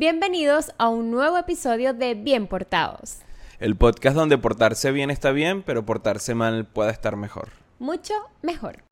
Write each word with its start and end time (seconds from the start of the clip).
Bienvenidos 0.00 0.70
a 0.78 0.90
un 0.90 1.10
nuevo 1.10 1.38
episodio 1.38 1.92
de 1.92 2.14
Bien 2.14 2.46
Portados. 2.46 3.16
El 3.58 3.74
podcast 3.74 4.14
donde 4.14 4.38
portarse 4.38 4.92
bien 4.92 5.10
está 5.10 5.32
bien, 5.32 5.64
pero 5.64 5.84
portarse 5.84 6.36
mal 6.36 6.66
puede 6.66 6.92
estar 6.92 7.16
mejor. 7.16 7.48
Mucho 7.80 8.14
mejor. 8.40 8.84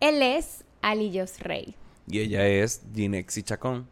Él 0.00 0.20
es 0.20 0.64
Alillos 0.82 1.40
Rey. 1.40 1.76
Y 2.06 2.18
ella 2.18 2.46
es 2.46 2.82
Ginexi 2.94 3.42
Chacón. 3.42 3.88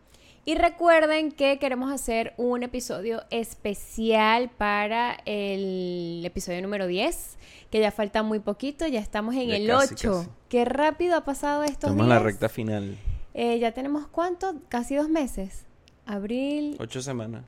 Y 0.50 0.56
recuerden 0.56 1.30
que 1.30 1.60
queremos 1.60 1.92
hacer 1.92 2.34
un 2.36 2.64
episodio 2.64 3.22
especial 3.30 4.50
para 4.50 5.16
el 5.24 6.22
episodio 6.24 6.60
número 6.60 6.88
10, 6.88 7.36
que 7.70 7.78
ya 7.78 7.92
falta 7.92 8.24
muy 8.24 8.40
poquito, 8.40 8.84
ya 8.88 8.98
estamos 8.98 9.36
en 9.36 9.46
Ya 9.46 9.56
el 9.58 9.68
casi, 9.68 9.94
8. 9.94 10.12
casi. 10.12 10.28
Qué 10.48 10.64
rápido 10.64 11.14
ha 11.14 11.20
pasado 11.24 11.62
estos 11.62 11.90
Estamos 11.90 12.02
en 12.02 12.08
la 12.08 12.16
días. 12.16 12.24
recta 12.24 12.48
final. 12.48 12.96
Eh, 13.32 13.60
ya 13.60 13.70
tenemos 13.70 14.08
cuánto, 14.08 14.56
casi 14.68 14.96
dos 14.96 15.08
meses. 15.08 15.66
Abril, 16.04 16.76
Ocho 16.80 17.00
semanas. 17.00 17.44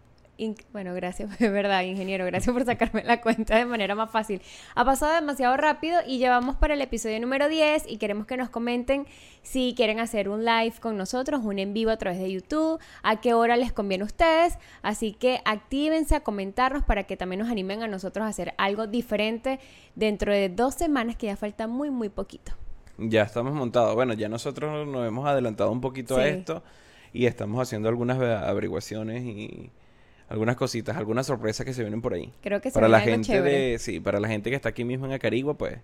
Bueno, 0.73 0.95
gracias, 0.95 1.38
de 1.38 1.48
verdad, 1.48 1.82
ingeniero. 1.82 2.24
Gracias 2.27 2.52
por 2.52 2.64
sacarme 2.64 3.05
la 3.05 3.20
cuenta 3.20 3.56
de 3.56 3.64
manera 3.64 3.95
más 3.95 4.10
fácil. 4.10 4.41
Ha 4.74 4.84
pasado 4.84 5.14
demasiado 5.14 5.56
rápido 5.56 6.00
y 6.06 6.19
llevamos 6.19 6.56
para 6.56 6.74
el 6.74 6.80
episodio 6.80 7.20
número 7.20 7.48
10 7.48 7.84
y 7.88 7.96
queremos 7.98 8.27
que 8.27 8.37
nos 8.37 8.48
comenten 8.50 9.06
si 9.42 9.74
quieren 9.77 10.00
hacer 10.00 10.28
un 10.28 10.45
live 10.45 10.74
con 10.80 10.97
nosotros, 10.97 11.41
un 11.45 11.59
en 11.59 11.74
vivo 11.74 11.91
a 11.91 11.97
través 11.97 12.19
de 12.20 12.30
YouTube, 12.33 12.80
a 13.02 13.20
qué 13.20 13.34
hora 13.34 13.56
les 13.56 13.73
conviene 13.73 14.02
a 14.02 14.06
ustedes. 14.06 14.59
Así 14.83 15.12
que 15.12 15.41
actívense 15.45 16.14
a 16.14 16.20
comentarnos 16.20 16.83
para 16.84 17.05
que 17.05 17.16
también 17.16 17.41
nos 17.41 17.50
animen 17.50 17.83
a 17.83 17.88
nosotros 17.88 18.24
a 18.24 18.28
hacer 18.28 18.55
algo 18.59 18.86
diferente 18.86 19.61
dentro 19.95 20.33
de 20.33 20.48
dos 20.48 20.74
semanas 20.74 21.16
que 21.16 21.27
ya 21.27 21.36
falta 21.36 21.66
muy, 21.66 21.91
muy 21.91 22.09
poquito. 22.09 22.52
Ya 22.98 23.22
estamos 23.22 23.52
montados. 23.55 23.95
Bueno, 23.95 24.12
ya 24.14 24.28
nosotros 24.28 24.86
nos 24.86 25.06
hemos 25.06 25.27
adelantado 25.27 25.70
un 25.72 25.80
poquito 25.80 26.16
a 26.16 26.27
esto 26.27 26.62
y 27.12 27.27
estamos 27.27 27.61
haciendo 27.61 27.89
algunas 27.89 28.19
ve- 28.19 28.34
averiguaciones 28.34 29.22
y 29.24 29.70
algunas 30.33 30.56
cositas, 30.56 30.97
algunas 30.97 31.27
sorpresas 31.27 31.66
que 31.66 31.75
se 31.75 31.83
vienen 31.83 32.00
por 32.00 32.14
ahí. 32.14 32.33
Creo 32.42 32.61
que 32.61 32.70
se 32.70 32.75
para 32.75 32.86
viene 32.86 32.98
la 32.98 33.05
algo 33.05 33.11
gente 33.16 33.27
chévere. 33.28 33.58
de, 33.72 33.78
sí, 33.78 34.00
para 34.00 34.19
la 34.19 34.28
gente 34.28 34.48
que 34.50 34.56
está 34.56 34.70
aquí 34.70 34.83
mismo 34.83 35.05
en 35.06 35.12
Acarigua, 35.12 35.55
pues 35.55 35.78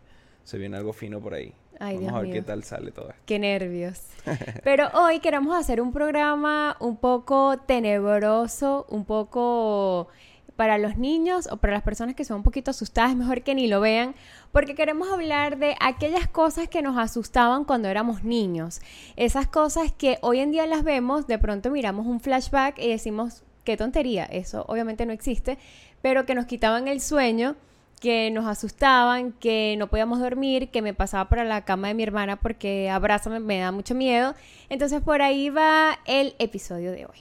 se 0.45 0.57
viene 0.57 0.77
algo 0.79 0.93
fino 0.95 1.21
por 1.21 1.35
ahí. 1.35 1.53
Ay, 1.79 1.97
Vamos 1.97 2.01
Dios 2.01 2.13
a 2.13 2.17
ver 2.17 2.25
mío. 2.25 2.35
qué 2.35 2.43
tal 2.43 2.65
sale 2.65 2.91
todo 2.91 3.11
esto. 3.11 3.23
Qué 3.27 3.39
nervios. 3.39 4.01
Pero 4.65 4.89
hoy 4.95 5.21
queremos 5.21 5.55
hacer 5.55 5.81
un 5.83 5.93
programa 5.93 6.77
un 6.81 6.97
poco 6.97 7.59
tenebroso, 7.67 8.87
un 8.89 9.05
poco 9.05 10.09
para 10.57 10.79
los 10.79 10.97
niños 10.97 11.47
o 11.53 11.59
para 11.59 11.75
las 11.75 11.83
personas 11.83 12.17
que 12.17 12.25
son 12.25 12.39
un 12.39 12.43
poquito 12.43 12.71
asustadas, 12.73 13.11
es 13.13 13.17
mejor 13.17 13.43
que 13.43 13.55
ni 13.55 13.69
lo 13.69 13.81
vean, 13.81 14.15
porque 14.51 14.75
queremos 14.75 15.09
hablar 15.09 15.59
de 15.59 15.77
aquellas 15.79 16.27
cosas 16.27 16.67
que 16.69 16.83
nos 16.83 16.97
asustaban 16.99 17.65
cuando 17.65 17.87
éramos 17.89 18.25
niños. 18.25 18.81
Esas 19.15 19.47
cosas 19.47 19.93
que 19.93 20.19
hoy 20.21 20.41
en 20.41 20.51
día 20.51 20.67
las 20.67 20.83
vemos, 20.83 21.27
de 21.29 21.39
pronto 21.39 21.71
miramos 21.71 22.07
un 22.07 22.19
flashback 22.19 22.79
y 22.81 22.89
decimos, 22.89 23.45
qué 23.69 23.77
tontería, 23.77 24.25
eso 24.25 24.65
obviamente 24.67 25.05
no 25.05 25.13
existe, 25.13 25.59
pero 26.01 26.25
que 26.25 26.35
nos 26.35 26.47
quitaban 26.47 26.89
el 26.89 27.03
sueño 27.03 27.55
que 28.01 28.31
nos 28.31 28.47
asustaban, 28.47 29.33
que 29.33 29.75
no 29.77 29.89
podíamos 29.89 30.21
dormir, 30.21 30.71
que 30.71 30.81
me 30.81 30.95
pasaba 30.95 31.29
por 31.29 31.45
la 31.45 31.67
cama 31.67 31.89
de 31.89 31.95
mi 31.95 32.03
hermana 32.03 32.37
porque 32.37 32.89
abrázame 32.89 33.41
me 33.41 33.59
da 33.59 33.71
mucho 33.71 33.95
miedo. 33.95 34.35
Entonces 34.71 35.03
por 35.03 35.21
ahí 35.21 35.51
va 35.51 35.99
el 36.07 36.35
episodio 36.39 36.93
de 36.93 37.05
hoy. 37.05 37.19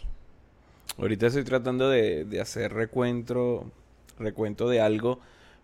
Ahorita 0.98 1.28
estoy 1.28 1.44
tratando 1.44 1.90
de, 1.90 2.24
de 2.24 2.40
hacer 2.40 2.72
recuento, 2.72 3.70
recuento 4.18 4.70
de 4.70 4.80
algo, 4.80 5.20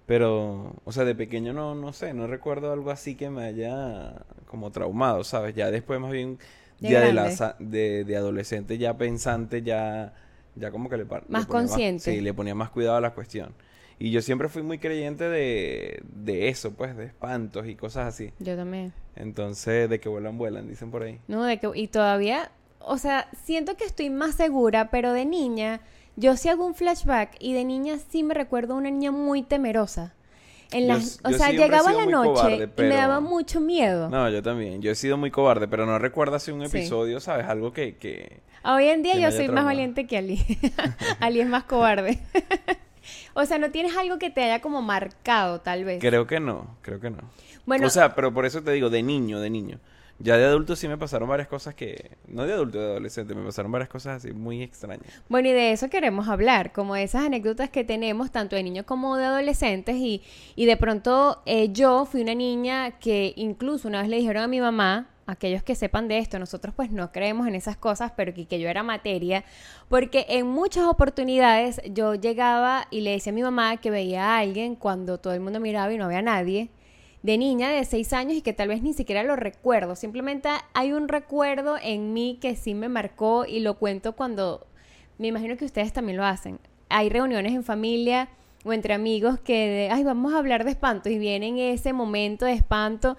pero, 0.06 0.76
o 0.84 0.92
sea, 0.92 1.06
de 1.06 1.16
pequeño 1.16 1.54
no, 1.54 1.76
no 1.76 1.94
sé, 1.94 2.14
no 2.14 2.28
recuerdo 2.28 2.74
algo 2.74 2.92
así 2.92 3.16
que 3.16 3.30
me 3.30 3.46
haya 3.46 4.26
como 4.48 4.70
traumado, 4.72 5.24
¿sabes? 5.24 5.56
Ya 5.56 5.72
después 5.72 6.02
más 6.02 6.12
bien, 6.12 6.40
De 6.82 6.90
ya 6.90 7.00
de, 7.00 7.14
la, 7.14 7.56
de 7.60 8.18
adolescente, 8.18 8.78
ya 8.78 8.98
pensante, 8.98 9.62
ya, 9.62 10.14
ya 10.56 10.72
como 10.72 10.90
que 10.90 10.98
le, 10.98 11.06
Más 11.06 11.22
ponía 11.22 11.48
consciente. 11.48 12.04
sí, 12.04 12.22
le 12.22 12.34
ponía 12.34 12.56
más 12.56 12.70
cuidado 12.70 12.98
a 12.98 13.02
la 13.02 13.14
cuestión. 13.14 13.54
Y 14.00 14.12
yo 14.12 14.22
siempre 14.22 14.50
fui 14.50 14.64
muy 14.64 14.80
creyente 14.80 15.30
de, 15.30 16.02
de 16.14 16.50
eso, 16.50 16.72
pues, 16.74 16.98
de 16.98 17.06
espantos 17.06 17.68
y 17.68 17.76
cosas 17.76 18.08
así. 18.08 18.32
Yo 18.40 18.56
también. 18.56 18.92
Entonces, 19.16 19.90
de 19.90 20.00
que 20.00 20.10
vuelan, 20.10 20.38
vuelan, 20.38 20.68
dicen 20.68 20.92
por 20.92 21.04
ahí. 21.04 21.20
No, 21.28 21.44
de 21.44 21.60
que 21.60 21.70
y 21.76 21.88
todavía, 21.88 22.52
o 22.80 22.98
sea, 22.98 23.30
siento 23.44 23.78
que 23.78 23.86
estoy 23.86 24.10
más 24.10 24.36
segura, 24.36 24.90
pero 24.90 25.14
de 25.14 25.26
niña 25.26 25.82
yo 26.16 26.36
sí 26.38 26.50
hago 26.50 26.66
un 26.66 26.76
flashback 26.76 27.36
y 27.40 27.54
de 27.54 27.66
niña 27.66 27.98
sí 28.10 28.24
me 28.24 28.34
recuerdo 28.34 28.76
una 28.76 28.90
niña 28.92 29.12
muy 29.12 29.42
temerosa. 29.44 30.14
En 30.74 30.88
las, 30.88 31.20
o 31.24 31.30
yo 31.30 31.38
sea, 31.38 31.52
llegaba 31.52 31.92
la 31.94 32.06
noche 32.06 32.34
cobarde, 32.34 32.70
y 32.78 32.82
me 32.82 32.96
daba 32.96 33.20
mucho 33.20 33.60
miedo. 33.62 34.10
No, 34.10 34.30
yo 34.30 34.42
también. 34.42 34.82
Yo 34.82 34.92
he 34.92 34.96
sido 34.96 35.18
muy 35.18 35.32
cobarde, 35.32 35.68
pero 35.68 35.86
no 35.86 35.98
recuerdo 36.00 36.36
así 36.36 36.52
un 36.52 36.68
Sí. 36.68 36.78
episodio, 36.78 37.20
¿sabes? 37.20 37.48
Algo 37.48 37.72
que... 37.74 37.96
que... 37.98 38.42
Hoy 38.66 38.88
en 38.88 39.04
día 39.04 39.16
yo 39.18 39.32
soy 39.32 39.50
más 39.50 39.66
valiente 39.66 40.08
que 40.08 40.18
Ali. 40.18 40.42
Ali 41.20 41.42
es 41.42 41.48
más 41.48 41.66
cobarde. 41.66 42.20
o 43.34 43.46
sea, 43.46 43.58
no 43.58 43.72
tienes 43.72 43.96
algo 43.98 44.18
que 44.20 44.30
te 44.30 44.42
haya 44.44 44.62
como 44.62 44.82
marcado, 44.82 45.62
tal 45.62 45.84
vez. 45.84 46.00
Creo 46.00 46.28
que 46.28 46.40
no, 46.40 46.78
creo 46.82 47.00
que 47.00 47.10
no. 47.10 47.18
Bueno, 47.66 47.88
o 47.88 47.90
sea, 47.90 48.16
pero 48.16 48.34
por 48.34 48.46
eso 48.46 48.62
te 48.62 48.72
digo, 48.72 48.90
de 48.90 49.04
niño, 49.04 49.40
de 49.40 49.50
niño. 49.50 49.80
Ya 50.20 50.38
de 50.38 50.46
adulto 50.46 50.76
sí 50.76 50.88
me 50.88 50.98
pasaron 50.98 51.28
varias 51.28 51.48
cosas 51.48 51.76
que... 51.76 52.12
No 52.28 52.46
de 52.46 52.54
adulto, 52.54 52.80
de 52.80 52.86
adolescente, 52.86 53.34
me 53.36 53.44
pasaron 53.44 53.72
varias 53.72 53.90
cosas 53.90 54.18
así 54.18 54.34
muy 54.34 54.62
extrañas. 54.62 55.06
Bueno, 55.28 55.50
y 55.50 55.52
de 55.52 55.72
eso 55.72 55.90
queremos 55.90 56.28
hablar, 56.28 56.72
como 56.72 56.96
de 56.96 57.04
esas 57.04 57.26
anécdotas 57.26 57.70
que 57.70 57.84
tenemos 57.84 58.32
tanto 58.32 58.56
de 58.56 58.64
niños 58.64 58.86
como 58.86 59.18
de 59.18 59.26
adolescentes 59.26 59.96
y, 59.96 60.22
y 60.56 60.66
de 60.66 60.78
pronto 60.78 61.42
eh, 61.46 61.74
yo 61.74 62.06
fui 62.06 62.22
una 62.22 62.36
niña 62.36 63.00
que 63.00 63.34
incluso 63.36 63.88
una 63.88 64.02
vez 64.02 64.10
le 64.10 64.18
dijeron 64.18 64.44
a 64.44 64.48
mi 64.48 64.62
mamá, 64.62 65.10
aquellos 65.26 65.64
que 65.64 65.76
sepan 65.76 66.08
de 66.08 66.20
esto, 66.20 66.38
nosotros 66.38 66.74
pues 66.76 66.92
no 66.92 67.12
creemos 67.12 67.48
en 67.48 67.56
esas 67.56 67.78
cosas, 67.78 68.12
pero 68.16 68.34
que, 68.34 68.46
que 68.46 68.60
yo 68.60 68.70
era 68.70 68.84
materia, 68.84 69.44
porque 69.90 70.26
en 70.30 70.48
muchas 70.48 70.86
oportunidades 70.86 71.82
yo 71.92 72.16
llegaba 72.16 72.88
y 72.92 73.02
le 73.02 73.12
decía 73.12 73.32
a 73.32 73.36
mi 73.36 73.42
mamá 73.42 73.78
que 73.78 73.90
veía 73.90 74.26
a 74.26 74.40
alguien 74.40 74.76
cuando 74.76 75.18
todo 75.18 75.34
el 75.34 75.40
mundo 75.40 75.60
miraba 75.60 75.92
y 75.94 75.98
no 75.98 76.06
había 76.06 76.22
nadie 76.22 76.70
de 77.24 77.38
niña 77.38 77.70
de 77.70 77.84
6 77.84 78.14
años 78.14 78.34
y 78.36 78.42
que 78.42 78.54
tal 78.54 78.68
vez 78.68 78.84
ni 78.84 78.94
siquiera 78.94 79.24
lo 79.24 79.36
recuerdo. 79.36 79.96
Simplemente 79.96 80.50
hay 80.74 80.92
un 80.92 81.08
recuerdo 81.08 81.78
en 81.82 82.14
mí 82.14 82.38
que 82.42 82.56
sí 82.56 82.74
me 82.74 82.90
marcó 82.90 83.46
y 83.46 83.62
lo 83.62 83.76
cuento 83.80 84.14
cuando 84.14 84.68
me 85.18 85.28
imagino 85.28 85.58
que 85.58 85.66
ustedes 85.66 85.94
también 85.94 86.18
lo 86.18 86.26
hacen. 86.26 86.60
Hay 86.90 87.10
reuniones 87.10 87.54
en 87.54 87.64
familia 87.64 88.28
o 88.66 88.74
entre 88.74 88.94
amigos 88.94 89.40
que, 89.40 89.68
de, 89.68 89.90
ay, 89.90 90.04
vamos 90.04 90.34
a 90.34 90.38
hablar 90.38 90.66
de 90.66 90.72
espanto 90.72 91.10
y 91.10 91.18
viene 91.18 91.48
en 91.48 91.58
ese 91.58 91.94
momento 91.94 92.46
de 92.46 92.54
espanto 92.54 93.18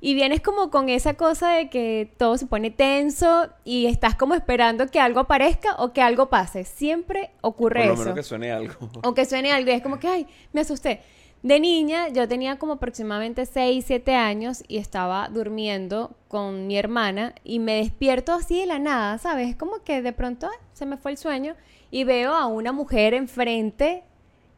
y 0.00 0.14
vienes 0.14 0.40
como 0.40 0.70
con 0.70 0.88
esa 0.88 1.14
cosa 1.14 1.50
de 1.50 1.70
que 1.70 2.12
todo 2.18 2.36
se 2.38 2.46
pone 2.46 2.70
tenso 2.70 3.48
y 3.64 3.86
estás 3.86 4.14
como 4.14 4.34
esperando 4.34 4.88
que 4.88 5.00
algo 5.00 5.20
aparezca 5.20 5.76
o 5.76 5.92
que 5.92 6.02
algo 6.02 6.28
pase. 6.28 6.64
Siempre 6.64 7.30
ocurre 7.40 7.80
Por 7.80 7.86
lo 7.86 7.92
eso. 7.94 8.02
menos 8.02 8.16
que 8.16 8.22
suene 8.22 8.52
algo. 8.52 8.74
O 9.04 9.14
que 9.14 9.24
suene 9.24 9.52
algo 9.52 9.70
y 9.70 9.74
es 9.74 9.82
como 9.82 9.98
que, 9.98 10.08
ay, 10.08 10.26
me 10.52 10.60
asusté. 10.62 11.00
De 11.46 11.60
niña, 11.60 12.08
yo 12.08 12.26
tenía 12.26 12.58
como 12.58 12.72
aproximadamente 12.72 13.46
6, 13.46 13.84
7 13.86 14.16
años 14.16 14.64
y 14.66 14.78
estaba 14.78 15.28
durmiendo 15.28 16.16
con 16.26 16.66
mi 16.66 16.76
hermana 16.76 17.36
y 17.44 17.60
me 17.60 17.76
despierto 17.76 18.32
así 18.32 18.58
de 18.58 18.66
la 18.66 18.80
nada, 18.80 19.16
¿sabes? 19.18 19.50
Es 19.50 19.54
como 19.54 19.84
que 19.84 20.02
de 20.02 20.12
pronto 20.12 20.48
se 20.72 20.86
me 20.86 20.96
fue 20.96 21.12
el 21.12 21.18
sueño 21.18 21.54
y 21.92 22.02
veo 22.02 22.34
a 22.34 22.46
una 22.46 22.72
mujer 22.72 23.14
enfrente 23.14 24.02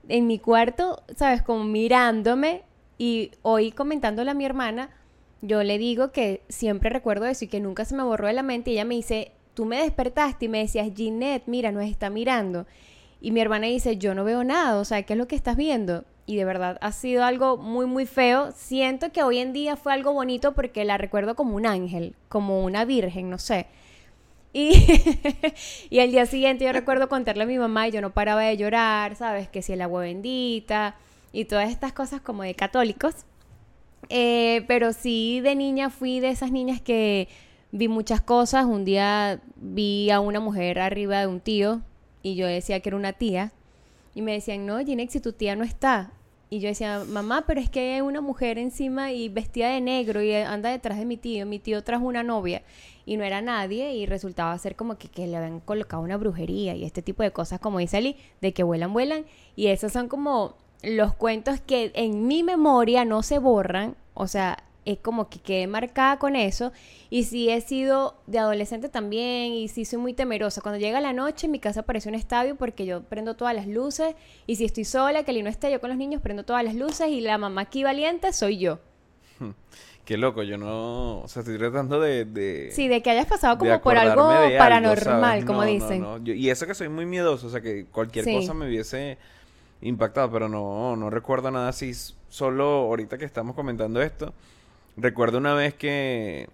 en 0.08 0.26
mi 0.26 0.38
cuarto, 0.38 1.02
¿sabes? 1.14 1.42
Como 1.42 1.62
mirándome 1.62 2.62
y 2.96 3.32
hoy 3.42 3.70
comentándole 3.70 4.30
a 4.30 4.34
mi 4.34 4.46
hermana, 4.46 4.88
yo 5.42 5.62
le 5.64 5.76
digo 5.76 6.10
que 6.10 6.40
siempre 6.48 6.88
recuerdo 6.88 7.26
eso 7.26 7.44
y 7.44 7.48
que 7.48 7.60
nunca 7.60 7.84
se 7.84 7.96
me 7.96 8.02
borró 8.02 8.28
de 8.28 8.32
la 8.32 8.42
mente 8.42 8.70
y 8.70 8.72
ella 8.72 8.86
me 8.86 8.94
dice, 8.94 9.32
tú 9.52 9.66
me 9.66 9.82
despertaste 9.82 10.46
y 10.46 10.48
me 10.48 10.60
decías, 10.60 10.88
Ginette, 10.96 11.48
mira, 11.48 11.70
nos 11.70 11.84
está 11.84 12.08
mirando. 12.08 12.64
Y 13.20 13.32
mi 13.32 13.40
hermana 13.40 13.66
dice, 13.66 13.96
yo 13.96 14.14
no 14.14 14.24
veo 14.24 14.44
nada, 14.44 14.78
o 14.78 14.84
sea, 14.84 15.02
¿qué 15.02 15.14
es 15.14 15.18
lo 15.18 15.26
que 15.26 15.36
estás 15.36 15.56
viendo? 15.56 16.04
Y 16.26 16.36
de 16.36 16.44
verdad 16.44 16.78
ha 16.80 16.92
sido 16.92 17.24
algo 17.24 17.56
muy, 17.56 17.86
muy 17.86 18.06
feo. 18.06 18.52
Siento 18.54 19.10
que 19.12 19.22
hoy 19.22 19.38
en 19.38 19.52
día 19.52 19.76
fue 19.76 19.92
algo 19.92 20.12
bonito 20.12 20.54
porque 20.54 20.84
la 20.84 20.98
recuerdo 20.98 21.34
como 21.34 21.56
un 21.56 21.66
ángel, 21.66 22.14
como 22.28 22.62
una 22.64 22.84
virgen, 22.84 23.30
no 23.30 23.38
sé. 23.38 23.66
Y, 24.52 24.72
y 25.90 26.00
al 26.00 26.10
día 26.10 26.26
siguiente 26.26 26.64
yo 26.64 26.72
recuerdo 26.72 27.08
contarle 27.08 27.44
a 27.44 27.46
mi 27.46 27.58
mamá 27.58 27.88
y 27.88 27.92
yo 27.92 28.00
no 28.00 28.10
paraba 28.10 28.42
de 28.42 28.56
llorar, 28.56 29.16
¿sabes? 29.16 29.48
Que 29.48 29.62
si 29.62 29.72
el 29.72 29.80
agua 29.80 30.02
bendita 30.02 30.96
y 31.32 31.46
todas 31.46 31.70
estas 31.70 31.92
cosas 31.92 32.20
como 32.20 32.42
de 32.42 32.54
católicos. 32.54 33.14
Eh, 34.10 34.64
pero 34.68 34.92
sí, 34.92 35.40
de 35.40 35.54
niña 35.54 35.90
fui 35.90 36.20
de 36.20 36.30
esas 36.30 36.52
niñas 36.52 36.80
que 36.80 37.28
vi 37.72 37.88
muchas 37.88 38.20
cosas. 38.20 38.64
Un 38.66 38.84
día 38.84 39.40
vi 39.56 40.10
a 40.10 40.20
una 40.20 40.40
mujer 40.40 40.78
arriba 40.78 41.20
de 41.20 41.26
un 41.26 41.40
tío 41.40 41.82
y 42.22 42.34
yo 42.34 42.46
decía 42.46 42.80
que 42.80 42.88
era 42.88 42.96
una 42.96 43.12
tía. 43.12 43.52
Y 44.14 44.22
me 44.22 44.32
decían, 44.32 44.66
no, 44.66 44.78
Ginex, 44.78 45.12
si 45.12 45.20
tu 45.20 45.32
tía 45.32 45.56
no 45.56 45.64
está. 45.64 46.12
Y 46.50 46.60
yo 46.60 46.68
decía, 46.68 47.04
mamá, 47.06 47.44
pero 47.46 47.60
es 47.60 47.68
que 47.68 47.94
hay 47.94 48.00
una 48.00 48.22
mujer 48.22 48.58
encima 48.58 49.12
y 49.12 49.28
vestida 49.28 49.68
de 49.68 49.80
negro 49.82 50.22
y 50.22 50.34
anda 50.34 50.70
detrás 50.70 50.98
de 50.98 51.04
mi 51.04 51.18
tío. 51.18 51.44
Mi 51.44 51.58
tío 51.58 51.84
trajo 51.84 52.06
una 52.06 52.22
novia 52.22 52.62
y 53.04 53.16
no 53.18 53.24
era 53.24 53.42
nadie 53.42 53.94
y 53.94 54.06
resultaba 54.06 54.56
ser 54.58 54.74
como 54.74 54.96
que, 54.96 55.08
que 55.08 55.26
le 55.26 55.36
habían 55.36 55.60
colocado 55.60 56.02
una 56.02 56.16
brujería 56.16 56.74
y 56.74 56.84
este 56.84 57.02
tipo 57.02 57.22
de 57.22 57.32
cosas, 57.32 57.60
como 57.60 57.78
dice 57.78 57.98
Ali, 57.98 58.16
de 58.40 58.54
que 58.54 58.62
vuelan, 58.62 58.94
vuelan. 58.94 59.26
Y 59.56 59.66
esos 59.66 59.92
son 59.92 60.08
como 60.08 60.56
los 60.82 61.14
cuentos 61.14 61.60
que 61.60 61.90
en 61.94 62.26
mi 62.26 62.42
memoria 62.42 63.04
no 63.04 63.22
se 63.22 63.38
borran. 63.38 63.94
O 64.14 64.26
sea, 64.26 64.64
es 64.92 64.98
como 64.98 65.28
que 65.28 65.38
quedé 65.38 65.66
marcada 65.66 66.18
con 66.18 66.36
eso. 66.36 66.72
Y 67.10 67.24
sí 67.24 67.48
he 67.50 67.60
sido 67.60 68.14
de 68.26 68.38
adolescente 68.38 68.88
también 68.88 69.52
y 69.52 69.68
sí 69.68 69.84
soy 69.84 69.98
muy 69.98 70.12
temerosa. 70.14 70.60
Cuando 70.60 70.78
llega 70.78 71.00
la 71.00 71.12
noche, 71.12 71.46
en 71.46 71.52
mi 71.52 71.58
casa 71.58 71.82
parece 71.82 72.08
un 72.08 72.14
estadio 72.14 72.56
porque 72.56 72.86
yo 72.86 73.02
prendo 73.02 73.34
todas 73.34 73.54
las 73.54 73.66
luces. 73.66 74.14
Y 74.46 74.56
si 74.56 74.64
estoy 74.64 74.84
sola, 74.84 75.24
que 75.24 75.30
el 75.30 75.42
no 75.44 75.50
esté 75.50 75.70
yo 75.70 75.80
con 75.80 75.90
los 75.90 75.98
niños, 75.98 76.22
prendo 76.22 76.44
todas 76.44 76.64
las 76.64 76.74
luces 76.74 77.08
y 77.08 77.20
la 77.20 77.38
mamá 77.38 77.62
aquí 77.62 77.84
valiente 77.84 78.32
soy 78.32 78.58
yo. 78.58 78.78
Qué 80.04 80.16
loco, 80.16 80.42
yo 80.42 80.56
no, 80.56 81.20
o 81.20 81.28
sea, 81.28 81.40
estoy 81.40 81.58
tratando 81.58 82.00
de... 82.00 82.24
de 82.24 82.70
sí, 82.72 82.88
de 82.88 83.02
que 83.02 83.10
hayas 83.10 83.26
pasado 83.26 83.58
como 83.58 83.78
por 83.82 83.98
algo 83.98 84.30
paranormal, 84.56 85.44
como 85.44 85.60
no, 85.60 85.66
dicen. 85.68 86.00
no. 86.00 86.16
Yo- 86.24 86.32
y 86.32 86.48
eso 86.48 86.66
que 86.66 86.74
soy 86.74 86.88
muy 86.88 87.04
miedoso, 87.04 87.46
o 87.46 87.50
sea, 87.50 87.60
que 87.60 87.84
cualquier 87.92 88.24
Sí. 88.24 88.34
cosa 88.34 88.54
me 88.54 88.66
hubiese 88.66 89.18
impactado, 89.82 90.30
pero 90.30 90.48
no, 90.48 90.96
no 90.96 91.10
recuerdo 91.10 91.50
nada 91.50 91.68
así. 91.68 91.92
Solo 92.30 92.64
ahorita 92.64 93.18
que 93.18 93.26
estamos 93.26 93.54
comentando 93.54 94.00
esto, 94.00 94.32
recuerdo 94.98 95.38
una 95.38 95.54
vez 95.54 95.74
que 95.74 96.48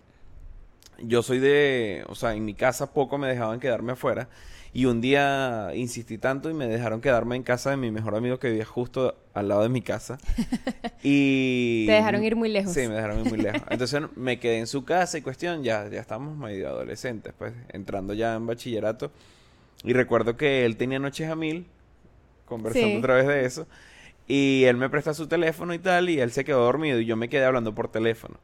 yo 0.99 1.23
soy 1.23 1.39
de, 1.39 2.05
o 2.09 2.15
sea, 2.15 2.35
en 2.35 2.45
mi 2.45 2.55
casa 2.55 2.93
poco 2.93 3.19
me 3.19 3.29
dejaban 3.29 3.61
quedarme 3.61 3.93
afuera. 3.93 4.29
Y 4.77 4.87
un 4.87 5.01
día 5.01 5.71
insistí 5.75 6.19
tanto 6.19 6.51
y 6.51 6.55
me 6.55 6.67
dejaron 6.67 7.01
quedarme 7.01 7.37
en 7.37 7.45
casa 7.45 7.71
de 7.71 7.77
mi 7.77 7.93
mejor 7.93 8.17
amigo 8.17 8.41
que 8.41 8.49
vivía 8.49 8.65
justo 8.65 9.17
al 9.33 9.47
lado 9.47 9.63
de 9.63 9.69
mi 9.69 9.83
casa. 9.83 10.19
Y... 11.07 11.85
Te 11.87 11.93
dejaron 11.93 12.25
ir 12.25 12.35
muy 12.35 12.49
lejos. 12.49 12.73
Sí, 12.73 12.81
me 12.89 12.95
dejaron 12.95 13.21
ir 13.21 13.29
muy 13.29 13.39
lejos. 13.39 13.63
Entonces 13.69 14.01
me 14.17 14.41
quedé 14.41 14.59
en 14.59 14.67
su 14.67 14.85
casa 14.85 15.19
y 15.19 15.23
cuestión, 15.23 15.63
ya, 15.63 15.87
ya 15.91 16.01
estamos 16.01 16.35
medio 16.37 16.69
adolescentes, 16.69 17.35
pues, 17.37 17.53
entrando 17.69 18.15
ya 18.15 18.35
en 18.35 18.47
bachillerato. 18.47 19.13
Y 19.85 19.93
recuerdo 19.93 20.37
que 20.39 20.65
él 20.65 20.77
tenía 20.79 20.99
noches 20.99 21.29
a 21.29 21.37
mil, 21.37 21.67
conversando 22.47 22.89
Sí. 22.89 22.97
a 22.97 23.03
través 23.03 23.27
de 23.27 23.45
eso. 23.45 23.67
Y 24.27 24.65
él 24.65 24.77
me 24.77 24.89
presta 24.89 25.13
su 25.15 25.27
teléfono 25.27 25.75
y 25.75 25.79
tal, 25.79 26.09
y 26.09 26.19
él 26.21 26.31
se 26.31 26.45
quedó 26.45 26.61
dormido 26.65 26.99
y 27.01 27.05
yo 27.05 27.17
me 27.17 27.29
quedé 27.29 27.45
hablando 27.45 27.75
por 27.75 27.89
teléfono 27.89 28.37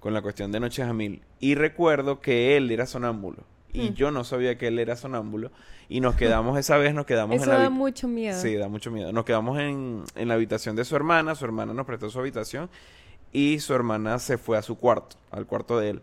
con 0.00 0.12
la 0.12 0.20
cuestión 0.20 0.52
de 0.52 0.60
noches 0.60 0.84
a 0.86 0.92
mil. 0.92 1.22
Y 1.40 1.54
recuerdo 1.54 2.20
que 2.20 2.56
él 2.58 2.70
era 2.70 2.84
sonámbulo. 2.86 3.38
Y 3.72 3.90
Mm. 3.90 3.94
yo 3.94 4.10
no 4.10 4.22
sabía 4.22 4.56
que 4.58 4.66
él 4.68 4.78
era 4.78 4.96
sonámbulo. 4.96 5.50
Y 5.88 6.00
nos 6.00 6.14
quedamos 6.14 6.58
esa 6.58 6.76
vez, 6.76 6.94
nos 6.94 7.06
quedamos 7.06 7.36
Eso 7.36 7.44
en 7.44 7.50
la 7.50 7.58
da 7.64 7.70
mucho 7.70 8.06
miedo. 8.06 8.38
Sí, 8.40 8.54
da 8.54 8.68
mucho 8.68 8.90
miedo. 8.90 9.12
Nos 9.12 9.24
quedamos 9.24 9.58
en, 9.58 10.04
en 10.14 10.28
la 10.28 10.34
habitación 10.34 10.76
de 10.76 10.84
su 10.84 10.94
hermana, 10.94 11.34
su 11.34 11.44
hermana 11.44 11.72
nos 11.74 11.86
prestó 11.86 12.08
su 12.10 12.18
habitación 12.20 12.68
y 13.32 13.58
su 13.60 13.74
hermana 13.74 14.18
se 14.18 14.38
fue 14.38 14.56
a 14.58 14.62
su 14.62 14.78
cuarto, 14.78 15.16
al 15.30 15.46
cuarto 15.46 15.78
de 15.80 15.90
él. 15.90 16.02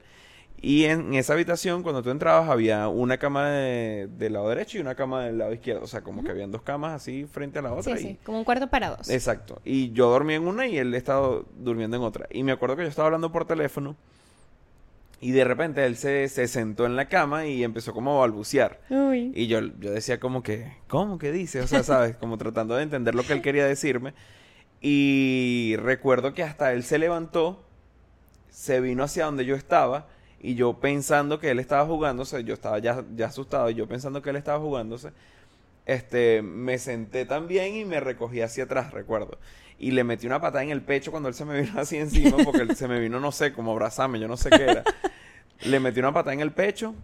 Y 0.64 0.84
en 0.86 1.16
esa 1.16 1.34
habitación, 1.34 1.82
cuando 1.82 2.04
tú 2.04 2.12
entrabas, 2.12 2.48
había 2.48 2.88
una 2.88 3.18
cama 3.18 3.50
de- 3.50 4.08
del 4.18 4.34
lado 4.34 4.48
derecho 4.50 4.78
y 4.78 4.82
una 4.82 4.94
cama 4.94 5.24
del 5.26 5.40
lado 5.40 5.54
izquierdo. 5.54 5.84
O 5.84 5.88
sea, 5.88 6.02
como 6.02 6.24
que 6.24 6.30
habían 6.30 6.52
dos 6.52 6.62
camas 6.62 6.94
así 6.94 7.26
frente 7.26 7.58
a 7.58 7.62
la 7.64 7.74
otra. 7.74 7.98
Sí, 7.98 8.04
y- 8.04 8.08
sí, 8.12 8.18
como 8.24 8.38
un 8.38 8.44
cuarto 8.44 8.68
para 8.70 8.96
dos. 8.96 9.10
Exacto. 9.10 9.60
Y 9.66 9.92
yo 9.94 10.10
dormía 10.12 10.36
en 10.36 10.46
una 10.48 10.68
y 10.68 10.78
él 10.78 10.94
estaba 10.94 11.42
durmiendo 11.58 11.98
en 11.98 12.04
otra. 12.04 12.28
Y 12.30 12.44
me 12.44 12.52
acuerdo 12.52 12.76
que 12.76 12.84
yo 12.84 12.90
estaba 12.90 13.08
hablando 13.08 13.32
por 13.32 13.46
teléfono 13.46 13.96
y 15.20 15.32
de 15.32 15.44
repente 15.46 15.84
él 15.84 15.98
se, 15.98 16.30
se 16.30 16.48
sentó 16.48 16.86
en 16.86 16.96
la 16.96 17.08
cama 17.10 17.48
y 17.48 17.64
empezó 17.64 17.92
como 17.92 18.16
a 18.18 18.20
balbucear. 18.20 18.82
Uy. 18.92 19.32
Y 19.34 19.48
yo, 19.48 19.62
yo 19.80 19.90
decía 19.92 20.20
como 20.20 20.44
que, 20.44 20.74
¿cómo 20.88 21.18
que 21.18 21.32
dice? 21.32 21.62
O 21.62 21.68
sea, 21.68 21.82
¿sabes? 21.82 22.16
Como 22.18 22.38
tratando 22.38 22.76
de 22.76 22.84
entender 22.84 23.16
lo 23.16 23.24
que 23.24 23.34
él 23.34 23.42
quería 23.42 23.66
decirme. 23.66 24.14
Y 24.80 25.76
recuerdo 25.78 26.36
que 26.36 26.44
hasta 26.44 26.72
él 26.74 26.84
se 26.84 27.00
levantó, 27.00 27.64
se 28.52 28.80
vino 28.80 29.04
hacia 29.04 29.26
donde 29.26 29.46
yo 29.46 29.56
estaba 29.56 30.08
y 30.42 30.56
yo 30.56 30.74
pensando 30.80 31.40
que 31.40 31.52
él 31.52 31.60
estaba 31.60 31.86
jugándose, 31.86 32.44
yo 32.44 32.54
estaba 32.56 32.80
ya, 32.80 33.04
ya 33.16 33.28
asustado 33.28 33.70
y 33.70 33.76
yo 33.76 33.88
pensando 33.88 34.22
que 34.22 34.32
él 34.32 34.38
estaba 34.38 34.60
jugándose, 34.60 35.12
este, 35.86 36.42
me 36.42 36.78
senté 36.78 37.26
también 37.26 37.76
y 37.76 37.86
me 37.86 38.00
recogí 38.00 38.42
hacia 38.42 38.66
atrás, 38.66 38.92
recuerdo. 38.94 39.38
Y 39.80 39.92
le 39.92 40.04
metí 40.04 40.28
una 40.28 40.40
patada 40.42 40.64
en 40.64 40.72
el 40.72 40.82
pecho 40.82 41.12
cuando 41.12 41.30
él 41.30 41.36
se 41.36 41.46
me 41.46 41.62
vino 41.62 41.74
así 41.80 41.98
encima, 41.98 42.40
porque 42.44 42.62
él 42.64 42.76
se 42.76 42.88
me 42.88 43.00
vino, 43.00 43.20
no 43.20 43.32
sé, 43.32 43.54
como 43.54 43.72
abrazarme, 43.72 44.20
yo 44.20 44.28
no 44.28 44.38
sé 44.38 44.52
qué 44.52 44.64
era. 44.64 44.88
Le 45.62 45.80
metí 45.80 46.00
una 46.00 46.14
patada 46.14 46.34
en 46.34 46.42
el 46.42 46.52
pecho 46.52 46.96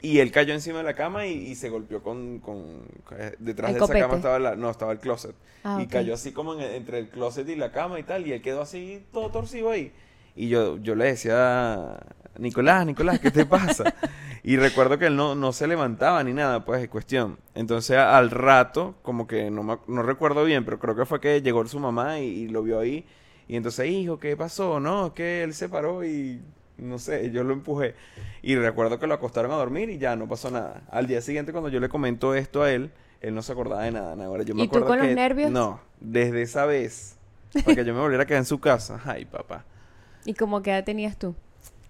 y 0.00 0.20
él 0.20 0.30
cayó 0.30 0.54
encima 0.54 0.78
de 0.78 0.84
la 0.84 0.94
cama 0.94 1.26
y, 1.26 1.32
y 1.32 1.54
se 1.56 1.68
golpeó 1.70 2.02
con, 2.02 2.38
con- 2.40 2.82
eh, 3.18 3.34
detrás 3.38 3.70
El 3.70 3.74
de 3.74 3.80
esa 3.80 3.86
cama 3.98 4.14
estaba 4.16 4.38
la, 4.38 4.56
no, 4.56 4.70
estaba 4.70 4.92
el 4.92 4.98
closet. 5.00 5.34
Ah, 5.64 5.80
y 5.82 5.86
cayó 5.88 6.14
así 6.14 6.32
como 6.32 6.54
en 6.54 6.60
entre 6.60 6.98
el 7.00 7.08
closet 7.08 7.48
y 7.48 7.56
la 7.56 7.72
cama 7.72 7.98
y 7.98 8.04
tal, 8.04 8.26
y 8.26 8.32
él 8.32 8.42
quedó 8.42 8.62
así 8.62 9.04
todo 9.12 9.30
torcido 9.30 9.70
ahí. 9.70 9.92
Y 10.36 10.48
yo, 10.48 10.78
yo 10.78 10.94
le 10.94 11.06
decía, 11.06 11.98
Nicolás, 12.38 12.86
Nicolás, 12.86 13.18
¿qué 13.18 13.30
te 13.30 13.44
pasa? 13.46 13.94
y 14.42 14.56
recuerdo 14.56 14.98
que 14.98 15.06
él 15.06 15.16
no, 15.16 15.34
no 15.34 15.52
se 15.52 15.66
levantaba 15.66 16.22
ni 16.24 16.32
nada, 16.32 16.64
pues, 16.64 16.82
es 16.82 16.88
cuestión. 16.88 17.38
Entonces, 17.54 17.96
al 17.96 18.30
rato, 18.30 18.94
como 19.02 19.26
que 19.26 19.50
no, 19.50 19.62
me 19.62 19.78
no 19.86 20.02
recuerdo 20.02 20.44
bien, 20.44 20.64
pero 20.64 20.78
creo 20.78 20.96
que 20.96 21.04
fue 21.04 21.20
que 21.20 21.42
llegó 21.42 21.66
su 21.66 21.78
mamá 21.78 22.20
y, 22.20 22.24
y 22.24 22.48
lo 22.48 22.62
vio 22.62 22.78
ahí. 22.80 23.04
Y 23.48 23.56
entonces, 23.56 23.88
hijo, 23.88 24.18
¿qué 24.18 24.36
pasó? 24.36 24.78
No, 24.80 25.06
es 25.06 25.12
que 25.12 25.42
él 25.42 25.54
se 25.54 25.68
paró 25.68 26.04
y 26.04 26.40
no 26.78 26.98
sé, 26.98 27.30
yo 27.30 27.44
lo 27.44 27.52
empujé. 27.52 27.94
Y 28.42 28.56
recuerdo 28.56 28.98
que 28.98 29.06
lo 29.06 29.14
acostaron 29.14 29.50
a 29.50 29.56
dormir 29.56 29.90
y 29.90 29.98
ya 29.98 30.16
no 30.16 30.28
pasó 30.28 30.50
nada. 30.50 30.82
Al 30.90 31.06
día 31.06 31.20
siguiente, 31.20 31.52
cuando 31.52 31.68
yo 31.68 31.80
le 31.80 31.88
comento 31.88 32.34
esto 32.34 32.62
a 32.62 32.70
él, 32.70 32.92
él 33.20 33.34
no 33.34 33.42
se 33.42 33.52
acordaba 33.52 33.82
de 33.82 33.92
nada. 33.92 34.24
Ahora 34.24 34.44
yo 34.44 34.54
me 34.54 34.62
¿Y 34.62 34.68
tú 34.68 34.78
acuerdo 34.78 34.86
con 34.88 34.98
los 34.98 35.14
nervios? 35.14 35.50
No, 35.50 35.80
desde 36.00 36.42
esa 36.42 36.66
vez, 36.66 37.16
para 37.64 37.74
que 37.74 37.84
yo 37.84 37.94
me 37.94 38.00
volviera 38.00 38.22
a 38.22 38.26
quedar 38.26 38.38
en 38.38 38.46
su 38.46 38.60
casa. 38.60 39.00
Ay, 39.04 39.24
papá. 39.24 39.64
¿Y 40.24 40.34
cómo 40.34 40.62
qué 40.62 40.70
edad 40.70 40.84
tenías 40.84 41.18
tú? 41.18 41.34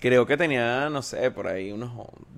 Creo 0.00 0.26
que 0.26 0.36
tenía, 0.36 0.88
no 0.90 1.02
sé, 1.02 1.30
por 1.30 1.48
ahí 1.48 1.72
unos 1.72 1.90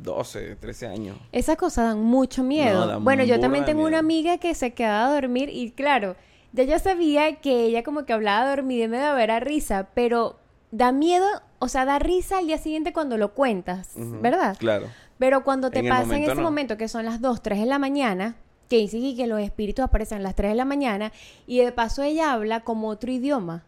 12, 0.02 0.56
13 0.56 0.86
años. 0.86 1.16
Esas 1.30 1.56
cosas 1.56 1.88
dan 1.88 2.02
mucho 2.02 2.42
miedo. 2.42 2.80
No, 2.80 2.86
dan 2.86 3.04
bueno, 3.04 3.22
yo 3.24 3.38
también 3.38 3.64
tengo 3.66 3.84
una 3.84 3.98
amiga 3.98 4.38
que 4.38 4.54
se 4.54 4.72
quedaba 4.72 5.08
a 5.08 5.14
dormir 5.14 5.50
y 5.50 5.70
claro, 5.72 6.16
ya 6.52 6.64
yo 6.64 6.78
sabía 6.78 7.36
que 7.36 7.64
ella 7.64 7.82
como 7.82 8.06
que 8.06 8.12
hablaba 8.14 8.48
dormida 8.48 8.84
y 8.84 8.88
me 8.88 8.98
daba 8.98 9.22
era 9.22 9.40
risa, 9.40 9.88
pero 9.94 10.38
da 10.70 10.90
miedo, 10.90 11.26
o 11.58 11.68
sea, 11.68 11.84
da 11.84 11.98
risa 11.98 12.38
al 12.38 12.46
día 12.46 12.56
siguiente 12.58 12.92
cuando 12.94 13.18
lo 13.18 13.34
cuentas, 13.34 13.92
¿verdad? 13.96 14.56
Claro. 14.58 14.86
Pero 15.18 15.44
cuando 15.44 15.70
te 15.70 15.80
En 15.80 15.88
pasa 15.90 16.16
en 16.16 16.22
ese 16.24 16.34
no. 16.36 16.42
momento 16.42 16.78
que 16.78 16.88
son 16.88 17.04
las 17.04 17.20
2, 17.20 17.42
3 17.42 17.60
de 17.60 17.66
la 17.66 17.78
mañana, 17.78 18.36
que 18.70 18.78
dicen 18.78 19.04
y 19.04 19.14
que 19.16 19.26
los 19.26 19.40
espíritus 19.40 19.84
aparecen 19.84 20.18
a 20.18 20.22
las 20.22 20.34
3 20.34 20.52
de 20.52 20.56
la 20.56 20.64
mañana, 20.64 21.12
y 21.46 21.58
de 21.58 21.72
paso 21.72 22.02
ella 22.02 22.32
habla 22.32 22.60
como 22.60 22.88
otro 22.88 23.12
idioma. 23.12 23.64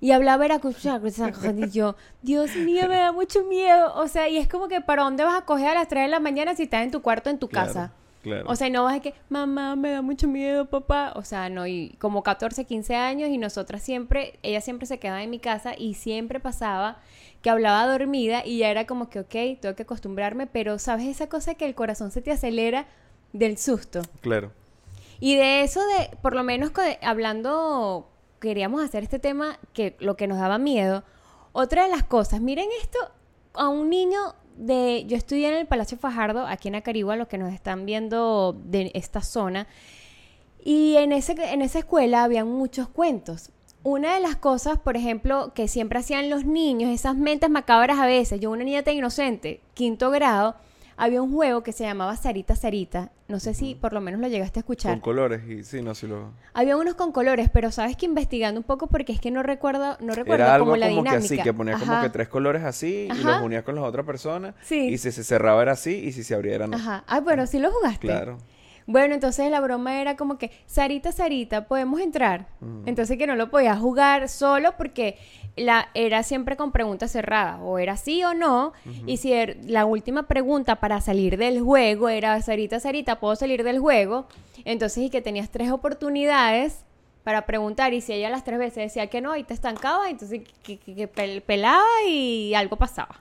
Y 0.00 0.10
habla 0.10 0.36
veracruzano, 0.36 1.08
y 1.08 1.70
yo, 1.70 1.96
Dios 2.22 2.54
mío, 2.56 2.86
me 2.88 2.96
da 2.96 3.12
mucho 3.12 3.44
miedo. 3.44 3.94
O 3.94 4.08
sea, 4.08 4.28
y 4.28 4.36
es 4.36 4.46
como 4.48 4.68
que, 4.68 4.80
¿para 4.80 5.04
dónde 5.04 5.24
vas 5.24 5.34
a 5.40 5.44
coger 5.44 5.68
a 5.68 5.74
las 5.74 5.88
3 5.88 6.04
de 6.04 6.08
la 6.08 6.20
mañana 6.20 6.54
si 6.54 6.64
estás 6.64 6.82
en 6.82 6.90
tu 6.90 7.00
cuarto, 7.02 7.30
en 7.30 7.38
tu 7.38 7.48
Claro, 7.48 7.66
casa? 7.66 7.92
Claro. 8.22 8.44
O 8.48 8.56
sea, 8.56 8.66
y 8.66 8.70
no 8.70 8.84
vas 8.84 8.96
a 8.96 9.00
que, 9.00 9.14
mamá, 9.28 9.76
me 9.76 9.90
da 9.92 10.02
mucho 10.02 10.28
miedo, 10.28 10.66
papá. 10.66 11.12
O 11.14 11.22
sea, 11.22 11.48
no, 11.48 11.66
y 11.66 11.96
como 11.98 12.22
14, 12.22 12.64
15 12.64 12.94
años 12.96 13.30
y 13.30 13.38
nosotras 13.38 13.82
siempre, 13.82 14.38
ella 14.42 14.60
siempre 14.60 14.86
se 14.86 14.98
quedaba 14.98 15.22
en 15.22 15.30
mi 15.30 15.38
casa 15.38 15.74
y 15.78 15.94
siempre 15.94 16.40
pasaba 16.40 16.98
que 17.40 17.50
hablaba 17.50 17.86
dormida 17.86 18.44
y 18.44 18.58
ya 18.58 18.70
era 18.70 18.86
como 18.86 19.08
que, 19.08 19.20
ok, 19.20 19.60
tengo 19.60 19.76
que 19.76 19.84
acostumbrarme, 19.84 20.46
pero 20.48 20.78
¿sabes 20.78 21.06
esa 21.06 21.28
cosa 21.28 21.54
que 21.54 21.64
el 21.66 21.74
corazón 21.76 22.10
se 22.10 22.20
te 22.20 22.32
acelera 22.32 22.86
del 23.32 23.56
susto? 23.58 24.02
claro. 24.20 24.50
Y 25.20 25.36
de 25.36 25.62
eso 25.62 25.80
de, 25.80 26.14
por 26.20 26.34
lo 26.34 26.42
menos 26.42 26.72
hablando, 27.00 28.10
queríamos 28.46 28.82
hacer 28.82 29.02
este 29.02 29.18
tema 29.18 29.58
que 29.72 29.96
lo 29.98 30.16
que 30.16 30.26
nos 30.26 30.38
daba 30.38 30.58
miedo. 30.58 31.02
Otra 31.52 31.84
de 31.84 31.90
las 31.90 32.04
cosas, 32.04 32.40
miren 32.40 32.68
esto, 32.80 32.98
a 33.54 33.68
un 33.68 33.90
niño 33.90 34.34
de, 34.56 35.04
yo 35.06 35.16
estudié 35.16 35.48
en 35.48 35.54
el 35.54 35.66
Palacio 35.66 35.98
Fajardo, 35.98 36.46
aquí 36.46 36.68
en 36.68 36.76
Acarigua, 36.76 37.16
los 37.16 37.28
que 37.28 37.38
nos 37.38 37.52
están 37.52 37.86
viendo 37.86 38.56
de 38.64 38.90
esta 38.94 39.20
zona, 39.20 39.66
y 40.62 40.96
en, 40.96 41.12
ese, 41.12 41.32
en 41.52 41.62
esa 41.62 41.80
escuela 41.80 42.24
habían 42.24 42.48
muchos 42.48 42.88
cuentos. 42.88 43.50
Una 43.82 44.14
de 44.14 44.20
las 44.20 44.36
cosas, 44.36 44.78
por 44.78 44.96
ejemplo, 44.96 45.52
que 45.54 45.68
siempre 45.68 45.98
hacían 45.98 46.30
los 46.30 46.44
niños, 46.44 46.90
esas 46.90 47.16
mentes 47.16 47.50
macabras 47.50 47.98
a 47.98 48.06
veces, 48.06 48.40
yo 48.40 48.50
una 48.50 48.64
niña 48.64 48.82
tan 48.82 48.94
inocente, 48.94 49.60
quinto 49.74 50.10
grado, 50.10 50.56
había 50.96 51.22
un 51.22 51.32
juego 51.32 51.62
que 51.62 51.72
se 51.72 51.84
llamaba 51.84 52.16
Sarita 52.16 52.56
Sarita, 52.56 53.10
no 53.28 53.40
sé 53.40 53.54
si 53.54 53.74
por 53.74 53.92
lo 53.92 54.00
menos 54.00 54.20
lo 54.20 54.28
llegaste 54.28 54.58
a 54.58 54.62
escuchar. 54.62 54.92
Con 54.92 55.00
colores 55.00 55.42
y 55.48 55.62
sí, 55.64 55.82
no, 55.82 55.94
sí 55.94 56.06
lo... 56.06 56.30
Había 56.54 56.76
unos 56.76 56.94
con 56.94 57.12
colores, 57.12 57.48
pero 57.52 57.70
sabes 57.70 57.96
que 57.96 58.06
investigando 58.06 58.60
un 58.60 58.64
poco 58.64 58.86
porque 58.86 59.12
es 59.12 59.20
que 59.20 59.30
no 59.30 59.42
recuerdo, 59.42 59.96
no 60.00 60.14
recuerdo 60.14 60.44
Era 60.44 60.54
algo 60.54 60.66
como 60.66 60.76
la 60.76 60.88
como 60.88 61.02
que 61.02 61.10
dinámica. 61.10 61.34
así, 61.34 61.42
que 61.42 61.52
ponías 61.52 61.80
como 61.80 62.00
que 62.00 62.10
tres 62.10 62.28
colores 62.28 62.64
así 62.64 63.08
y 63.12 63.22
los 63.22 63.42
unías 63.42 63.64
con 63.64 63.74
las 63.74 63.84
otras 63.84 64.06
personas. 64.06 64.54
Sí. 64.62 64.88
Y 64.88 64.98
si 64.98 65.12
se 65.12 65.24
cerraba 65.24 65.62
era 65.62 65.72
así 65.72 65.94
y 65.94 66.12
si 66.12 66.24
se 66.24 66.34
abría 66.34 66.54
era 66.54 66.66
no. 66.66 66.76
Ajá. 66.76 67.04
Ah, 67.06 67.20
bueno, 67.20 67.46
sí 67.46 67.58
lo 67.58 67.70
jugaste. 67.70 68.06
Claro. 68.06 68.38
Bueno, 68.86 69.14
entonces 69.14 69.50
la 69.50 69.60
broma 69.60 70.00
era 70.00 70.16
como 70.16 70.38
que, 70.38 70.50
Sarita, 70.66 71.10
Sarita, 71.10 71.66
¿podemos 71.66 72.00
entrar? 72.00 72.46
Mm. 72.60 72.86
Entonces 72.86 73.18
que 73.18 73.26
no 73.26 73.34
lo 73.34 73.50
podías 73.50 73.78
jugar 73.80 74.28
solo 74.28 74.76
porque 74.76 75.18
la, 75.56 75.88
era 75.94 76.22
siempre 76.22 76.56
con 76.56 76.70
preguntas 76.70 77.10
cerradas, 77.10 77.58
o 77.62 77.78
era 77.78 77.96
sí 77.96 78.22
o 78.22 78.32
no, 78.34 78.72
y 79.06 79.16
si 79.16 79.32
er- 79.32 79.56
la 79.64 79.86
última 79.86 80.28
pregunta 80.28 80.76
para 80.76 81.00
salir 81.00 81.36
del 81.36 81.60
juego 81.62 82.08
era, 82.08 82.40
Sarita, 82.42 82.78
Sarita, 82.78 83.18
¿puedo 83.18 83.34
salir 83.36 83.64
del 83.64 83.78
juego? 83.80 84.26
Entonces 84.64 85.04
y 85.04 85.10
que 85.10 85.20
tenías 85.22 85.50
tres 85.50 85.70
oportunidades 85.72 86.84
para 87.24 87.44
preguntar, 87.44 87.92
y 87.92 88.00
si 88.02 88.12
ella 88.12 88.30
las 88.30 88.44
tres 88.44 88.58
veces 88.60 88.76
decía 88.84 89.08
que 89.08 89.20
no, 89.20 89.34
y 89.34 89.42
te 89.42 89.52
estancaba, 89.54 90.08
entonces 90.10 90.42
que, 90.62 90.78
que- 90.78 90.94
que 90.94 91.12
pel- 91.12 91.42
pelaba 91.42 91.82
y 92.06 92.54
algo 92.54 92.76
pasaba. 92.76 93.20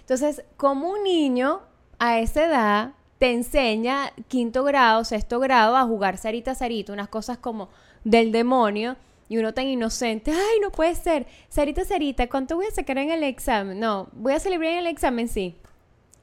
Entonces, 0.00 0.42
como 0.58 0.90
un 0.90 1.02
niño 1.04 1.60
a 1.98 2.18
esa 2.18 2.44
edad 2.44 2.90
te 3.18 3.32
enseña 3.32 4.12
quinto 4.28 4.64
grado, 4.64 5.04
sexto 5.04 5.40
grado 5.40 5.76
a 5.76 5.84
jugar 5.84 6.18
Sarita 6.18 6.54
Sarita, 6.54 6.92
unas 6.92 7.08
cosas 7.08 7.38
como 7.38 7.68
del 8.04 8.32
demonio, 8.32 8.96
Y 9.28 9.38
uno 9.38 9.52
tan 9.52 9.66
inocente, 9.66 10.30
ay, 10.30 10.60
no 10.60 10.70
puede 10.70 10.94
ser. 10.94 11.26
Sarita, 11.48 11.84
Sarita, 11.84 12.28
¿cuánto 12.28 12.54
voy 12.54 12.66
a 12.66 12.70
sacar 12.70 12.98
en 12.98 13.10
el 13.10 13.24
examen? 13.24 13.80
No, 13.80 14.08
voy 14.12 14.34
a 14.34 14.38
celebrar 14.38 14.70
en 14.72 14.78
el 14.78 14.86
examen, 14.86 15.28
sí. 15.28 15.56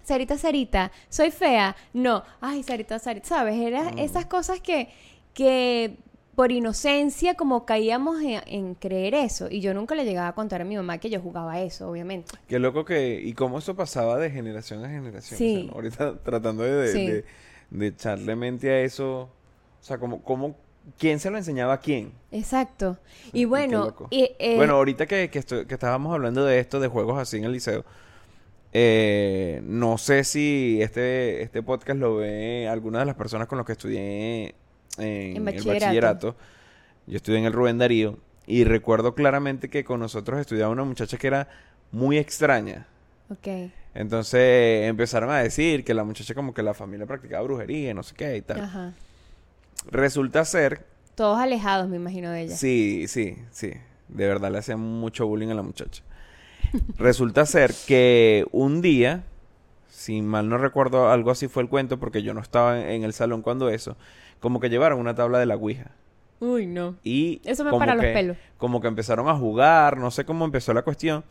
Sarita, 0.03 0.37
Sarita, 0.37 0.91
soy 1.09 1.31
fea. 1.31 1.75
No, 1.93 2.23
ay, 2.39 2.63
Sarita, 2.63 2.99
Sarita, 2.99 3.27
¿sabes? 3.27 3.55
Eran 3.59 3.99
esas 3.99 4.25
cosas 4.25 4.61
que, 4.61 4.89
que 5.33 5.97
por 6.35 6.51
inocencia 6.51 7.35
como 7.35 7.65
caíamos 7.65 8.21
en, 8.21 8.41
en 8.47 8.75
creer 8.75 9.13
eso. 9.13 9.47
Y 9.51 9.61
yo 9.61 9.73
nunca 9.73 9.93
le 9.95 10.03
llegaba 10.05 10.29
a 10.29 10.33
contar 10.35 10.61
a 10.61 10.65
mi 10.65 10.75
mamá 10.75 10.97
que 10.97 11.09
yo 11.09 11.19
jugaba 11.21 11.61
eso, 11.61 11.89
obviamente. 11.89 12.31
Qué 12.47 12.57
loco 12.59 12.85
que... 12.85 13.21
Y 13.23 13.33
cómo 13.33 13.59
eso 13.59 13.75
pasaba 13.75 14.17
de 14.17 14.31
generación 14.31 14.83
a 14.83 14.89
generación. 14.89 15.37
Sí. 15.37 15.55
O 15.55 15.57
sea, 15.59 15.67
¿no? 15.67 15.73
Ahorita 15.73 16.17
tratando 16.23 16.63
de, 16.63 16.71
de, 16.71 16.91
Sí. 16.91 17.07
de- 17.07 17.25
de 17.69 17.87
echarle 17.87 18.35
mente 18.35 18.69
a 18.71 18.81
eso. 18.81 19.21
O 19.21 19.29
sea, 19.83 19.97
como, 19.97 20.21
como... 20.23 20.55
¿Quién 20.97 21.19
se 21.19 21.29
lo 21.29 21.37
enseñaba 21.37 21.73
a 21.75 21.79
quién? 21.79 22.11
Exacto. 22.31 22.97
Sí, 23.23 23.29
Y 23.33 23.45
bueno, 23.45 23.95
y, 24.09 24.31
eh, 24.37 24.55
Bueno, 24.57 24.73
ahorita 24.75 25.05
que, 25.05 25.29
que, 25.29 25.39
estoy- 25.39 25.65
que 25.65 25.75
estábamos 25.75 26.13
hablando 26.13 26.43
de 26.43 26.59
esto, 26.59 26.79
de 26.81 26.89
juegos 26.89 27.17
así 27.17 27.37
en 27.37 27.45
el 27.45 27.53
liceo, 27.53 27.85
eh, 28.73 29.61
no 29.63 29.97
sé 29.97 30.23
si 30.25 30.79
este, 30.81 31.41
este 31.43 31.61
podcast 31.63 31.99
lo 31.99 32.15
ve 32.17 32.67
alguna 32.67 32.99
de 32.99 33.05
las 33.05 33.15
personas 33.15 33.47
con 33.47 33.57
las 33.59 33.65
que 33.67 33.73
estudié 33.73 34.55
en, 34.97 35.03
En 35.05 35.37
el 35.37 35.43
bachillerato. 35.43 35.85
bachillerato. 35.85 36.35
Yo 37.07 37.17
estudié 37.17 37.39
en 37.39 37.45
el 37.45 37.53
Rubén 37.53 37.77
Darío 37.77 38.19
y 38.47 38.63
recuerdo 38.63 39.15
claramente 39.15 39.69
que 39.69 39.83
con 39.83 39.99
nosotros 39.99 40.39
estudiaba 40.39 40.71
una 40.71 40.83
muchacha 40.83 41.17
que 41.17 41.27
era 41.27 41.49
muy 41.91 42.17
extraña. 42.17 42.87
ok. 43.29 43.71
Entonces 43.95 44.87
empezaron 44.89 45.29
a 45.29 45.37
decir 45.39 45.83
que 45.83 45.93
la 45.93 46.03
muchacha 46.03 46.33
como 46.33 46.53
que 46.53 46.63
la 46.63 46.73
familia 46.73 47.05
practicaba 47.05 47.43
brujería 47.43 47.93
no 47.93 48.01
sé 48.01 48.15
qué 48.15 48.37
y 48.37 48.41
tal. 48.41 48.61
Ajá. 48.61 48.93
Resulta 49.91 50.43
ser 50.45 50.85
Todos 51.15 51.37
alejados, 51.39 51.87
me 51.89 51.97
imagino, 51.97 52.31
de 52.31 52.41
ella. 52.41 52.55
Sí, 52.57 53.05
sí, 53.07 53.37
sí. 53.51 53.71
De 54.07 54.27
verdad 54.27 54.51
le 54.51 54.57
hacían 54.57 54.79
mucho 54.79 55.27
bullying 55.27 55.49
a 55.49 55.53
la 55.53 55.61
muchacha. 55.61 56.01
Resulta 56.97 57.45
ser 57.45 57.71
que 57.87 58.45
un 58.51 58.81
día, 58.81 59.23
si 59.93 60.23
mal 60.23 60.49
no 60.49 60.57
recuerdo, 60.57 61.09
algo 61.11 61.29
así 61.29 61.47
fue 61.47 61.61
el 61.61 61.69
cuento, 61.69 61.99
porque 61.99 62.23
yo 62.23 62.33
no 62.33 62.41
estaba 62.41 62.89
en, 62.91 63.03
el 63.03 63.13
salón 63.13 63.43
cuando 63.43 63.69
eso, 63.69 63.95
como 64.39 64.59
que 64.59 64.69
llevaron 64.69 64.99
una 64.99 65.13
tabla 65.13 65.37
de 65.37 65.45
la 65.45 65.55
Ouija. 65.55 65.91
Uy, 66.39 66.65
no. 66.65 66.95
Y 67.03 67.41
Eso 67.45 67.63
me 67.63 67.69
como 67.69 67.79
para 67.79 67.93
los 67.95 68.03
que- 68.03 68.11
pelos. 68.11 68.37
Como 68.57 68.81
que 68.81 68.87
empezaron 68.87 69.29
a 69.29 69.35
jugar, 69.35 69.97
no 69.97 70.09
sé 70.09 70.25
cómo 70.25 70.45
empezó 70.45 70.73
la 70.73 70.81
cuestión. 70.81 71.23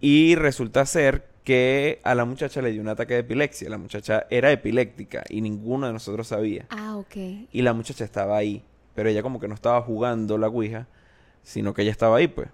Y 0.00 0.34
resulta 0.34 0.84
ser 0.84 1.28
que 1.44 2.00
a 2.02 2.14
la 2.16 2.24
muchacha 2.24 2.60
le 2.60 2.72
dio 2.72 2.82
un 2.82 2.88
ataque 2.88 3.14
de 3.14 3.20
epilepsia. 3.20 3.70
La 3.70 3.78
muchacha 3.78 4.26
era 4.30 4.50
epiléptica 4.50 5.22
y 5.28 5.40
ninguno 5.40 5.86
de 5.86 5.92
nosotros 5.92 6.26
sabía. 6.26 6.66
Ah, 6.70 6.96
ok. 6.96 7.16
Y 7.52 7.62
la 7.62 7.72
muchacha 7.72 8.04
estaba 8.04 8.36
ahí. 8.36 8.62
Pero 8.94 9.08
ella 9.08 9.22
como 9.22 9.40
que 9.40 9.48
no 9.48 9.54
estaba 9.54 9.80
jugando 9.80 10.36
la 10.38 10.48
Ouija, 10.48 10.86
sino 11.42 11.72
que 11.72 11.82
ella 11.82 11.92
estaba 11.92 12.16
ahí, 12.16 12.26
pues. 12.28 12.48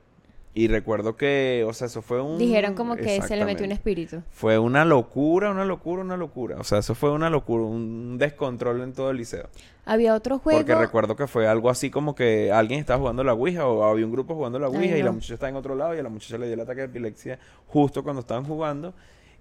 Y 0.54 0.66
recuerdo 0.66 1.16
que, 1.16 1.64
o 1.68 1.72
sea, 1.72 1.86
eso 1.86 2.02
fue 2.02 2.20
un... 2.20 2.36
Dijeron 2.38 2.74
como 2.74 2.96
que 2.96 3.22
se 3.22 3.36
le 3.36 3.44
metió 3.44 3.64
un 3.64 3.70
espíritu. 3.70 4.22
Fue 4.30 4.58
una 4.58 4.84
locura, 4.84 5.50
una 5.50 5.64
locura, 5.64 6.02
una 6.02 6.16
locura. 6.16 6.56
O 6.58 6.64
sea, 6.64 6.78
eso 6.78 6.94
fue 6.96 7.12
una 7.12 7.30
locura, 7.30 7.62
un 7.64 8.18
descontrol 8.18 8.80
en 8.82 8.92
todo 8.92 9.10
el 9.10 9.18
liceo. 9.18 9.48
Había 9.84 10.14
otro 10.14 10.38
juego. 10.38 10.58
Porque 10.58 10.74
recuerdo 10.74 11.14
que 11.14 11.26
fue 11.28 11.46
algo 11.46 11.70
así 11.70 11.90
como 11.90 12.14
que 12.14 12.50
alguien 12.50 12.80
estaba 12.80 12.98
jugando 12.98 13.22
la 13.22 13.34
Ouija 13.34 13.66
o 13.68 13.84
había 13.84 14.04
un 14.04 14.10
grupo 14.12 14.34
jugando 14.34 14.58
la 14.58 14.66
Ay, 14.66 14.76
Ouija 14.76 14.98
y 14.98 15.02
la 15.02 15.12
muchacha 15.12 15.34
estaba 15.34 15.50
en 15.50 15.56
otro 15.56 15.74
lado 15.76 15.94
y 15.94 15.98
a 15.98 16.02
la 16.02 16.08
muchacha 16.08 16.36
le 16.38 16.46
dio 16.46 16.54
el 16.54 16.60
ataque 16.60 16.80
de 16.80 16.86
epilepsia 16.86 17.38
justo 17.68 18.02
cuando 18.02 18.20
estaban 18.20 18.44
jugando. 18.44 18.94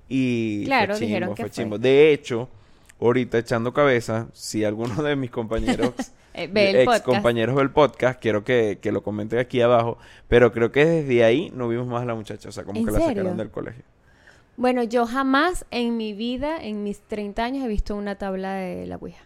Y 0.07 0.65
Claro, 0.65 0.95
fue 0.95 1.05
dijeron 1.05 1.29
que 1.35 1.43
fue 1.43 1.49
fue. 1.49 1.49
chimbo. 1.49 1.77
De 1.79 2.13
hecho, 2.13 2.47
ahorita 2.99 3.37
echando 3.37 3.73
cabeza, 3.73 4.27
si 4.33 4.63
alguno 4.63 5.03
de 5.03 5.15
mis 5.15 5.31
compañeros 5.31 5.93
Eh, 6.37 6.51
ex 6.53 6.85
podcast. 6.85 7.03
compañeros 7.03 7.55
del 7.55 7.71
podcast, 7.71 8.21
quiero 8.21 8.43
que, 8.43 8.77
que 8.79 8.91
lo 8.91 9.01
comenten 9.01 9.39
aquí 9.39 9.59
abajo, 9.59 9.97
pero 10.27 10.51
creo 10.51 10.71
que 10.71 10.85
desde 10.85 11.23
ahí 11.23 11.51
no 11.55 11.67
vimos 11.67 11.87
más 11.87 12.03
a 12.03 12.05
la 12.05 12.13
muchacha, 12.13 12.49
o 12.49 12.51
sea, 12.51 12.63
como 12.63 12.79
¿En 12.79 12.85
que 12.85 12.91
la 12.91 12.99
sacaron 12.99 13.37
del 13.37 13.49
colegio. 13.49 13.83
Bueno, 14.55 14.83
yo 14.83 15.07
jamás 15.07 15.65
en 15.71 15.97
mi 15.97 16.13
vida, 16.13 16.63
en 16.63 16.83
mis 16.83 16.99
30 16.99 17.43
años, 17.43 17.65
he 17.65 17.67
visto 17.67 17.95
una 17.95 18.19
tabla 18.19 18.53
de 18.53 18.85
la 18.85 18.97
Ouija. 18.97 19.23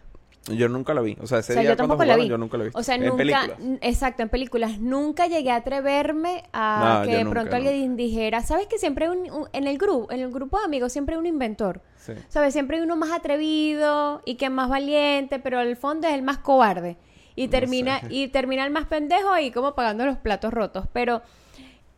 Yo 0.48 0.68
nunca 0.68 0.92
la 0.92 1.02
vi, 1.02 1.16
o 1.20 1.26
sea, 1.28 1.38
ese 1.38 1.52
O 1.52 1.54
sea, 1.54 1.62
día 1.62 1.70
yo 1.70 1.76
cuando 1.76 1.92
tampoco 1.94 2.04
la 2.04 2.14
jugaron, 2.14 2.24
vi. 2.24 2.28
yo 2.30 2.36
nunca 2.38 2.58
la 2.58 2.64
vi. 2.64 2.70
O 2.74 2.82
sea, 2.82 2.96
en 2.96 3.02
nunca, 3.02 3.16
películas. 3.16 3.50
exacto, 3.80 4.22
en 4.24 4.28
películas. 4.28 4.78
Nunca 4.80 5.28
llegué 5.28 5.52
a 5.52 5.56
atreverme 5.56 6.42
a 6.52 6.98
No, 7.02 7.06
que 7.08 7.16
de 7.16 7.22
nunca, 7.24 7.30
pronto 7.40 7.56
alguien 7.56 7.94
dijera, 7.96 8.40
¿sabes 8.42 8.66
que 8.66 8.76
siempre 8.78 9.06
hay 9.06 9.12
un, 9.12 9.30
un- 9.30 9.48
en 9.52 9.68
el 9.68 9.78
grupo, 9.78 10.10
en 10.12 10.18
el 10.20 10.32
grupo 10.32 10.58
de 10.58 10.64
amigos 10.64 10.92
siempre 10.92 11.14
hay 11.14 11.20
un 11.20 11.26
inventor? 11.26 11.80
Sí. 11.96 12.14
¿Sabes? 12.28 12.52
Siempre 12.54 12.76
hay 12.78 12.82
uno 12.82 12.96
más 12.96 13.12
atrevido 13.12 14.20
y 14.24 14.34
que 14.34 14.46
es 14.46 14.50
más 14.50 14.68
valiente, 14.68 15.38
pero 15.38 15.60
al 15.60 15.76
fondo 15.76 16.08
es 16.08 16.14
el 16.14 16.22
más 16.22 16.38
cobarde. 16.38 16.96
Y 17.36 17.44
No 17.46 17.50
termina, 17.52 18.00
sé. 18.00 18.06
y 18.10 18.26
termina 18.28 18.64
el 18.64 18.72
más 18.72 18.86
pendejo 18.88 19.38
y 19.38 19.52
como 19.52 19.74
pagando 19.76 20.04
los 20.04 20.18
platos 20.18 20.52
rotos. 20.52 20.86
Pero 20.92 21.22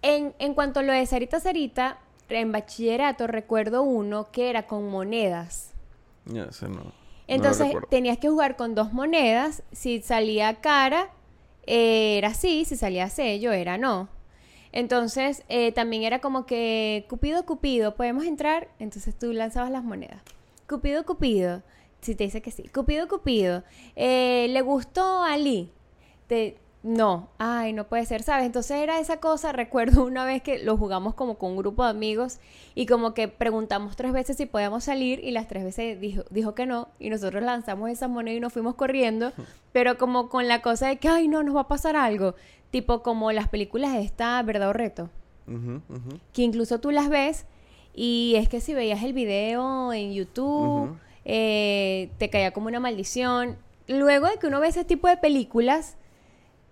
en, 0.02 0.34
en 0.38 0.52
cuanto 0.52 0.80
a 0.80 0.82
lo 0.82 0.92
de 0.92 1.04
Sarita 1.06 1.40
Sarita, 1.40 1.98
en 2.28 2.52
bachillerato 2.52 3.26
recuerdo 3.26 3.82
uno 3.82 4.28
que 4.30 4.50
era 4.50 4.66
con 4.66 4.88
monedas. 4.90 5.70
Ya, 6.26 6.44
ese 6.44 6.68
no. 6.68 6.92
Entonces 7.26 7.74
tenías 7.90 8.18
que 8.18 8.28
jugar 8.28 8.56
con 8.56 8.74
dos 8.74 8.92
monedas. 8.92 9.62
Si 9.72 10.02
salía 10.02 10.56
cara, 10.56 11.10
eh, 11.66 12.18
era 12.18 12.34
sí. 12.34 12.64
Si 12.64 12.76
salía 12.76 13.08
sello, 13.08 13.52
era 13.52 13.78
no. 13.78 14.08
Entonces 14.72 15.44
eh, 15.48 15.72
también 15.72 16.02
era 16.02 16.20
como 16.20 16.46
que 16.46 17.06
Cupido, 17.08 17.46
Cupido, 17.46 17.94
¿podemos 17.94 18.24
entrar? 18.24 18.68
Entonces 18.78 19.16
tú 19.16 19.32
lanzabas 19.32 19.70
las 19.70 19.84
monedas. 19.84 20.20
Cupido, 20.68 21.04
Cupido. 21.06 21.62
Si 22.00 22.14
te 22.14 22.24
dice 22.24 22.42
que 22.42 22.50
sí. 22.50 22.64
Cupido, 22.74 23.08
Cupido. 23.08 23.62
eh, 23.96 24.46
¿Le 24.50 24.60
gustó 24.62 25.22
a 25.22 25.36
Lee? 25.36 25.70
Te, 26.26 26.58
no, 26.84 27.30
ay, 27.38 27.72
no 27.72 27.88
puede 27.88 28.04
ser, 28.04 28.22
¿sabes? 28.22 28.44
Entonces 28.44 28.76
era 28.76 29.00
esa 29.00 29.18
cosa, 29.18 29.52
recuerdo 29.54 30.04
una 30.04 30.26
vez 30.26 30.42
que 30.42 30.58
lo 30.58 30.76
jugamos 30.76 31.14
como 31.14 31.38
con 31.38 31.52
un 31.52 31.56
grupo 31.56 31.82
de 31.82 31.90
amigos 31.90 32.40
y 32.74 32.84
como 32.84 33.14
que 33.14 33.26
preguntamos 33.26 33.96
tres 33.96 34.12
veces 34.12 34.36
si 34.36 34.44
podíamos 34.44 34.84
salir 34.84 35.18
y 35.24 35.30
las 35.30 35.48
tres 35.48 35.64
veces 35.64 35.98
dijo, 35.98 36.24
dijo 36.28 36.54
que 36.54 36.66
no 36.66 36.88
y 36.98 37.08
nosotros 37.08 37.42
lanzamos 37.42 37.88
esa 37.88 38.06
moneda 38.06 38.36
y 38.36 38.40
nos 38.40 38.52
fuimos 38.52 38.74
corriendo, 38.74 39.32
pero 39.72 39.96
como 39.96 40.28
con 40.28 40.46
la 40.46 40.60
cosa 40.60 40.88
de 40.88 40.98
que, 40.98 41.08
ay, 41.08 41.26
no, 41.26 41.42
nos 41.42 41.56
va 41.56 41.62
a 41.62 41.68
pasar 41.68 41.96
algo, 41.96 42.34
tipo 42.70 43.02
como 43.02 43.32
las 43.32 43.48
películas 43.48 43.94
de 43.94 44.02
esta 44.02 44.42
verdad 44.42 44.68
o 44.68 44.72
reto, 44.74 45.08
que 46.32 46.42
incluso 46.42 46.80
tú 46.80 46.90
las 46.90 47.08
ves 47.08 47.46
y 47.94 48.34
es 48.36 48.48
que 48.48 48.60
si 48.60 48.74
veías 48.74 49.02
el 49.02 49.14
video 49.14 49.92
en 49.94 50.12
YouTube, 50.12 50.98
eh, 51.24 52.10
te 52.18 52.28
caía 52.28 52.52
como 52.52 52.66
una 52.66 52.80
maldición. 52.80 53.56
Luego 53.86 54.26
de 54.26 54.38
que 54.38 54.46
uno 54.48 54.60
ve 54.60 54.68
ese 54.68 54.84
tipo 54.84 55.08
de 55.08 55.16
películas, 55.16 55.96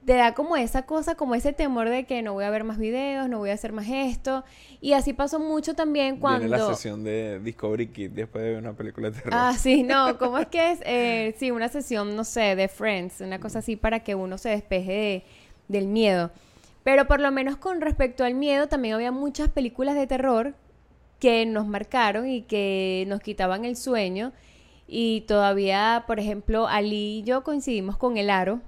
te 0.04 0.14
da 0.14 0.34
como 0.34 0.56
esa 0.56 0.82
cosa, 0.82 1.14
como 1.14 1.34
ese 1.34 1.52
temor 1.52 1.88
de 1.88 2.04
que 2.04 2.22
no 2.22 2.32
voy 2.32 2.44
a 2.44 2.50
ver 2.50 2.64
más 2.64 2.78
videos, 2.78 3.28
no 3.28 3.38
voy 3.38 3.50
a 3.50 3.54
hacer 3.54 3.72
más 3.72 3.86
esto. 3.88 4.44
Y 4.80 4.94
así 4.94 5.12
pasó 5.12 5.38
mucho 5.38 5.74
también 5.74 6.16
cuando... 6.16 6.40
Viene 6.48 6.58
la 6.58 6.66
sesión 6.74 7.04
de 7.04 7.38
Discovery 7.40 7.86
Kid 7.88 8.10
después 8.10 8.42
de 8.42 8.50
ver 8.50 8.58
una 8.58 8.72
película 8.72 9.10
de 9.10 9.16
terror. 9.20 9.32
Ah, 9.34 9.54
sí, 9.56 9.82
no, 9.84 10.18
¿cómo 10.18 10.38
es 10.38 10.46
que 10.48 10.72
es? 10.72 10.80
Eh, 10.84 11.34
sí, 11.38 11.50
una 11.50 11.68
sesión, 11.68 12.16
no 12.16 12.24
sé, 12.24 12.56
de 12.56 12.66
Friends, 12.68 13.20
una 13.20 13.38
cosa 13.38 13.60
así 13.60 13.76
para 13.76 14.00
que 14.00 14.14
uno 14.14 14.38
se 14.38 14.48
despeje 14.48 14.92
de- 14.92 15.24
del 15.68 15.86
miedo. 15.86 16.30
Pero 16.82 17.06
por 17.06 17.20
lo 17.20 17.30
menos 17.30 17.56
con 17.56 17.80
respecto 17.80 18.24
al 18.24 18.34
miedo, 18.34 18.66
también 18.66 18.94
había 18.94 19.12
muchas 19.12 19.48
películas 19.48 19.94
de 19.94 20.08
terror 20.08 20.54
que 21.20 21.46
nos 21.46 21.68
marcaron 21.68 22.28
y 22.28 22.42
que 22.42 23.04
nos 23.06 23.20
quitaban 23.20 23.64
el 23.64 23.76
sueño. 23.76 24.32
Y 24.88 25.20
todavía, 25.28 26.02
por 26.08 26.18
ejemplo, 26.18 26.66
Ali 26.66 27.20
y 27.20 27.22
yo 27.22 27.44
coincidimos 27.44 27.96
con 27.96 28.16
El 28.16 28.28
Aro. 28.30 28.60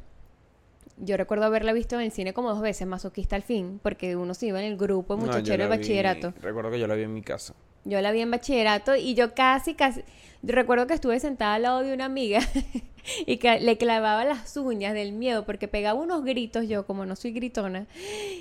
Yo 0.96 1.16
recuerdo 1.16 1.44
haberla 1.46 1.72
visto 1.72 1.96
en 1.96 2.02
el 2.02 2.12
cine 2.12 2.32
como 2.32 2.50
dos 2.50 2.60
veces, 2.60 2.86
masoquista 2.86 3.34
al 3.36 3.42
fin, 3.42 3.80
porque 3.82 4.14
uno 4.16 4.32
se 4.34 4.46
iba 4.46 4.60
en 4.62 4.70
el 4.72 4.76
grupo 4.76 5.16
No, 5.16 5.22
muchachero 5.26 5.64
de 5.64 5.70
vi- 5.70 5.76
bachillerato. 5.76 6.32
Recuerdo 6.40 6.70
que 6.70 6.78
yo 6.78 6.86
la 6.86 6.94
vi 6.94 7.02
en 7.02 7.12
mi 7.14 7.22
casa. 7.22 7.54
Yo 7.84 8.00
la 8.00 8.12
vi 8.12 8.20
en 8.20 8.30
bachillerato 8.30 8.94
y 8.96 9.14
yo 9.14 9.34
casi, 9.34 9.74
casi... 9.74 10.02
yo 10.42 10.54
recuerdo 10.54 10.86
que 10.86 10.94
estuve 10.94 11.18
sentada 11.20 11.54
al 11.56 11.62
lado 11.62 11.82
de 11.82 11.92
una 11.92 12.06
amiga 12.06 12.40
y 13.26 13.36
que 13.38 13.60
le 13.60 13.76
clavaba 13.76 14.24
las 14.24 14.56
uñas 14.56 14.94
del 14.94 15.12
miedo 15.12 15.44
porque 15.44 15.68
pegaba 15.68 16.00
unos 16.00 16.24
gritos 16.24 16.66
yo, 16.68 16.86
como 16.86 17.04
no 17.04 17.16
soy 17.16 17.32
gritona. 17.32 17.86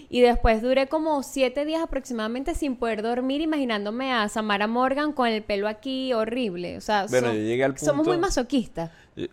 Y 0.10 0.22
después 0.22 0.62
duré 0.62 0.88
como 0.88 1.24
siete 1.24 1.65
días 1.65 1.81
aproximadamente 1.81 2.55
sin 2.55 2.77
poder 2.77 3.01
dormir 3.01 3.41
imaginándome 3.41 4.13
a 4.13 4.29
Samara 4.29 4.67
Morgan 4.67 5.12
con 5.12 5.27
el 5.27 5.43
pelo 5.43 5.67
aquí 5.67 6.13
horrible. 6.13 6.77
O 6.77 6.81
sea, 6.81 7.07
Bueno, 7.10 7.33
yo 7.33 7.39
llegué 7.39 7.63
al 7.65 7.77
somos 7.77 8.05
punto- 8.05 8.12
muy 8.12 8.17
masoquistas. 8.19 8.91
Yo- 9.17 9.25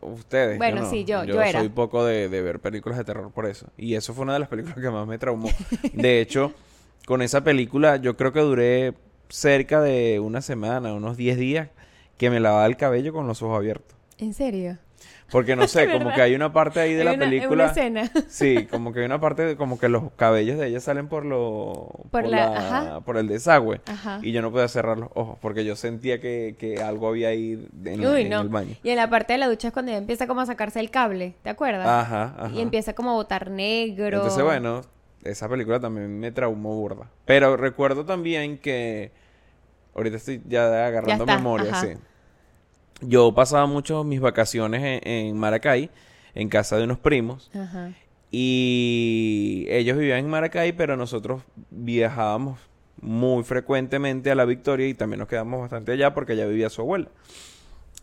Ustedes. 0.00 0.58
Bueno, 0.58 0.82
no. 0.82 0.90
sí, 0.90 1.04
yo- 1.04 1.24
yo 1.24 1.40
era. 1.42 1.60
soy 1.60 1.68
poco 1.68 2.04
de, 2.04 2.28
de 2.28 2.42
ver 2.42 2.60
películas 2.60 2.98
de 2.98 3.04
terror 3.04 3.30
por 3.32 3.46
eso. 3.46 3.66
Y 3.76 3.94
eso 3.94 4.14
fue 4.14 4.22
una 4.24 4.32
de 4.34 4.38
las 4.40 4.48
películas 4.48 4.78
que 4.78 4.90
más 4.90 5.06
me 5.06 5.18
traumó. 5.18 5.48
De 5.92 6.20
hecho, 6.20 6.52
con 7.06 7.20
esa 7.22 7.42
película 7.44 7.96
yo 7.96 8.16
creo 8.16 8.32
que 8.32 8.40
duré 8.40 8.94
cerca 9.28 9.80
de 9.80 10.20
una 10.20 10.40
semana, 10.40 10.94
unos 10.94 11.16
10 11.16 11.36
días, 11.36 11.68
que 12.16 12.30
me 12.30 12.40
lavaba 12.40 12.66
el 12.66 12.76
cabello 12.76 13.12
con 13.12 13.26
los 13.26 13.42
ojos 13.42 13.56
abiertos. 13.58 13.96
¿En 14.18 14.32
serio? 14.32 14.78
Porque 15.30 15.56
no 15.56 15.66
sé, 15.68 15.90
como 15.90 16.12
que 16.12 16.20
hay 16.22 16.34
una 16.34 16.52
parte 16.52 16.80
ahí 16.80 16.92
de 16.92 17.00
Hay 17.00 17.04
la 17.06 17.12
una- 17.14 17.24
película. 17.24 17.64
Una 17.64 17.72
escena. 17.72 18.10
Sí, 18.28 18.66
como 18.70 18.92
que 18.92 19.00
hay 19.00 19.06
una 19.06 19.20
parte 19.20 19.42
de, 19.44 19.56
como 19.56 19.78
que 19.78 19.88
los 19.88 20.12
cabellos 20.16 20.58
de 20.58 20.66
ella 20.68 20.80
salen 20.80 21.08
por 21.08 21.24
lo 21.24 21.88
Por 22.10 22.26
la- 22.26 22.56
ajá. 22.56 23.00
por 23.00 23.16
el 23.16 23.26
desagüe 23.28 23.80
Ajá. 23.86 24.18
y 24.22 24.32
yo 24.32 24.42
no 24.42 24.50
podía 24.52 24.68
cerrar 24.68 24.98
los 24.98 25.08
ojos 25.14 25.38
porque 25.40 25.64
yo 25.64 25.76
sentía 25.76 26.20
que, 26.20 26.56
que 26.58 26.82
algo 26.82 27.08
había 27.08 27.28
ahí 27.28 27.66
en, 27.84 28.02
la- 28.02 28.10
Uy, 28.12 28.22
en 28.22 28.30
no. 28.30 28.40
el 28.42 28.48
baño. 28.48 28.74
Y 28.82 28.90
en 28.90 28.96
la 28.96 29.08
parte 29.10 29.32
de 29.32 29.38
la 29.38 29.48
ducha 29.48 29.68
es 29.68 29.72
cuando 29.72 29.90
ella 29.92 29.98
empieza 29.98 30.26
como 30.26 30.40
a 30.42 30.46
sacarse 30.46 30.78
el 30.80 30.90
cable, 30.90 31.34
¿te 31.42 31.50
acuerdas? 31.50 31.86
Ajá, 31.86 32.34
ajá. 32.38 32.54
Y 32.54 32.60
empieza 32.60 32.94
como 32.94 33.10
a 33.10 33.14
botar 33.14 33.50
negro. 33.50 34.18
Entonces, 34.18 34.44
bueno, 34.44 34.82
esa 35.24 35.48
película 35.48 35.80
también 35.80 36.20
me 36.20 36.30
traumó 36.32 36.74
burda. 36.76 37.08
Pero 37.24 37.56
recuerdo 37.56 38.04
también 38.04 38.58
que 38.58 39.10
ahorita 39.94 40.16
estoy 40.18 40.42
ya 40.46 40.86
agarrando 40.86 41.24
está, 41.24 41.36
memoria, 41.36 41.70
ajá. 41.72 41.80
sí. 41.80 41.88
Yo 43.06 43.34
pasaba 43.34 43.66
mucho 43.66 44.04
mis 44.04 44.20
vacaciones 44.20 44.82
en, 44.82 45.08
en 45.08 45.36
Maracay, 45.36 45.90
en 46.34 46.48
casa 46.48 46.76
de 46.76 46.84
unos 46.84 46.98
primos. 46.98 47.50
Ajá. 47.54 47.92
Y 48.30 49.66
ellos 49.68 49.96
vivían 49.96 50.18
en 50.18 50.28
Maracay, 50.28 50.72
pero 50.72 50.96
nosotros 50.96 51.42
viajábamos 51.70 52.58
muy 53.00 53.44
frecuentemente 53.44 54.30
a 54.30 54.34
la 54.34 54.44
Victoria 54.44 54.88
y 54.88 54.94
también 54.94 55.20
nos 55.20 55.28
quedamos 55.28 55.60
bastante 55.60 55.92
allá 55.92 56.14
porque 56.14 56.32
allá 56.32 56.46
vivía 56.46 56.68
su 56.68 56.80
abuela. 56.80 57.08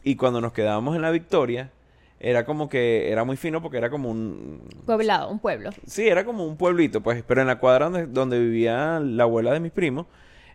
Y 0.03 0.15
cuando 0.15 0.39
nos 0.39 0.53
quedábamos 0.53 0.95
en 0.95 1.01
la 1.01 1.11
Victoria, 1.11 1.71
era 2.19 2.45
como 2.45 2.69
que 2.69 3.11
era 3.11 3.23
muy 3.23 3.35
fino 3.35 3.61
porque 3.61 3.77
era 3.77 3.89
como 3.89 4.09
un... 4.09 4.61
Poblado, 4.85 5.29
un 5.29 5.39
pueblo. 5.39 5.71
Sí, 5.85 6.07
era 6.07 6.23
como 6.23 6.45
un 6.45 6.55
pueblito, 6.55 7.01
pues, 7.01 7.23
pero 7.27 7.41
en 7.41 7.47
la 7.47 7.59
cuadra 7.59 7.89
donde, 7.89 8.07
donde 8.07 8.39
vivía 8.39 8.99
la 8.99 9.23
abuela 9.23 9.51
de 9.51 9.59
mis 9.59 9.71
primos, 9.73 10.05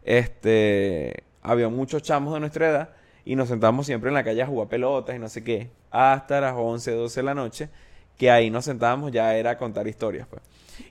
este, 0.05 1.25
había 1.43 1.69
muchos 1.69 2.03
chamos 2.03 2.33
de 2.33 2.41
nuestra 2.41 2.69
edad 2.71 2.91
y 3.27 3.35
nos 3.35 3.49
sentábamos 3.49 3.87
siempre 3.87 4.09
en 4.09 4.15
la 4.15 4.23
calle 4.23 4.41
a 4.41 4.47
jugar 4.47 4.69
pelotas 4.69 5.17
y 5.17 5.19
no 5.19 5.29
sé 5.29 5.43
qué, 5.43 5.69
hasta 5.91 6.41
las 6.41 6.55
11, 6.57 6.93
12 6.93 7.21
de 7.21 7.25
la 7.25 7.35
noche, 7.35 7.69
que 8.17 8.31
ahí 8.31 8.51
nos 8.51 8.65
sentábamos 8.65 9.11
ya 9.11 9.37
era 9.37 9.51
a 9.51 9.59
contar 9.59 9.89
historias, 9.89 10.29
pues. 10.29 10.43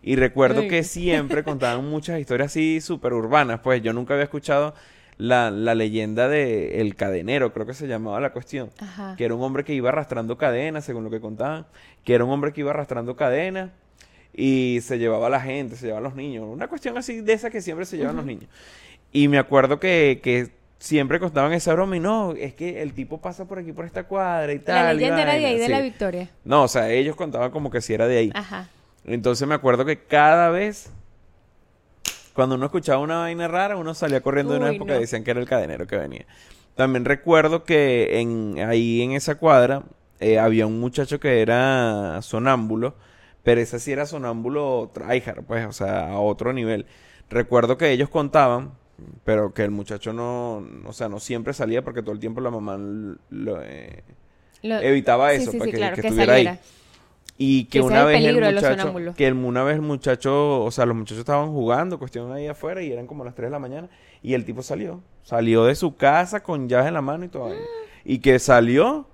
Y 0.01 0.17
recuerdo 0.17 0.61
Uy. 0.61 0.67
que 0.67 0.83
siempre 0.83 1.43
contaban 1.43 1.85
muchas 1.89 2.19
historias 2.19 2.47
así 2.47 2.81
súper 2.81 3.13
urbanas, 3.13 3.61
pues 3.61 3.81
yo 3.81 3.93
nunca 3.93 4.15
había 4.15 4.25
escuchado 4.25 4.75
la, 5.17 5.49
la 5.49 5.75
leyenda 5.75 6.27
de 6.27 6.81
El 6.81 6.95
Cadenero, 6.95 7.53
creo 7.53 7.65
que 7.65 7.73
se 7.73 7.87
llamaba 7.87 8.19
la 8.19 8.33
cuestión 8.33 8.69
Ajá. 8.79 9.15
que 9.17 9.23
era 9.23 9.33
un 9.33 9.41
hombre 9.41 9.63
que 9.63 9.73
iba 9.73 9.87
arrastrando 9.87 10.37
cadenas, 10.37 10.83
según 10.83 11.05
lo 11.05 11.09
que 11.09 11.21
contaban, 11.21 11.65
que 12.03 12.15
era 12.15 12.25
un 12.25 12.31
hombre 12.31 12.51
que 12.51 12.59
iba 12.59 12.71
arrastrando 12.71 13.15
cadenas 13.15 13.71
y 14.33 14.79
se 14.81 14.99
llevaba 14.99 15.27
a 15.27 15.29
la 15.29 15.39
gente, 15.39 15.77
se 15.77 15.85
llevaba 15.85 16.05
a 16.05 16.09
los 16.09 16.15
niños, 16.17 16.43
una 16.45 16.67
cuestión 16.67 16.97
así 16.97 17.21
de 17.21 17.31
esa 17.31 17.49
que 17.49 17.61
siempre 17.61 17.85
se 17.85 17.95
llevan 17.95 18.17
los 18.17 18.25
niños. 18.25 18.49
Y 19.13 19.29
me 19.29 19.37
acuerdo 19.37 19.79
que, 19.79 20.19
que 20.21 20.49
siempre 20.79 21.19
contaban 21.19 21.53
esa 21.53 21.73
broma 21.73 21.97
y 21.97 21.99
no, 21.99 22.33
es 22.33 22.53
que 22.53 22.81
el 22.81 22.93
tipo 22.93 23.19
pasa 23.19 23.45
por 23.45 23.59
aquí 23.59 23.71
por 23.71 23.85
esta 23.85 24.03
cuadra 24.03 24.53
y 24.53 24.59
tal. 24.59 24.75
La 24.75 24.93
leyenda 24.93 25.21
era 25.21 25.33
de 25.33 25.41
vaina", 25.41 25.49
ahí, 25.49 25.59
de 25.59 25.65
sí. 25.65 25.71
la 25.71 25.81
Victoria. 25.81 26.29
No, 26.43 26.63
o 26.63 26.67
sea, 26.67 26.89
ellos 26.89 27.15
contaban 27.15 27.51
como 27.51 27.69
que 27.69 27.81
si 27.81 27.93
era 27.93 28.07
de 28.07 28.17
ahí. 28.17 28.31
Ajá. 28.33 28.69
Entonces 29.05 29.47
me 29.47 29.55
acuerdo 29.55 29.85
que 29.85 29.99
cada 30.03 30.49
vez, 30.49 30.91
cuando 32.33 32.55
uno 32.55 32.65
escuchaba 32.65 32.99
una 32.99 33.19
vaina 33.19 33.47
rara, 33.47 33.77
uno 33.77 33.93
salía 33.93 34.21
corriendo 34.21 34.53
de 34.53 34.59
una 34.59 34.71
época 34.71 34.93
no. 34.93 34.97
y 34.97 35.01
decían 35.01 35.23
que 35.23 35.31
era 35.31 35.39
el 35.39 35.47
cadenero 35.47 35.87
que 35.87 35.97
venía. 35.97 36.25
También 36.75 37.05
recuerdo 37.05 37.63
que 37.63 38.19
en, 38.19 38.59
ahí 38.59 39.01
en 39.01 39.13
esa 39.13 39.35
cuadra 39.35 39.83
eh, 40.19 40.39
había 40.39 40.65
un 40.65 40.79
muchacho 40.79 41.19
que 41.19 41.41
era 41.41 42.21
sonámbulo, 42.21 42.95
pero 43.43 43.61
ese 43.61 43.79
sí 43.79 43.91
era 43.91 44.05
sonámbulo 44.05 44.91
tryhard, 44.93 45.43
pues, 45.43 45.65
o 45.67 45.71
sea, 45.71 46.09
a 46.09 46.19
otro 46.19 46.51
nivel. 46.51 46.85
Recuerdo 47.29 47.77
que 47.77 47.91
ellos 47.91 48.09
contaban, 48.09 48.73
pero 49.23 49.53
que 49.53 49.63
el 49.63 49.71
muchacho 49.71 50.13
no, 50.13 50.63
o 50.85 50.93
sea, 50.93 51.09
no 51.09 51.19
siempre 51.19 51.53
salía 51.53 51.83
porque 51.83 52.01
todo 52.01 52.13
el 52.13 52.19
tiempo 52.19 52.41
la 52.41 52.51
mamá 52.51 52.77
lo, 53.29 53.61
eh, 53.61 54.03
Lo- 54.63 54.79
evitaba 54.79 55.33
eso 55.33 55.51
sí, 55.51 55.57
para 55.57 55.65
sí, 55.65 55.71
que, 55.71 55.77
claro, 55.77 55.95
que 55.95 56.01
que 56.01 56.07
estuviera 56.07 56.33
ahí. 56.33 56.59
Y 57.37 57.65
que 57.65 57.81
una 57.81 58.01
el 58.01 58.05
vez 58.07 58.25
el 58.25 58.53
muchacho, 58.53 59.13
que 59.17 59.31
una 59.33 59.63
vez 59.63 59.75
el 59.75 59.81
muchacho, 59.81 60.63
o 60.63 60.71
sea, 60.71 60.85
los 60.85 60.95
muchachos 60.95 61.19
estaban 61.19 61.51
jugando, 61.51 61.99
cuestión 61.99 62.31
ahí 62.31 62.47
afuera, 62.47 62.81
y 62.81 62.91
eran 62.91 63.07
como 63.07 63.25
las 63.25 63.35
3 63.35 63.47
de 63.47 63.51
la 63.51 63.59
mañana, 63.59 63.89
y 64.23 64.33
el 64.35 64.45
tipo 64.45 64.61
salió. 64.63 65.01
Salió 65.23 65.65
de 65.65 65.75
su 65.75 65.95
casa 65.97 66.41
con 66.41 66.69
llaves 66.69 66.87
en 66.87 66.93
la 66.93 67.01
mano 67.01 67.25
y 67.25 67.27
todo. 67.27 67.47
ahí. 67.47 67.57
Y 68.05 68.19
que 68.19 68.39
salió, 68.39 69.07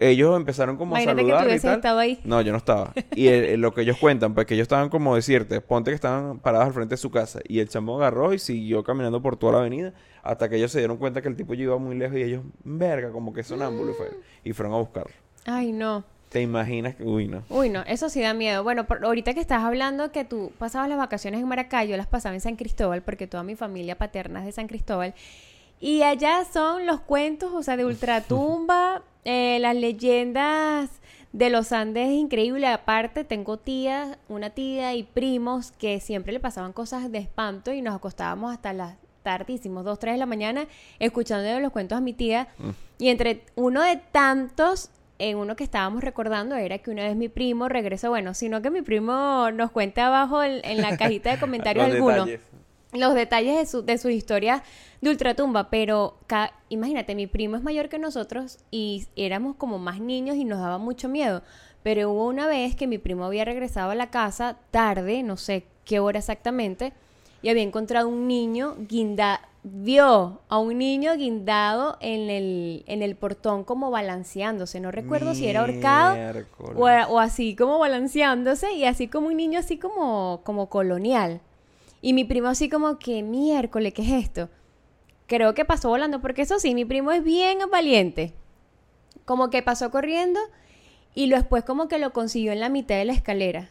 ellos 0.00 0.36
empezaron 0.36 0.76
como 0.76 0.96
a 0.96 1.02
Imagínate 1.02 1.26
que 1.26 1.30
tú 1.32 1.38
saludar 1.38 1.56
y 1.56 1.60
tal. 1.60 1.74
estado 1.76 1.98
ahí. 2.00 2.20
No, 2.24 2.40
yo 2.40 2.50
no 2.52 2.58
estaba. 2.58 2.92
Y 3.14 3.28
el- 3.28 3.44
el- 3.44 3.60
lo 3.60 3.72
que 3.72 3.82
ellos 3.82 3.98
cuentan, 3.98 4.34
pues 4.34 4.46
que 4.46 4.54
ellos 4.54 4.64
estaban 4.64 4.88
como 4.88 5.14
decirte, 5.14 5.60
ponte 5.60 5.90
que 5.90 5.94
estaban 5.94 6.38
parados 6.40 6.66
al 6.68 6.72
frente 6.74 6.94
de 6.94 6.96
su 6.96 7.10
casa. 7.10 7.40
Y 7.46 7.60
el 7.60 7.68
chamo 7.68 7.96
agarró 7.96 8.32
y 8.34 8.38
siguió 8.38 8.82
caminando 8.82 9.22
por 9.22 9.36
toda 9.36 9.52
la 9.52 9.58
avenida 9.60 9.92
hasta 10.22 10.48
que 10.48 10.56
ellos 10.56 10.72
se 10.72 10.78
dieron 10.78 10.96
cuenta 10.96 11.22
que 11.22 11.28
el 11.28 11.36
tipo 11.36 11.54
ya 11.54 11.62
iba 11.64 11.78
muy 11.78 11.96
lejos 11.96 12.16
y 12.18 12.22
ellos, 12.22 12.42
verga, 12.64 13.10
como 13.12 13.32
que 13.32 13.42
sonámbulo 13.42 13.92
y 13.92 13.94
fueron. 13.94 14.16
Y 14.42 14.52
fueron 14.52 14.74
a 14.74 14.78
buscarlo. 14.78 15.12
Ay, 15.46 15.72
no. 15.72 16.04
¿Te 16.30 16.40
imaginas 16.40 16.94
que, 16.94 17.02
uy, 17.02 17.26
no? 17.26 17.42
Uy, 17.48 17.70
no, 17.70 17.82
eso 17.88 18.08
sí 18.08 18.20
da 18.20 18.34
miedo. 18.34 18.62
Bueno, 18.62 18.86
por- 18.86 19.04
ahorita 19.04 19.34
que 19.34 19.40
estás 19.40 19.64
hablando 19.64 20.12
que 20.12 20.24
tú 20.24 20.52
pasabas 20.58 20.88
las 20.88 20.96
vacaciones 20.96 21.40
en 21.40 21.48
Maracay, 21.48 21.88
yo 21.88 21.96
las 21.96 22.06
pasaba 22.06 22.36
en 22.36 22.40
San 22.40 22.54
Cristóbal, 22.54 23.02
porque 23.02 23.26
toda 23.26 23.42
mi 23.42 23.56
familia 23.56 23.98
paterna 23.98 24.38
es 24.38 24.46
de 24.46 24.52
San 24.52 24.68
Cristóbal. 24.68 25.12
Y 25.80 26.02
allá 26.02 26.44
son 26.44 26.84
los 26.86 27.00
cuentos, 27.00 27.52
o 27.54 27.62
sea, 27.62 27.76
de 27.76 27.86
ultratumba, 27.86 29.02
eh, 29.24 29.58
las 29.60 29.74
leyendas 29.74 30.90
de 31.32 31.48
los 31.50 31.72
Andes 31.72 32.08
es 32.08 32.14
increíble. 32.14 32.66
Aparte, 32.66 33.24
tengo 33.24 33.56
tías, 33.56 34.18
una 34.28 34.50
tía 34.50 34.94
y 34.94 35.04
primos 35.04 35.72
que 35.72 36.00
siempre 36.00 36.32
le 36.32 36.40
pasaban 36.40 36.72
cosas 36.72 37.10
de 37.10 37.18
espanto 37.18 37.72
y 37.72 37.80
nos 37.80 37.94
acostábamos 37.94 38.52
hasta 38.52 38.72
las 38.72 38.96
tardísimos, 39.22 39.84
2, 39.84 39.98
3 39.98 40.14
de 40.14 40.18
la 40.18 40.26
mañana, 40.26 40.66
escuchando 40.98 41.60
los 41.60 41.72
cuentos 41.72 41.96
a 41.96 42.00
mi 42.00 42.12
tía. 42.12 42.48
Y 42.98 43.08
entre 43.08 43.44
uno 43.54 43.82
de 43.82 43.96
tantos, 43.96 44.90
en 45.18 45.36
uno 45.36 45.56
que 45.56 45.64
estábamos 45.64 46.02
recordando 46.02 46.56
era 46.56 46.78
que 46.78 46.90
una 46.90 47.04
vez 47.04 47.16
mi 47.16 47.28
primo 47.28 47.68
regresó, 47.68 48.08
bueno, 48.08 48.34
sino 48.34 48.62
que 48.62 48.70
mi 48.70 48.82
primo 48.82 49.50
nos 49.52 49.70
cuenta 49.70 50.06
abajo 50.06 50.42
en, 50.42 50.64
en 50.64 50.80
la 50.80 50.96
cajita 50.96 51.30
de 51.30 51.38
comentarios 51.38 51.86
detalles. 51.92 52.40
Los 52.92 53.14
detalles 53.14 53.56
de 53.56 53.66
su, 53.66 53.82
de 53.82 53.98
su 53.98 54.08
historia 54.08 54.62
de 55.00 55.10
ultratumba, 55.10 55.70
pero 55.70 56.16
ca- 56.26 56.52
imagínate, 56.68 57.14
mi 57.14 57.26
primo 57.26 57.56
es 57.56 57.62
mayor 57.62 57.88
que 57.88 57.98
nosotros 57.98 58.58
y 58.70 59.06
éramos 59.16 59.56
como 59.56 59.78
más 59.78 60.00
niños 60.00 60.36
y 60.36 60.44
nos 60.44 60.58
daba 60.60 60.78
mucho 60.78 61.08
miedo. 61.08 61.42
Pero 61.82 62.10
hubo 62.10 62.26
una 62.26 62.46
vez 62.46 62.74
que 62.76 62.86
mi 62.86 62.98
primo 62.98 63.24
había 63.24 63.44
regresado 63.44 63.90
a 63.90 63.94
la 63.94 64.10
casa 64.10 64.56
tarde, 64.70 65.22
no 65.22 65.36
sé 65.36 65.64
qué 65.84 65.98
hora 66.00 66.18
exactamente, 66.18 66.92
y 67.42 67.48
había 67.48 67.62
encontrado 67.62 68.08
un 68.08 68.26
niño 68.28 68.74
guinda 68.88 69.40
vio 69.62 70.40
a 70.48 70.58
un 70.58 70.78
niño 70.78 71.14
guindado 71.16 71.96
en 72.00 72.30
el, 72.30 72.82
en 72.86 73.02
el 73.02 73.14
portón 73.14 73.62
como 73.64 73.90
balanceándose. 73.90 74.80
No 74.80 74.90
recuerdo 74.90 75.34
si 75.34 75.46
era 75.48 75.60
ahorcado 75.60 76.14
o, 77.08 77.14
o 77.14 77.18
así 77.18 77.54
como 77.56 77.78
balanceándose 77.78 78.72
y 78.72 78.84
así 78.84 79.06
como 79.08 79.28
un 79.28 79.36
niño 79.36 79.58
así 79.58 79.76
como, 79.78 80.40
como 80.44 80.68
colonial. 80.70 81.40
Y 82.02 82.12
mi 82.12 82.24
primo 82.24 82.48
así 82.48 82.68
como 82.68 82.98
que 82.98 83.22
miércoles, 83.22 83.92
¿qué 83.94 84.02
es 84.02 84.24
esto? 84.24 84.48
Creo 85.26 85.54
que 85.54 85.64
pasó 85.64 85.88
volando, 85.90 86.20
porque 86.20 86.42
eso 86.42 86.58
sí, 86.58 86.74
mi 86.74 86.84
primo 86.84 87.12
es 87.12 87.22
bien 87.22 87.58
valiente. 87.70 88.32
Como 89.24 89.50
que 89.50 89.62
pasó 89.62 89.90
corriendo 89.90 90.40
y 91.14 91.26
lo- 91.26 91.36
después 91.36 91.64
como 91.64 91.88
que 91.88 91.98
lo 91.98 92.12
consiguió 92.12 92.52
en 92.52 92.60
la 92.60 92.68
mitad 92.68 92.96
de 92.96 93.04
la 93.04 93.12
escalera. 93.12 93.68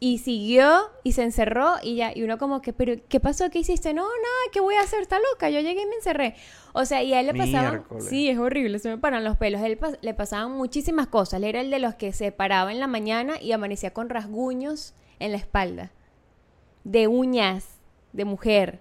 Y 0.00 0.18
siguió 0.18 0.90
y 1.04 1.12
se 1.12 1.22
encerró 1.22 1.74
y 1.82 1.94
ya, 1.96 2.12
y 2.16 2.22
uno 2.24 2.36
como 2.36 2.60
que, 2.60 2.72
pero 2.72 2.94
¿qué 3.08 3.20
pasó? 3.20 3.50
¿Qué 3.50 3.60
hiciste? 3.60 3.94
No, 3.94 4.02
nada, 4.02 4.50
¿qué 4.52 4.60
voy 4.60 4.74
a 4.74 4.80
hacer? 4.80 5.00
Está 5.00 5.18
loca. 5.32 5.48
Yo 5.48 5.60
llegué 5.60 5.82
y 5.82 5.86
me 5.86 5.94
encerré. 5.94 6.34
O 6.72 6.84
sea, 6.84 7.02
y 7.04 7.12
a 7.14 7.20
él 7.20 7.26
le 7.26 7.34
pasaban, 7.34 7.70
Miércoles. 7.74 8.06
sí, 8.08 8.28
es 8.28 8.36
horrible, 8.38 8.78
se 8.80 8.88
me 8.88 8.98
paran 8.98 9.22
los 9.22 9.36
pelos. 9.36 9.60
A 9.60 9.66
él 9.66 9.78
pas- 9.78 9.98
le 10.00 10.12
pasaban 10.14 10.52
muchísimas 10.52 11.06
cosas. 11.06 11.34
Él 11.34 11.44
era 11.44 11.60
el 11.60 11.70
de 11.70 11.78
los 11.78 11.94
que 11.94 12.12
se 12.12 12.32
paraba 12.32 12.72
en 12.72 12.80
la 12.80 12.88
mañana 12.88 13.40
y 13.40 13.52
amanecía 13.52 13.92
con 13.92 14.08
rasguños 14.08 14.94
en 15.20 15.30
la 15.32 15.38
espalda. 15.38 15.92
De 16.84 17.08
uñas, 17.08 17.66
de 18.12 18.24
mujer. 18.24 18.80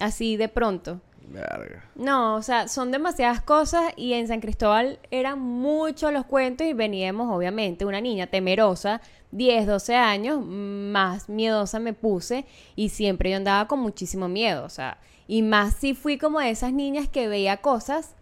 Así 0.00 0.36
de 0.36 0.48
pronto. 0.48 1.00
Verga. 1.28 1.84
No, 1.94 2.34
o 2.34 2.42
sea, 2.42 2.66
son 2.66 2.90
demasiadas 2.90 3.40
cosas 3.40 3.92
y 3.96 4.14
en 4.14 4.26
San 4.26 4.40
Cristóbal 4.40 4.98
eran 5.12 5.38
muchos 5.38 6.12
los 6.12 6.24
cuentos 6.24 6.66
y 6.66 6.72
veníamos, 6.72 7.32
obviamente, 7.32 7.84
una 7.84 8.00
niña 8.00 8.26
temerosa, 8.26 9.00
10, 9.30 9.66
12 9.66 9.94
años, 9.94 10.44
más 10.44 11.28
miedosa 11.28 11.78
me 11.78 11.92
puse 11.92 12.46
y 12.74 12.88
siempre 12.88 13.30
yo 13.30 13.36
andaba 13.36 13.68
con 13.68 13.78
muchísimo 13.78 14.28
miedo, 14.28 14.64
o 14.64 14.70
sea, 14.70 14.98
y 15.28 15.42
más 15.42 15.74
si 15.74 15.94
fui 15.94 16.18
como 16.18 16.40
de 16.40 16.50
esas 16.50 16.72
niñas 16.72 17.08
que 17.08 17.28
veía 17.28 17.58
cosas, 17.58 18.16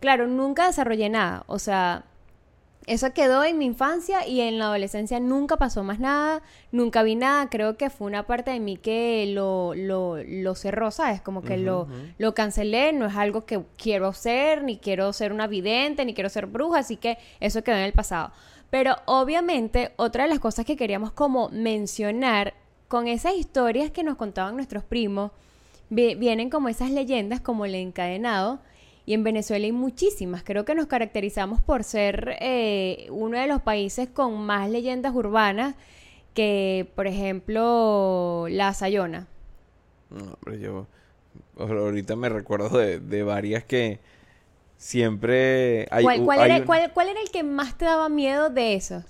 claro, 0.00 0.26
nunca 0.26 0.66
desarrollé 0.66 1.10
nada, 1.10 1.44
o 1.48 1.58
sea, 1.58 2.06
eso 2.86 3.12
quedó 3.12 3.42
en 3.42 3.58
mi 3.58 3.64
infancia 3.66 4.26
y 4.28 4.40
en 4.40 4.58
la 4.58 4.66
adolescencia 4.66 5.18
nunca 5.18 5.56
pasó 5.56 5.82
más 5.82 5.98
nada, 5.98 6.42
nunca 6.70 7.02
vi 7.02 7.16
nada, 7.16 7.48
creo 7.50 7.76
que 7.76 7.90
fue 7.90 8.06
una 8.06 8.26
parte 8.26 8.52
de 8.52 8.60
mí 8.60 8.76
que 8.76 9.26
lo, 9.34 9.74
lo, 9.74 10.16
lo 10.22 10.54
cerró, 10.54 10.90
¿sabes? 10.92 11.20
Como 11.20 11.42
que 11.42 11.56
lo, 11.56 11.88
lo 12.18 12.34
cancelé, 12.34 12.92
no 12.92 13.06
es 13.06 13.16
algo 13.16 13.44
que 13.44 13.60
quiero 13.76 14.12
ser, 14.12 14.62
ni 14.62 14.76
quiero 14.78 15.12
ser 15.12 15.32
una 15.32 15.48
vidente, 15.48 16.04
ni 16.04 16.14
quiero 16.14 16.30
ser 16.30 16.46
bruja, 16.46 16.78
así 16.78 16.96
que 16.96 17.18
eso 17.40 17.62
quedó 17.64 17.76
en 17.76 17.82
el 17.82 17.92
pasado. 17.92 18.30
Pero 18.70 18.96
obviamente 19.06 19.92
otra 19.96 20.24
de 20.24 20.30
las 20.30 20.38
cosas 20.38 20.64
que 20.64 20.76
queríamos 20.76 21.10
como 21.12 21.48
mencionar 21.50 22.54
con 22.88 23.08
esas 23.08 23.34
historias 23.34 23.90
que 23.90 24.04
nos 24.04 24.16
contaban 24.16 24.54
nuestros 24.54 24.84
primos, 24.84 25.32
vi- 25.90 26.14
vienen 26.14 26.50
como 26.50 26.68
esas 26.68 26.90
leyendas 26.92 27.40
como 27.40 27.64
el 27.64 27.74
encadenado 27.74 28.60
Y 29.06 29.14
en 29.14 29.22
Venezuela 29.24 29.64
hay 29.64 29.72
muchísimas. 29.72 30.42
Creo 30.42 30.64
que 30.64 30.74
nos 30.74 30.86
caracterizamos 30.86 31.60
por 31.62 31.84
ser 31.84 32.36
eh, 32.40 33.06
uno 33.10 33.38
de 33.38 33.46
los 33.46 33.62
países 33.62 34.08
con 34.08 34.36
más 34.44 34.68
leyendas 34.68 35.14
urbanas 35.14 35.76
que, 36.34 36.90
por 36.96 37.06
ejemplo, 37.06 38.46
la 38.50 38.74
Sayona. 38.74 39.28
No, 40.10 40.36
pero 40.44 40.56
yo 40.56 40.86
ahorita 41.58 42.16
me 42.16 42.28
recuerdo 42.28 42.76
de, 42.78 42.98
de 43.00 43.22
varias 43.22 43.64
que 43.64 44.00
siempre 44.76 45.86
hay, 45.90 46.04
¿Cuál, 46.04 46.24
cuál 46.24 46.40
hay 46.40 46.50
era, 46.50 46.56
un- 46.60 46.64
cuál- 46.66 46.92
cuál 46.92 47.08
era 47.08 47.20
el 47.20 47.30
que 47.30 47.42
más 47.42 47.76
te 47.78 47.84
daba 47.84 48.08
miedo 48.08 48.50
de 48.50 48.74
esos? 48.74 49.04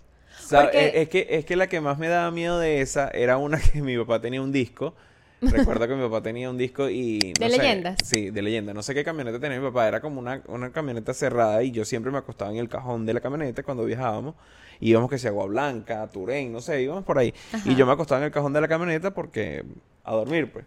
Porque- 0.51 0.89
Es, 0.89 0.95
es 0.95 1.09
que, 1.09 1.27
es 1.31 1.45
que 1.45 1.57
la 1.57 1.67
que 1.69 1.81
más 1.81 1.99
me 1.99 2.09
daba 2.09 2.31
miedo 2.31 2.59
de 2.59 2.81
esa 2.81 3.09
era 3.11 3.37
una 3.39 3.59
que 3.73 3.83
mi 3.83 3.97
papá 3.99 4.21
tenía 4.21 4.43
un 4.43 4.53
disco. 4.53 4.95
Recuerdo 5.41 5.87
que 5.87 5.95
mi 5.95 6.03
papá 6.03 6.23
tenía 6.23 6.49
un 6.51 6.57
disco 6.57 6.89
y... 6.89 7.19
no 7.41 7.47
¿De 7.47 7.53
sé, 7.53 7.59
leyendas? 7.59 7.99
Sí, 8.05 8.31
de 8.31 8.43
leyenda. 8.43 8.73
No 8.75 8.83
sé 8.83 8.95
qué 8.95 9.05
camioneta 9.05 9.39
tenía 9.39 9.59
mi 9.61 9.67
papá. 9.67 9.87
Era 9.89 10.01
como 10.01 10.19
una, 10.21 10.43
una 10.49 10.73
camioneta 10.73 11.13
cerrada 11.15 11.63
y 11.63 11.71
yo 11.71 11.85
siempre 11.85 12.11
me 12.11 12.19
acostaba 12.19 12.51
en 12.51 12.57
el 12.59 12.69
cajón 12.69 13.07
de 13.07 13.15
la 13.15 13.21
camioneta 13.21 13.63
cuando 13.63 13.85
viajábamos. 13.85 14.35
Íbamos 14.81 15.09
que 15.11 15.19
si 15.19 15.27
Agua 15.27 15.47
Blanca, 15.47 16.07
Turén, 16.11 16.53
no 16.53 16.61
sé, 16.61 16.83
íbamos 16.83 17.05
por 17.05 17.19
ahí. 17.19 17.33
Ajá. 17.53 17.71
Y 17.71 17.75
yo 17.77 17.87
me 17.87 17.93
acostaba 17.93 18.21
en 18.21 18.27
el 18.27 18.33
cajón 18.33 18.53
de 18.53 18.61
la 18.61 18.69
camioneta 18.69 19.13
porque... 19.15 19.65
A 20.05 20.13
dormir, 20.15 20.53
pues. 20.53 20.65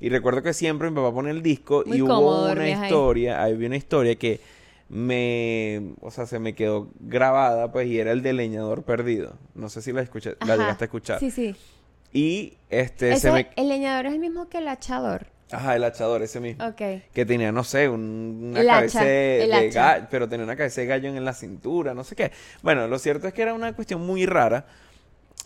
Y 0.00 0.08
recuerdo 0.08 0.42
que 0.42 0.52
siempre 0.52 0.88
mi 0.90 0.96
papá 0.96 1.12
pone 1.12 1.30
el 1.30 1.42
disco 1.42 1.82
Muy 1.86 1.98
y 1.98 2.02
hubo 2.02 2.38
una 2.40 2.48
dormías 2.48 2.78
ahí. 2.80 2.86
historia, 2.86 3.42
había 3.42 3.66
una 3.66 3.76
historia 3.76 4.14
que 4.16 4.40
me, 4.88 5.92
o 6.00 6.10
sea, 6.10 6.24
se 6.26 6.38
me 6.38 6.54
quedó 6.54 6.88
grabada, 7.00 7.70
pues, 7.72 7.88
y 7.88 7.98
era 7.98 8.12
el 8.12 8.22
de 8.22 8.32
Leñador 8.32 8.84
Perdido. 8.84 9.34
No 9.54 9.68
sé 9.68 9.82
si 9.82 9.92
la 9.92 10.00
escuché, 10.02 10.36
la 10.46 10.54
Ajá. 10.54 10.56
llegaste 10.56 10.84
a 10.84 10.86
escuchar. 10.86 11.18
Sí, 11.20 11.30
sí. 11.30 11.54
Y 12.12 12.54
este 12.70 13.10
Ese- 13.12 13.20
se 13.28 13.32
me, 13.32 13.48
El 13.56 13.68
leñador 13.68 14.06
es 14.06 14.12
el 14.14 14.18
mismo 14.18 14.48
que 14.48 14.58
el 14.58 14.68
hachador. 14.68 15.26
ajá, 15.50 15.76
el 15.76 15.84
hachador 15.84 16.22
ese 16.22 16.40
mismo, 16.40 16.64
Ok. 16.66 16.82
que 17.12 17.24
tenía, 17.26 17.52
no 17.52 17.64
sé, 17.64 17.88
un- 17.88 18.48
una 18.50 18.60
El 18.60 18.66
cabeza 18.66 19.00
hacha, 19.00 19.08
de, 19.08 19.70
gallo, 19.72 20.06
pero 20.10 20.28
tenía 20.28 20.44
una 20.44 20.56
cabeza 20.56 20.80
de 20.80 20.86
gallo 20.86 21.08
en 21.08 21.24
la 21.24 21.32
cintura, 21.34 21.94
no 21.94 22.04
sé 22.04 22.16
qué. 22.16 22.32
Bueno, 22.62 22.86
lo 22.88 22.98
cierto 22.98 23.26
es 23.28 23.34
que 23.34 23.42
era 23.42 23.54
una 23.54 23.72
cuestión 23.74 24.04
muy 24.06 24.26
rara 24.26 24.66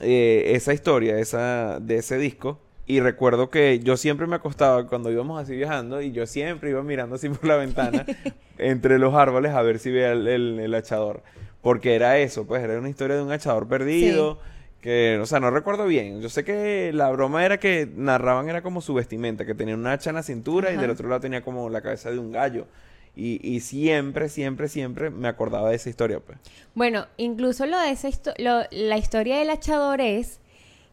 eh, 0.01 0.53
esa 0.57 0.73
historia, 0.73 1.19
esa 1.19 1.79
de 1.81 1.97
ese 1.99 2.17
disco. 2.19 2.59
Y 2.87 2.99
recuerdo 3.01 3.49
que 3.51 3.79
yo 3.79 3.97
siempre 3.97 4.27
me 4.27 4.35
acostaba 4.37 4.87
cuando 4.89 5.11
íbamos 5.13 5.41
así 5.41 5.55
viajando 5.55 6.03
y 6.03 6.11
yo 6.11 6.27
siempre 6.27 6.71
iba 6.71 6.83
mirando 6.83 7.15
así 7.17 7.29
por 7.29 7.45
la 7.45 7.57
ventana 7.57 8.05
entre 8.59 8.99
los 8.99 9.15
árboles 9.15 9.53
a 9.53 9.63
ver 9.63 9.79
si 9.79 9.91
veía 9.93 10.13
el, 10.13 10.27
el, 10.27 10.59
el 10.61 10.75
hachador. 10.75 11.23
Porque 11.61 11.95
era 11.95 12.19
eso, 12.19 12.45
pues 12.45 12.61
era 12.65 12.77
una 12.79 12.89
historia 12.89 13.15
de 13.17 13.23
un 13.23 13.31
hachador 13.31 13.69
perdido. 13.69 14.41
Que, 14.83 15.19
o 15.23 15.27
sea, 15.27 15.39
no 15.41 15.51
recuerdo 15.51 15.87
bien. 15.87 16.21
Yo 16.21 16.29
sé 16.29 16.45
que 16.45 16.93
la 16.93 17.09
broma 17.11 17.47
era 17.47 17.59
que 17.59 17.89
narraban 17.95 18.49
era 18.51 18.63
como 18.63 18.81
su 18.81 18.93
vestimenta, 18.95 19.47
que 19.47 19.55
tenía 19.55 19.75
un 19.77 19.87
hacha 19.87 20.11
en 20.11 20.17
la 20.17 20.23
cintura 20.23 20.73
y 20.73 20.77
del 20.77 20.91
otro 20.91 21.09
lado 21.09 21.21
tenía 21.21 21.43
como 21.43 21.71
la 21.71 21.81
cabeza 21.81 22.11
de 22.11 22.19
un 22.19 22.33
gallo. 22.33 22.67
Y, 23.15 23.41
y 23.47 23.61
siempre, 23.61 24.29
siempre, 24.29 24.69
siempre 24.69 25.11
me 25.11 25.29
acordaba 25.29 25.71
de 25.71 25.77
esa 25.77 25.89
historia, 25.89 26.19
pues. 26.19 26.39
Bueno, 26.75 27.07
incluso 27.17 27.65
lo 27.67 27.79
de 27.79 27.91
esa 27.91 28.09
histo- 28.09 28.35
lo- 28.39 28.65
la 28.71 28.99
historia 28.99 29.39
del 29.39 29.51
hachador 29.51 30.01
es 30.01 30.41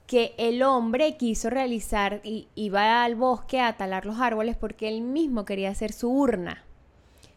que 0.05 0.33
el 0.37 0.61
hombre 0.63 1.17
quiso 1.17 1.49
realizar 1.49 2.19
y 2.23 2.47
iba 2.55 3.03
al 3.03 3.15
bosque 3.15 3.59
a 3.59 3.75
talar 3.77 4.05
los 4.05 4.19
árboles 4.19 4.55
porque 4.55 4.87
él 4.87 5.01
mismo 5.01 5.45
quería 5.45 5.69
hacer 5.71 5.93
su 5.93 6.09
urna. 6.11 6.63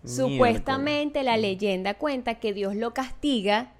Supuestamente 0.04 1.22
la 1.22 1.36
leyenda 1.36 1.94
cuenta 1.94 2.34
que 2.36 2.52
Dios 2.52 2.74
lo 2.74 2.92
castiga, 2.92 3.72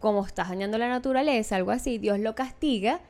como 0.00 0.24
estás 0.26 0.48
dañando 0.48 0.78
la 0.78 0.88
naturaleza, 0.88 1.56
algo 1.56 1.70
así, 1.70 1.98
Dios 1.98 2.18
lo 2.18 2.34
castiga 2.34 3.00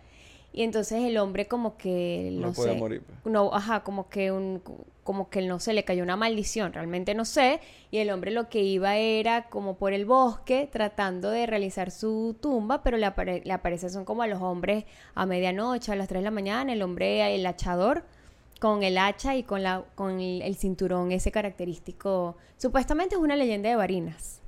y 0.53 0.62
entonces 0.62 1.03
el 1.05 1.18
hombre 1.18 1.46
como 1.46 1.77
que 1.77 2.31
No 2.33 2.49
no, 2.49 2.53
podía 2.53 2.72
sé, 2.72 2.79
morir, 2.79 3.03
pues. 3.07 3.18
no, 3.27 3.53
ajá, 3.53 3.83
como 3.85 4.09
que 4.09 4.33
un 4.33 4.62
como 5.03 5.31
que 5.31 5.40
no 5.42 5.61
sé, 5.61 5.72
le 5.72 5.85
cayó 5.85 6.03
una 6.03 6.16
maldición, 6.16 6.72
realmente 6.72 7.14
no 7.14 7.25
sé, 7.25 7.61
y 7.92 7.99
el 7.99 8.11
hombre 8.11 8.33
lo 8.33 8.49
que 8.49 8.62
iba 8.64 8.96
era 8.96 9.44
como 9.49 9.77
por 9.77 9.92
el 9.92 10.05
bosque 10.05 10.68
tratando 10.72 11.31
de 11.31 11.46
realizar 11.46 11.92
su 11.92 12.37
tumba, 12.40 12.83
pero 12.83 12.96
le, 12.96 13.07
apare- 13.07 13.42
le 13.44 13.53
aparece 13.53 13.88
son 13.88 14.05
como 14.05 14.22
a 14.22 14.27
los 14.27 14.42
hombres 14.42 14.85
a 15.14 15.25
medianoche, 15.25 15.92
a 15.92 15.94
las 15.96 16.09
3 16.09 16.22
de 16.22 16.25
la 16.25 16.31
mañana, 16.33 16.72
el 16.72 16.83
hombre, 16.83 17.33
el 17.37 17.46
hachador, 17.46 18.03
con 18.59 18.83
el 18.83 18.99
hacha 18.99 19.37
y 19.37 19.44
con, 19.44 19.62
la, 19.62 19.85
con 19.94 20.18
el, 20.18 20.42
el 20.42 20.57
cinturón 20.57 21.12
ese 21.12 21.31
característico. 21.31 22.37
Supuestamente 22.57 23.14
es 23.14 23.20
una 23.20 23.37
leyenda 23.37 23.68
de 23.68 23.77
Barinas. 23.77 24.40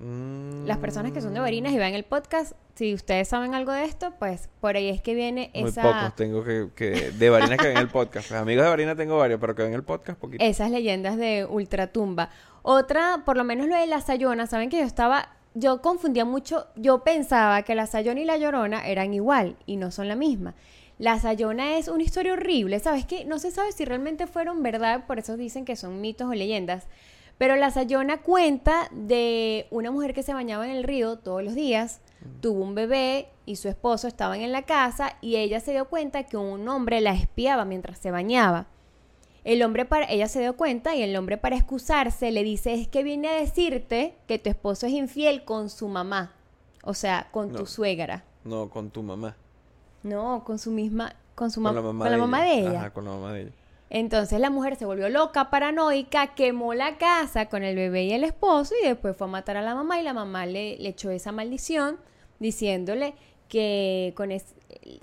Las 0.00 0.78
personas 0.78 1.12
que 1.12 1.20
son 1.20 1.34
de 1.34 1.40
Barinas 1.40 1.72
y 1.72 1.78
ven 1.78 1.94
el 1.94 2.04
podcast, 2.04 2.52
si 2.74 2.92
ustedes 2.92 3.28
saben 3.28 3.54
algo 3.54 3.72
de 3.72 3.84
esto, 3.84 4.12
pues 4.18 4.48
por 4.60 4.76
ahí 4.76 4.88
es 4.88 5.00
que 5.00 5.14
viene 5.14 5.50
Muy 5.54 5.70
esa... 5.70 5.82
pocos 5.82 6.16
tengo 6.16 6.42
que, 6.44 6.68
que 6.74 7.12
de 7.12 7.30
Varina 7.30 7.56
que 7.56 7.68
ven 7.68 7.76
el 7.76 7.88
podcast. 7.88 8.28
Pues 8.28 8.40
amigos 8.40 8.64
de 8.64 8.70
Varina 8.70 8.96
tengo 8.96 9.16
varios, 9.16 9.40
pero 9.40 9.54
que 9.54 9.62
ven 9.62 9.72
el 9.72 9.84
podcast 9.84 10.18
poquito. 10.18 10.44
esas 10.44 10.70
leyendas 10.70 11.16
de 11.16 11.46
ultratumba. 11.48 12.30
Otra, 12.62 13.22
por 13.24 13.36
lo 13.36 13.44
menos 13.44 13.68
lo 13.68 13.76
de 13.76 13.86
la 13.86 14.00
Sayona, 14.00 14.46
saben 14.46 14.68
que 14.68 14.78
yo 14.78 14.84
estaba, 14.84 15.28
yo 15.54 15.80
confundía 15.80 16.24
mucho, 16.24 16.66
yo 16.74 17.04
pensaba 17.04 17.62
que 17.62 17.74
la 17.74 17.86
Sayona 17.86 18.20
y 18.20 18.24
la 18.24 18.36
Llorona 18.36 18.86
eran 18.86 19.14
igual 19.14 19.56
y 19.64 19.76
no 19.76 19.90
son 19.90 20.08
la 20.08 20.16
misma. 20.16 20.54
La 20.98 21.18
Sayona 21.18 21.76
es 21.78 21.88
una 21.88 22.02
historia 22.02 22.32
horrible, 22.32 22.78
¿sabes 22.80 23.06
qué? 23.06 23.24
No 23.24 23.38
se 23.38 23.50
sabe 23.50 23.72
si 23.72 23.84
realmente 23.84 24.26
fueron 24.26 24.62
verdad, 24.62 25.06
por 25.06 25.18
eso 25.18 25.36
dicen 25.36 25.64
que 25.64 25.76
son 25.76 26.00
mitos 26.00 26.28
o 26.28 26.34
leyendas. 26.34 26.86
Pero 27.38 27.56
la 27.56 27.70
Sayona 27.70 28.22
cuenta 28.22 28.88
de 28.92 29.66
una 29.70 29.90
mujer 29.90 30.14
que 30.14 30.22
se 30.22 30.32
bañaba 30.34 30.64
en 30.66 30.76
el 30.76 30.84
río 30.84 31.18
todos 31.18 31.42
los 31.42 31.54
días, 31.54 32.00
tuvo 32.40 32.62
un 32.62 32.74
bebé 32.74 33.28
y 33.44 33.56
su 33.56 33.68
esposo 33.68 34.06
estaban 34.08 34.40
en 34.40 34.52
la 34.52 34.62
casa 34.62 35.16
y 35.20 35.36
ella 35.36 35.60
se 35.60 35.72
dio 35.72 35.86
cuenta 35.86 36.22
que 36.24 36.36
un 36.36 36.66
hombre 36.68 37.00
la 37.00 37.12
espiaba 37.12 37.64
mientras 37.64 37.98
se 37.98 38.10
bañaba. 38.10 38.66
El 39.42 39.62
hombre 39.62 39.84
para 39.84 40.06
ella 40.10 40.26
se 40.28 40.40
dio 40.40 40.56
cuenta 40.56 40.94
y 40.94 41.02
el 41.02 41.14
hombre 41.16 41.36
para 41.36 41.56
excusarse 41.56 42.30
le 42.30 42.42
dice, 42.44 42.72
"Es 42.74 42.88
que 42.88 43.02
viene 43.02 43.28
a 43.28 43.34
decirte 43.34 44.14
que 44.26 44.38
tu 44.38 44.48
esposo 44.48 44.86
es 44.86 44.92
infiel 44.92 45.44
con 45.44 45.68
su 45.68 45.88
mamá." 45.88 46.32
O 46.82 46.94
sea, 46.94 47.28
con 47.30 47.52
No. 47.52 47.58
tu 47.58 47.66
suegra. 47.66 48.24
No, 48.44 48.70
con 48.70 48.90
tu 48.90 49.02
mamá. 49.02 49.36
No, 50.02 50.44
con 50.44 50.58
su 50.58 50.70
misma 50.70 51.14
con 51.34 51.50
su 51.50 51.60
mamá 51.60 51.80
con 51.82 52.10
la 52.10 52.16
mamá 52.16 52.42
de 52.42 52.58
ella. 52.60 52.78
Ajá, 52.78 52.90
con 52.92 53.04
la 53.06 53.10
mamá 53.10 53.32
de 53.32 53.40
ella. 53.42 53.52
Entonces 53.94 54.40
la 54.40 54.50
mujer 54.50 54.74
se 54.74 54.86
volvió 54.86 55.08
loca, 55.08 55.50
paranoica, 55.50 56.34
quemó 56.34 56.74
la 56.74 56.98
casa 56.98 57.46
con 57.46 57.62
el 57.62 57.76
bebé 57.76 58.02
y 58.02 58.12
el 58.12 58.24
esposo 58.24 58.74
y 58.82 58.88
después 58.88 59.16
fue 59.16 59.28
a 59.28 59.30
matar 59.30 59.56
a 59.56 59.62
la 59.62 59.76
mamá 59.76 60.00
y 60.00 60.02
la 60.02 60.12
mamá 60.12 60.46
le, 60.46 60.84
echó 60.88 61.12
esa 61.12 61.30
maldición 61.30 61.98
diciéndole 62.40 63.14
que 63.48 64.12
con 64.16 64.32
el 64.32 64.42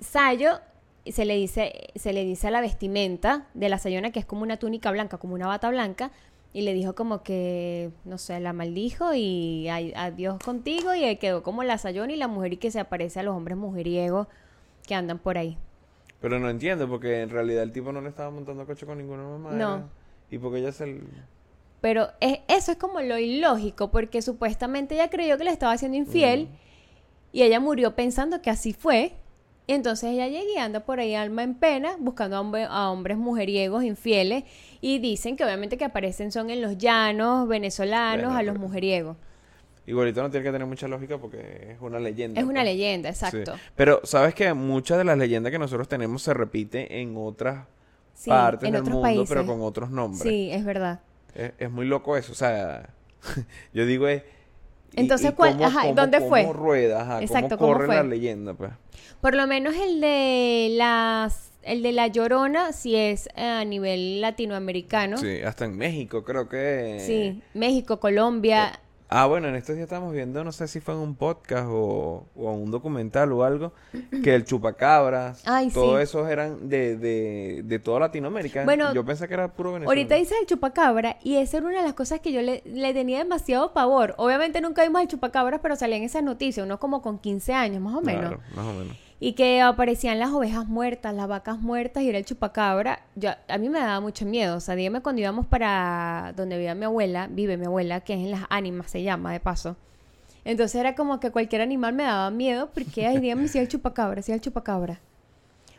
sayo 0.00 0.60
se 1.06 1.24
le 1.24 1.36
dice 1.36 1.88
se 1.96 2.12
le 2.12 2.22
dice 2.22 2.48
a 2.48 2.50
la 2.50 2.60
vestimenta 2.60 3.46
de 3.54 3.70
la 3.70 3.78
sayona 3.78 4.10
que 4.10 4.18
es 4.18 4.26
como 4.26 4.42
una 4.42 4.58
túnica 4.58 4.90
blanca, 4.90 5.16
como 5.16 5.32
una 5.36 5.46
bata 5.46 5.70
blanca 5.70 6.10
y 6.52 6.60
le 6.60 6.74
dijo 6.74 6.94
como 6.94 7.22
que 7.22 7.92
no 8.04 8.18
sé, 8.18 8.40
la 8.40 8.52
maldijo 8.52 9.14
y 9.14 9.68
adiós 9.70 10.38
contigo 10.44 10.94
y 10.94 11.16
quedó 11.16 11.42
como 11.42 11.64
la 11.64 11.78
sayona 11.78 12.12
y 12.12 12.16
la 12.16 12.28
mujer 12.28 12.52
y 12.52 12.56
que 12.58 12.70
se 12.70 12.80
aparece 12.80 13.20
a 13.20 13.22
los 13.22 13.34
hombres 13.34 13.56
mujeriegos 13.56 14.26
que 14.86 14.94
andan 14.94 15.18
por 15.18 15.38
ahí. 15.38 15.56
Pero 16.22 16.38
no 16.38 16.48
entiendo, 16.48 16.88
porque 16.88 17.20
en 17.20 17.28
realidad 17.30 17.62
el 17.64 17.72
tipo 17.72 17.92
no 17.92 18.00
le 18.00 18.08
estaba 18.08 18.30
montando 18.30 18.64
coche 18.64 18.86
con 18.86 18.96
ninguna 18.96 19.24
mamá. 19.24 19.50
No. 19.52 19.90
Y 20.30 20.38
porque 20.38 20.60
ella 20.60 20.72
se... 20.72 21.00
Pero 21.80 22.08
es- 22.20 22.38
eso 22.48 22.72
es 22.72 22.78
como 22.78 23.00
lo 23.00 23.18
ilógico, 23.18 23.90
porque 23.90 24.22
supuestamente 24.22 24.94
ella 24.94 25.10
creyó 25.10 25.36
que 25.36 25.44
le 25.44 25.50
estaba 25.50 25.72
haciendo 25.72 25.98
infiel 25.98 26.48
y 27.32 27.42
ella 27.42 27.58
murió 27.60 27.94
pensando 27.96 28.40
que 28.40 28.50
así 28.50 28.72
fue. 28.72 29.12
Y 29.66 29.72
entonces 29.74 30.10
ella 30.10 30.26
llega 30.28 30.50
y 30.54 30.58
anda 30.58 30.80
por 30.80 31.00
ahí 31.00 31.14
alma 31.14 31.42
en 31.42 31.54
pena, 31.54 31.96
buscando 31.98 32.36
a, 32.36 32.40
hombre- 32.40 32.66
a 32.68 32.90
hombres 32.90 33.16
mujeriegos 33.18 33.82
infieles. 33.84 34.44
Y 34.80 34.98
dicen 35.00 35.36
que 35.36 35.44
obviamente 35.44 35.76
que 35.76 35.84
aparecen 35.84 36.30
son 36.32 36.50
en 36.50 36.62
los 36.62 36.78
llanos 36.78 37.46
venezolanos 37.48 38.26
Bueno, 38.26 38.38
a 38.38 38.42
los 38.42 38.58
mujeriegos. 38.58 39.16
Igualito 39.86 40.22
no 40.22 40.30
tiene 40.30 40.44
que 40.44 40.52
tener 40.52 40.66
mucha 40.66 40.86
lógica 40.86 41.18
porque 41.18 41.72
es 41.72 41.80
una 41.80 41.98
leyenda. 41.98 42.40
Es 42.40 42.46
una 42.46 42.60
pues. 42.60 42.64
leyenda, 42.72 43.12
Sí. 43.12 43.24
exacto. 43.26 43.54
Pero, 43.74 44.00
¿sabes 44.04 44.34
que 44.34 44.52
Muchas 44.54 44.98
de 44.98 45.04
las 45.04 45.18
leyendas 45.18 45.50
que 45.50 45.58
nosotros 45.58 45.88
tenemos 45.88 46.22
se 46.22 46.32
repite 46.34 47.00
en 47.00 47.14
otras 47.16 47.66
Sí, 48.14 48.30
partes 48.30 48.68
en 48.68 48.72
del 48.74 48.82
otros 48.82 48.94
mundo, 48.94 49.06
países. 49.06 49.28
pero 49.28 49.44
con 49.46 49.60
otros 49.62 49.90
nombres. 49.90 50.22
Sí, 50.22 50.50
es 50.52 50.64
verdad. 50.64 51.00
Es, 51.34 51.52
es 51.58 51.70
muy 51.70 51.86
loco 51.86 52.16
eso, 52.16 52.30
o 52.32 52.34
sea, 52.36 52.90
yo 53.74 53.86
digo 53.86 54.06
es... 54.06 54.22
y- 54.92 55.00
Entonces, 55.00 55.30
y 55.30 55.34
¿cuál- 55.34 55.54
cómo- 55.54 55.64
ajá, 55.66 55.80
cómo- 55.82 55.94
¿dónde 55.94 56.20
fue? 56.20 56.52
rueda, 56.52 57.02
ajá, 57.02 57.22
Exacto, 57.22 57.56
cómo 57.58 57.72
¿cómo 57.72 57.72
corre 57.74 57.86
fue? 57.86 57.94
la 57.96 58.02
leyenda, 58.04 58.54
pues. 58.54 58.70
Por 59.20 59.34
lo 59.34 59.46
menos 59.46 59.74
el 59.74 60.00
de 60.00 60.68
las 60.76 61.50
el 61.64 61.82
de 61.84 61.92
la 61.92 62.08
Llorona 62.08 62.72
sí 62.72 62.96
es 62.96 63.28
eh, 63.36 63.42
a 63.44 63.64
nivel 63.64 64.20
latinoamericano. 64.20 65.16
Sí, 65.16 65.40
hasta 65.42 65.64
en 65.64 65.76
México 65.76 66.24
creo 66.24 66.48
que... 66.48 66.98
Sí, 67.00 67.40
México, 67.54 68.00
Colombia. 68.00 68.80
Ah, 69.14 69.26
bueno, 69.26 69.46
en 69.48 69.56
estos 69.56 69.76
días 69.76 69.84
estábamos 69.84 70.14
viendo, 70.14 70.42
no 70.42 70.52
sé 70.52 70.66
si 70.68 70.80
fue 70.80 70.94
en 70.94 71.00
un 71.00 71.14
podcast 71.16 71.66
o, 71.68 72.24
o 72.34 72.52
en 72.54 72.62
un 72.62 72.70
documental 72.70 73.30
o 73.32 73.44
algo, 73.44 73.74
que 74.24 74.34
el 74.34 74.46
chupacabras, 74.46 75.42
Ay, 75.46 75.68
todos 75.70 75.98
sí. 75.98 76.02
esos 76.04 76.30
eran 76.30 76.70
de, 76.70 76.96
de, 76.96 77.62
de 77.62 77.78
toda 77.78 78.00
Latinoamérica. 78.00 78.64
Bueno, 78.64 78.94
yo 78.94 79.04
pensé 79.04 79.28
que 79.28 79.34
era 79.34 79.52
puro 79.52 79.74
Venezuela. 79.74 79.90
Ahorita 79.90 80.14
dices 80.14 80.38
el 80.40 80.46
chupacabra 80.46 81.18
y 81.22 81.36
esa 81.36 81.58
era 81.58 81.66
una 81.66 81.78
de 81.80 81.84
las 81.84 81.92
cosas 81.94 82.20
que 82.20 82.32
yo 82.32 82.40
le, 82.40 82.62
le 82.64 82.94
tenía 82.94 83.18
demasiado 83.18 83.74
pavor. 83.74 84.14
Obviamente 84.16 84.62
nunca 84.62 84.82
vimos 84.82 85.02
el 85.02 85.08
chupacabras, 85.08 85.60
pero 85.62 85.76
salía 85.76 85.98
en 85.98 86.04
esas 86.04 86.22
noticias, 86.22 86.64
uno 86.64 86.80
como 86.80 87.02
con 87.02 87.18
15 87.18 87.52
años 87.52 87.82
más 87.82 87.94
o 87.94 88.00
menos. 88.00 88.28
Claro, 88.28 88.40
más 88.54 88.66
o 88.66 88.72
menos. 88.72 88.96
Y 89.24 89.34
que 89.34 89.60
aparecían 89.60 90.18
las 90.18 90.32
ovejas 90.32 90.66
muertas, 90.66 91.14
las 91.14 91.28
vacas 91.28 91.60
muertas 91.60 92.02
y 92.02 92.08
era 92.08 92.18
el 92.18 92.24
chupacabra. 92.24 93.04
Yo, 93.14 93.30
a 93.46 93.56
mí 93.56 93.68
me 93.68 93.78
daba 93.78 94.00
mucho 94.00 94.26
miedo. 94.26 94.56
O 94.56 94.60
sea, 94.60 94.74
dígame 94.74 95.00
cuando 95.00 95.22
íbamos 95.22 95.46
para 95.46 96.32
donde 96.36 96.56
vivía 96.56 96.74
mi 96.74 96.86
abuela, 96.86 97.28
vive 97.30 97.56
mi 97.56 97.66
abuela, 97.66 98.00
que 98.00 98.14
es 98.14 98.18
en 98.18 98.32
las 98.32 98.42
ánimas, 98.50 98.90
se 98.90 99.04
llama 99.04 99.32
de 99.32 99.38
paso. 99.38 99.76
Entonces 100.44 100.74
era 100.74 100.96
como 100.96 101.20
que 101.20 101.30
cualquier 101.30 101.62
animal 101.62 101.92
me 101.92 102.02
daba 102.02 102.32
miedo 102.32 102.70
porque, 102.74 103.06
ay, 103.06 103.18
dígame 103.18 103.46
si 103.46 103.60
el 103.60 103.68
chupacabra, 103.68 104.22
si 104.22 104.32
el 104.32 104.40
chupacabra. 104.40 104.98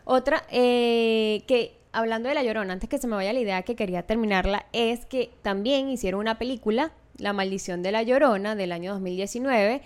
Otra, 0.05 0.43
eh, 0.49 1.43
que 1.45 1.75
hablando 1.91 2.29
de 2.29 2.35
La 2.35 2.43
Llorona, 2.43 2.71
antes 2.71 2.87
que 2.87 2.97
se 2.97 3.07
me 3.07 3.17
vaya 3.17 3.33
la 3.33 3.41
idea 3.41 3.63
que 3.63 3.75
quería 3.75 4.03
terminarla, 4.03 4.67
es 4.71 5.05
que 5.05 5.31
también 5.41 5.89
hicieron 5.89 6.21
una 6.21 6.39
película, 6.39 6.93
La 7.17 7.33
Maldición 7.33 7.83
de 7.83 7.91
la 7.91 8.03
Llorona, 8.03 8.55
del 8.55 8.71
año 8.71 8.93
2019 8.93 9.81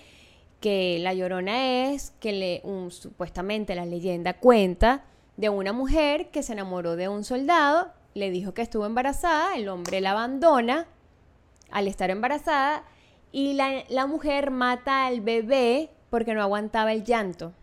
que 0.59 0.97
la 0.99 1.13
llorona 1.13 1.91
es 1.91 2.11
que 2.19 2.31
le, 2.31 2.61
un, 2.63 2.91
supuestamente 2.91 3.75
la 3.75 3.85
leyenda 3.85 4.33
cuenta 4.33 5.03
de 5.35 5.49
una 5.49 5.71
mujer 5.71 6.29
que 6.29 6.43
se 6.43 6.53
enamoró 6.53 6.95
de 6.95 7.09
un 7.09 7.23
soldado, 7.23 7.91
le 8.15 8.31
dijo 8.31 8.53
que 8.53 8.63
estuvo 8.63 8.85
embarazada, 8.85 9.55
el 9.55 9.69
hombre 9.69 10.01
la 10.01 10.11
abandona 10.11 10.87
al 11.69 11.87
estar 11.87 12.09
embarazada 12.09 12.83
y 13.31 13.53
la, 13.53 13.83
la 13.89 14.07
mujer 14.07 14.49
mata 14.49 15.05
al 15.05 15.21
bebé 15.21 15.91
porque 16.09 16.33
no 16.33 16.41
aguantaba 16.41 16.91
el 16.91 17.03
llanto. 17.03 17.53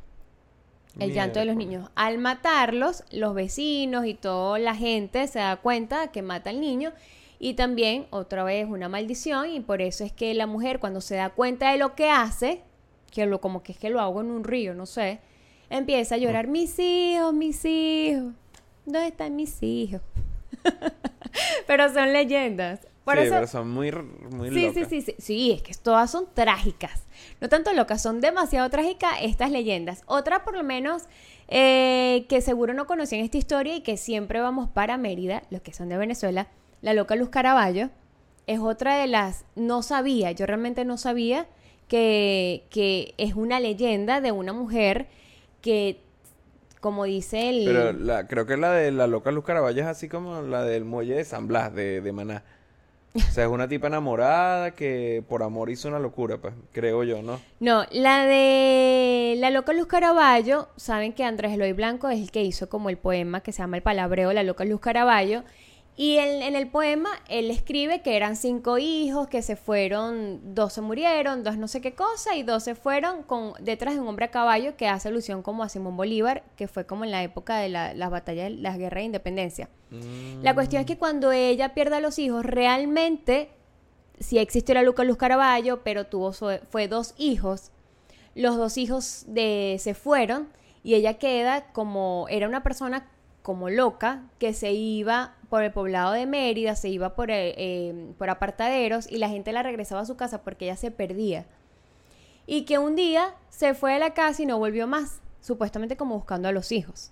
El 1.01 1.13
llanto 1.13 1.41
de 1.41 1.47
los 1.47 1.57
niños. 1.57 1.91
Al 1.97 2.19
matarlos, 2.19 3.03
los 3.11 3.35
vecinos 3.35 4.07
y 4.07 4.15
toda 4.15 4.61
la 4.61 4.77
gente 4.77 5.27
se 5.27 5.41
da 5.41 5.57
cuenta 5.57 6.13
que 6.13 6.23
mata 6.23 6.51
al 6.51 6.61
niño 6.61 6.93
y 7.41 7.55
también 7.55 8.07
otra 8.11 8.45
vez 8.45 8.69
una 8.69 8.89
maldición 8.89 9.51
y 9.51 9.59
por 9.59 9.83
eso 9.83 10.05
es 10.05 10.13
que 10.13 10.33
la 10.35 10.47
mujer 10.47 10.79
cuando 10.79 11.01
se 11.01 11.17
da 11.17 11.31
cuenta 11.31 11.73
de 11.73 11.79
lo 11.79 11.97
que 11.97 12.11
hace, 12.11 12.63
que 13.15 13.27
lo 13.27 13.41
como 13.41 13.63
que 13.63 13.73
es 13.73 13.79
que 13.79 13.91
lo 13.91 14.01
hago 14.01 14.21
en 14.21 14.31
un 14.31 14.45
río, 14.45 14.75
no 14.75 14.87
sé, 14.87 15.21
empieza 15.71 16.17
a 16.17 16.19
llorar, 16.19 16.49
mis 16.49 16.79
hijos, 16.79 17.33
mis 17.33 17.65
hijos, 17.65 18.33
¿dónde 18.85 19.07
están 19.07 19.37
mis 19.37 19.63
hijos? 19.63 20.03
pero 21.67 21.93
son 21.93 22.13
leyendas. 22.13 22.81
Por 23.05 23.19
sí, 23.19 23.25
eso, 23.25 23.35
pero 23.35 23.47
son 23.47 23.71
muy, 23.71 23.93
muy 23.93 24.49
sí, 24.51 24.67
locas. 24.67 24.89
sí, 24.89 25.03
sí, 25.03 25.03
sí, 25.03 25.15
sí, 25.19 25.53
es 25.53 25.63
que 25.63 25.75
todas 25.75 26.11
son 26.11 26.27
trágicas. 26.33 27.05
No 27.41 27.51
tanto 27.51 27.73
locas, 27.75 28.03
son 28.03 28.21
demasiado 28.21 28.69
trágicas 28.71 29.13
estas 29.21 29.51
leyendas. 29.51 30.03
Otra, 30.07 30.43
por 30.43 30.57
lo 30.57 30.65
menos, 30.65 31.03
eh, 31.49 32.25
que 32.31 32.41
seguro 32.41 32.73
no 32.73 32.87
conocían 32.87 33.23
esta 33.23 33.37
historia 33.37 33.77
y 33.77 33.83
que 33.83 33.99
siempre 33.99 34.41
vamos 34.41 34.71
para 34.71 34.97
Mérida, 34.97 35.43
los 35.51 35.61
que 35.61 35.75
son 35.75 35.91
de 35.91 35.99
Venezuela, 35.99 36.49
la 36.81 36.95
loca 36.95 37.15
Luz 37.15 37.29
Caraballo, 37.29 37.91
es 38.47 38.59
otra 38.59 38.97
de 38.97 39.07
las, 39.07 39.45
no 39.55 39.83
sabía, 39.83 40.33
yo 40.33 40.47
realmente 40.47 40.87
no 40.87 40.97
sabía 40.97 41.47
que, 41.89 42.65
que 42.71 43.15
es 43.19 43.35
una 43.35 43.61
leyenda 43.61 44.21
de 44.21 44.33
una 44.33 44.53
mujer 44.53 45.07
que, 45.61 46.01
como 46.81 47.05
dice 47.05 47.51
el... 47.51 47.65
Pero 47.65 47.93
la, 47.93 48.27
creo 48.27 48.47
que 48.47 48.57
la 48.57 48.73
de 48.73 48.91
la 48.93 49.07
loca 49.07 49.31
Luz 49.31 49.45
Caraballo 49.45 49.81
es 49.83 49.89
así 49.89 50.09
como 50.09 50.43
la 50.43 50.65
del 50.65 50.85
muelle 50.85 51.15
de 51.15 51.25
San 51.25 51.47
Blas, 51.47 51.75
de, 51.75 52.01
de 52.01 52.13
Maná. 52.13 52.43
O 53.17 53.21
sea, 53.21 53.45
es 53.45 53.51
una 53.51 53.69
tipa 53.69 53.87
enamorada 53.87 54.73
que 54.73 55.23
por 55.29 55.45
amor 55.45 55.71
hizo 55.71 55.87
una 55.87 56.01
locura, 56.01 56.39
pues, 56.39 56.53
creo 56.73 57.05
yo, 57.05 57.23
¿no? 57.23 57.41
No, 57.61 57.85
la 57.93 58.27
de 58.27 59.37
La 59.39 59.51
Loca 59.51 59.73
Luz 59.73 59.87
Caraballo, 59.87 60.69
saben 60.75 61.13
que 61.13 61.23
Andrés 61.23 61.53
Eloy 61.53 61.73
Blanco 61.75 62.09
es 62.09 62.19
el 62.19 62.33
que 62.33 62.43
hizo 62.43 62.69
como 62.69 62.91
el 62.91 62.97
poema 62.97 63.41
que 63.41 63.53
se 63.53 63.63
llama 63.63 63.77
El 63.77 63.85
Palabreo, 63.85 64.33
La 64.33 64.43
Loca 64.43 64.65
Luz 64.65 64.81
Caraballo. 64.81 65.45
Y 65.97 66.17
en, 66.19 66.43
en 66.43 66.57
el 66.57 66.69
poema 66.69 67.11
él 67.29 67.53
escribe 67.53 68.03
que 68.03 68.17
eran 68.17 68.35
cinco 68.35 68.79
hijos, 68.79 69.29
que 69.29 69.43
se 69.43 69.55
fueron, 69.55 70.41
dos 70.55 70.73
se 70.73 70.81
murieron, 70.81 71.45
dos 71.45 71.57
no 71.57 71.69
sé 71.69 71.81
qué 71.81 71.95
cosa, 71.95 72.35
y 72.35 72.43
dos 72.43 72.65
se 72.65 72.75
fueron 72.75 73.23
con, 73.23 73.53
detrás 73.61 73.95
de 73.95 74.01
un 74.01 74.09
hombre 74.09 74.25
a 74.25 74.31
caballo 74.33 74.77
que 74.77 74.89
hace 74.89 75.07
alusión 75.09 75.43
como 75.43 75.63
a 75.63 75.69
Simón 75.69 75.97
Bolívar, 75.97 76.43
que 76.57 76.67
fue 76.67 76.85
como 76.85 77.05
en 77.05 77.13
la 77.13 77.23
época 77.23 77.59
de 77.59 77.69
la- 77.69 77.95
las 77.95 78.11
batallas, 78.11 78.51
de 78.51 78.57
las 78.57 78.77
guerras 78.77 79.03
de 79.03 79.05
independencia. 79.07 79.69
La 80.43 80.55
cuestión 80.55 80.81
es 80.81 80.87
que 80.87 80.99
cuando 80.99 81.31
ella 81.31 81.75
pierde 81.75 81.95
a 81.97 82.01
los 82.01 82.19
hijos, 82.19 82.45
realmente 82.45 83.51
sí 84.19 84.39
existió 84.39 84.75
la 84.75 84.83
Luca 84.83 85.05
Luz 85.05 85.17
Caraballo, 85.17 85.85
pero 85.85 86.07
tuvo 86.07 86.33
su- 86.33 86.59
fue 86.71 86.89
dos 86.89 87.15
hijos. 87.19 87.71
Los 88.35 88.57
dos 88.57 88.79
hijos 88.79 89.25
de 89.29 89.77
se 89.79 89.95
fueron 89.95 90.49
y 90.83 90.95
ella 90.95 91.15
queda 91.19 91.73
como 91.73 92.27
era 92.29 92.49
una 92.49 92.65
persona 92.65 93.09
como 93.45 93.69
loca 93.69 94.23
que 94.39 94.55
se 94.55 94.73
iba 94.73 95.35
por 95.51 95.63
el 95.63 95.71
poblado 95.71 96.13
de 96.13 96.25
Mérida, 96.25 96.77
se 96.77 96.89
iba 96.89 97.15
por 97.15 97.31
eh, 97.31 97.53
eh, 97.59 98.15
por 98.17 98.31
apartaderos 98.31 99.07
y 99.13 99.19
la 99.19 99.29
gente 99.29 99.53
la 99.53 99.63
regresaba 99.63 100.01
a 100.01 100.07
su 100.07 100.17
casa 100.17 100.43
porque 100.43 100.65
ella 100.65 100.79
se 100.79 100.91
perdía. 100.91 101.45
Y 102.47 102.63
que 102.63 102.79
un 102.79 102.97
día 102.97 103.35
se 103.51 103.75
fue 103.75 103.93
de 103.93 103.99
la 103.99 104.15
casa 104.15 104.41
y 104.41 104.47
no 104.47 104.59
volvió 104.59 104.87
más, 104.87 105.21
supuestamente 105.43 105.99
como 105.99 106.15
buscando 106.15 106.49
a 106.49 106.53
los 106.53 106.73
hijos. 106.73 107.11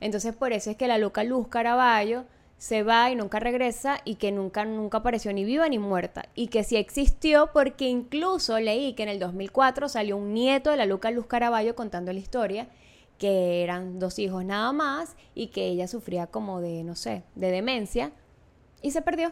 Entonces 0.00 0.36
por 0.36 0.52
eso 0.52 0.70
es 0.70 0.76
que 0.76 0.86
la 0.86 0.98
loca 0.98 1.24
Luz 1.24 1.48
Caraballo 1.48 2.26
se 2.58 2.82
va 2.82 3.10
y 3.10 3.16
nunca 3.16 3.40
regresa 3.40 4.02
y 4.04 4.16
que 4.16 4.32
nunca, 4.32 4.66
nunca 4.66 4.98
apareció 4.98 5.32
ni 5.32 5.46
viva 5.46 5.66
ni 5.70 5.78
muerta. 5.78 6.28
Y 6.34 6.48
que 6.48 6.62
sí 6.62 6.76
existió 6.76 7.52
porque 7.54 7.88
incluso 7.88 8.60
leí 8.60 8.92
que 8.92 9.04
en 9.04 9.08
el 9.08 9.18
2004 9.18 9.88
salió 9.88 10.18
un 10.18 10.34
nieto 10.34 10.70
de 10.70 10.76
la 10.76 10.84
loca 10.84 11.10
Luz 11.10 11.24
Caraballo 11.24 11.74
contando 11.74 12.12
la 12.12 12.18
historia, 12.18 12.68
que 13.20 13.62
eran 13.62 13.98
dos 13.98 14.18
hijos 14.18 14.44
nada 14.46 14.72
más 14.72 15.14
y 15.34 15.48
que 15.48 15.66
ella 15.66 15.86
sufría 15.86 16.26
como 16.26 16.62
de, 16.62 16.82
no 16.82 16.96
sé, 16.96 17.22
de 17.34 17.50
demencia 17.50 18.12
y 18.80 18.92
se 18.92 19.02
perdió 19.02 19.30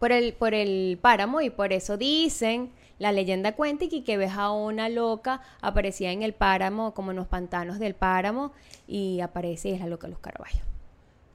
por 0.00 0.10
el, 0.10 0.34
por 0.34 0.52
el 0.52 0.98
páramo 1.00 1.40
y 1.40 1.48
por 1.48 1.72
eso 1.72 1.96
dicen, 1.96 2.72
la 2.98 3.12
leyenda 3.12 3.52
cuenta 3.54 3.84
y 3.84 4.02
que 4.02 4.16
ves 4.16 4.32
a 4.32 4.50
una 4.50 4.88
loca 4.88 5.40
aparecía 5.60 6.10
en 6.10 6.24
el 6.24 6.34
páramo, 6.34 6.92
como 6.92 7.12
en 7.12 7.16
los 7.18 7.28
pantanos 7.28 7.78
del 7.78 7.94
páramo, 7.94 8.52
y 8.88 9.20
aparece 9.20 9.68
y 9.68 9.72
es 9.74 9.80
la 9.80 9.86
loca 9.86 10.08
Luz 10.08 10.18
Caraballo. 10.18 10.64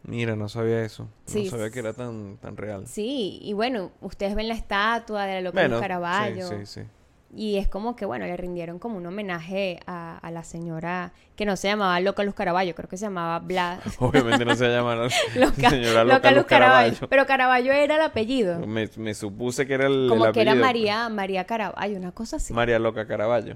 Mira, 0.03 0.35
no 0.35 0.49
sabía 0.49 0.83
eso. 0.83 1.07
Sí, 1.25 1.45
no 1.45 1.51
sabía 1.51 1.71
que 1.71 1.79
era 1.79 1.93
tan, 1.93 2.35
tan 2.41 2.57
real. 2.57 2.87
Sí, 2.87 3.39
y 3.41 3.53
bueno, 3.53 3.91
ustedes 4.01 4.35
ven 4.35 4.49
la 4.49 4.53
estatua 4.55 5.25
de 5.25 5.35
la 5.35 5.41
loca 5.41 5.61
Bueno, 5.61 5.75
Luz 5.75 5.81
Caraballo. 5.81 6.49
sí, 6.49 6.65
sí, 6.65 6.81
sí. 6.81 6.87
Y 7.35 7.57
es 7.57 7.67
como 7.67 7.95
que, 7.95 8.05
bueno, 8.05 8.25
le 8.27 8.37
rindieron 8.37 8.77
como 8.77 8.97
un 8.97 9.05
homenaje 9.07 9.79
a, 9.87 10.19
a 10.19 10.29
la 10.29 10.43
señora 10.43 11.13
que 11.35 11.45
no 11.47 11.55
se 11.57 11.67
llamaba 11.67 11.99
Loca 11.99 12.23
Luz 12.23 12.35
Caraballo, 12.35 12.75
creo 12.75 12.87
que 12.87 12.95
se 12.97 13.05
llamaba 13.05 13.39
Blas. 13.39 13.79
Obviamente 13.99 14.45
no 14.45 14.55
se 14.55 14.67
llama 14.69 14.95
la 14.95 15.03
Loca, 15.35 15.69
señora 15.71 16.03
Loca 16.03 16.15
Loca 16.17 16.29
Luz 16.29 16.37
Luz 16.37 16.45
Caraballo. 16.45 16.83
Caraballo. 16.91 17.09
Pero 17.09 17.25
Caraballo 17.25 17.71
era 17.73 17.95
el 17.95 18.01
apellido. 18.03 18.59
Me, 18.67 18.87
me 18.97 19.13
supuse 19.15 19.65
que 19.65 19.73
era 19.73 19.87
el, 19.87 20.05
Como 20.09 20.27
el 20.27 20.31
que 20.31 20.41
era. 20.41 20.53
María, 20.53 21.09
María 21.09 21.45
Caraballo, 21.45 21.97
una 21.97 22.11
cosa 22.11 22.35
así. 22.35 22.53
María 22.53 22.77
Loca 22.77 23.07
Caraballo. 23.07 23.55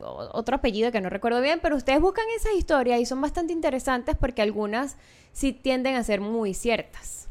o- 0.00 0.28
otro 0.32 0.56
apellido 0.56 0.90
que 0.90 1.00
no 1.00 1.08
recuerdo 1.08 1.40
bien, 1.40 1.60
pero 1.62 1.76
ustedes 1.76 2.00
buscan 2.00 2.24
esas 2.36 2.54
historias 2.54 2.98
y 2.98 3.06
son 3.06 3.20
bastante 3.20 3.52
interesantes 3.52 4.16
porque 4.18 4.42
algunas 4.42 4.96
sí 5.32 5.52
tienden 5.52 5.94
a 5.94 6.02
ser 6.02 6.20
muy 6.20 6.54
ciertas. 6.54 7.28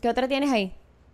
¿Qué 0.00 0.08
otra 0.08 0.28
tienes 0.28 0.52
ahí? 0.52 0.72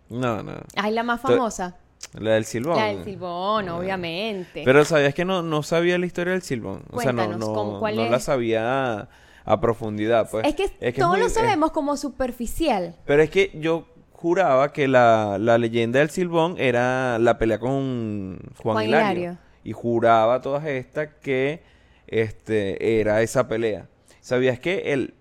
No, 0.09 0.43
no. 0.43 0.53
Ay, 0.75 0.91
la 0.91 1.01
más 1.01 1.19
famosa. 1.21 1.77
La 2.19 2.31
del 2.31 2.45
Silbón. 2.45 2.75
La 2.77 2.85
del 2.87 3.03
Silbón, 3.05 3.69
Ah. 3.69 3.77
obviamente. 3.77 4.63
Pero 4.65 4.83
sabías 4.85 5.13
que 5.13 5.23
no, 5.25 5.41
no 5.41 5.63
sabía 5.63 5.97
la 5.97 6.05
historia 6.05 6.33
del 6.33 6.41
Silbón. 6.41 6.83
O 6.91 6.99
sea, 6.99 7.11
no, 7.13 7.23
Cuéntanos, 7.23 7.47
no, 7.47 7.53
¿cómo- 7.53 7.79
cuál 7.79 7.95
no 7.95 8.03
es? 8.05 8.11
la 8.11 8.19
sabía 8.19 9.07
a, 9.45 9.61
profundidad, 9.61 10.29
pues. 10.29 10.45
es 10.45 10.55
que 10.55 10.71
es 10.79 10.95
todos 10.95 11.11
muy- 11.11 11.19
lo 11.21 11.25
es- 11.27 11.33
sabemos 11.33 11.71
como 11.71 11.95
superficial. 11.97 12.95
Pero 13.05 13.21
es 13.23 13.29
que 13.29 13.51
yo 13.55 13.87
juraba 14.11 14.71
que 14.73 14.87
la, 14.87 15.37
la 15.39 15.57
leyenda 15.57 15.99
del 15.99 16.09
Silbón 16.09 16.55
era 16.59 17.17
la 17.19 17.37
pelea 17.37 17.59
con 17.59 18.37
Juan, 18.57 18.73
Juan 18.75 18.85
Hilario. 18.85 19.11
Hilario. 19.21 19.37
Y 19.63 19.71
juraba 19.73 20.41
todas 20.41 20.65
estas 20.65 21.09
que 21.21 21.63
este 22.07 22.99
era 22.99 23.21
esa 23.21 23.47
pelea. 23.47 23.87
¿Sabías 24.19 24.59
que 24.59 24.93
él, 24.93 25.13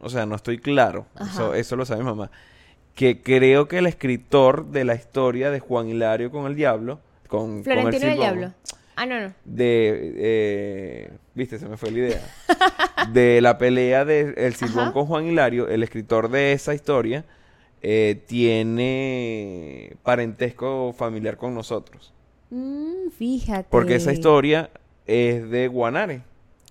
o 0.00 0.08
sea, 0.08 0.24
no 0.26 0.36
estoy 0.36 0.58
claro, 0.58 1.06
eso, 1.20 1.54
eso 1.54 1.76
lo 1.76 1.84
sabe 1.84 2.00
mi 2.02 2.06
mamá, 2.06 2.30
que 2.96 3.22
creo 3.22 3.68
que 3.68 3.78
el 3.78 3.86
escritor 3.86 4.66
de 4.72 4.84
la 4.84 4.94
historia 4.96 5.50
de 5.50 5.60
Juan 5.60 5.88
Hilario 5.88 6.30
con 6.32 6.46
el 6.46 6.56
diablo, 6.56 6.98
con, 7.28 7.62
Florentino 7.62 7.94
el 7.94 8.00
Silbón, 8.00 8.16
Diablo. 8.18 8.52
Ah, 8.96 9.04
no, 9.04 9.20
no. 9.20 9.34
de 9.44 10.14
eh, 10.16 11.10
viste 11.34 11.58
se 11.58 11.68
me 11.68 11.76
fue 11.76 11.90
la 11.90 11.98
idea 11.98 12.20
de 13.12 13.42
la 13.42 13.58
pelea 13.58 14.06
de 14.06 14.32
el 14.38 14.54
Silbón 14.54 14.84
Ajá. 14.84 14.92
con 14.94 15.04
Juan 15.06 15.26
Hilario 15.26 15.68
el 15.68 15.82
escritor 15.82 16.30
de 16.30 16.52
esa 16.52 16.72
historia 16.72 17.26
eh, 17.82 18.22
tiene 18.26 19.96
parentesco 20.02 20.94
familiar 20.96 21.36
con 21.36 21.54
nosotros 21.54 22.12
Mm, 22.48 23.10
fíjate. 23.10 23.66
porque 23.70 23.96
esa 23.96 24.12
historia 24.12 24.70
es 25.06 25.50
de 25.50 25.68
Guanare 25.68 26.22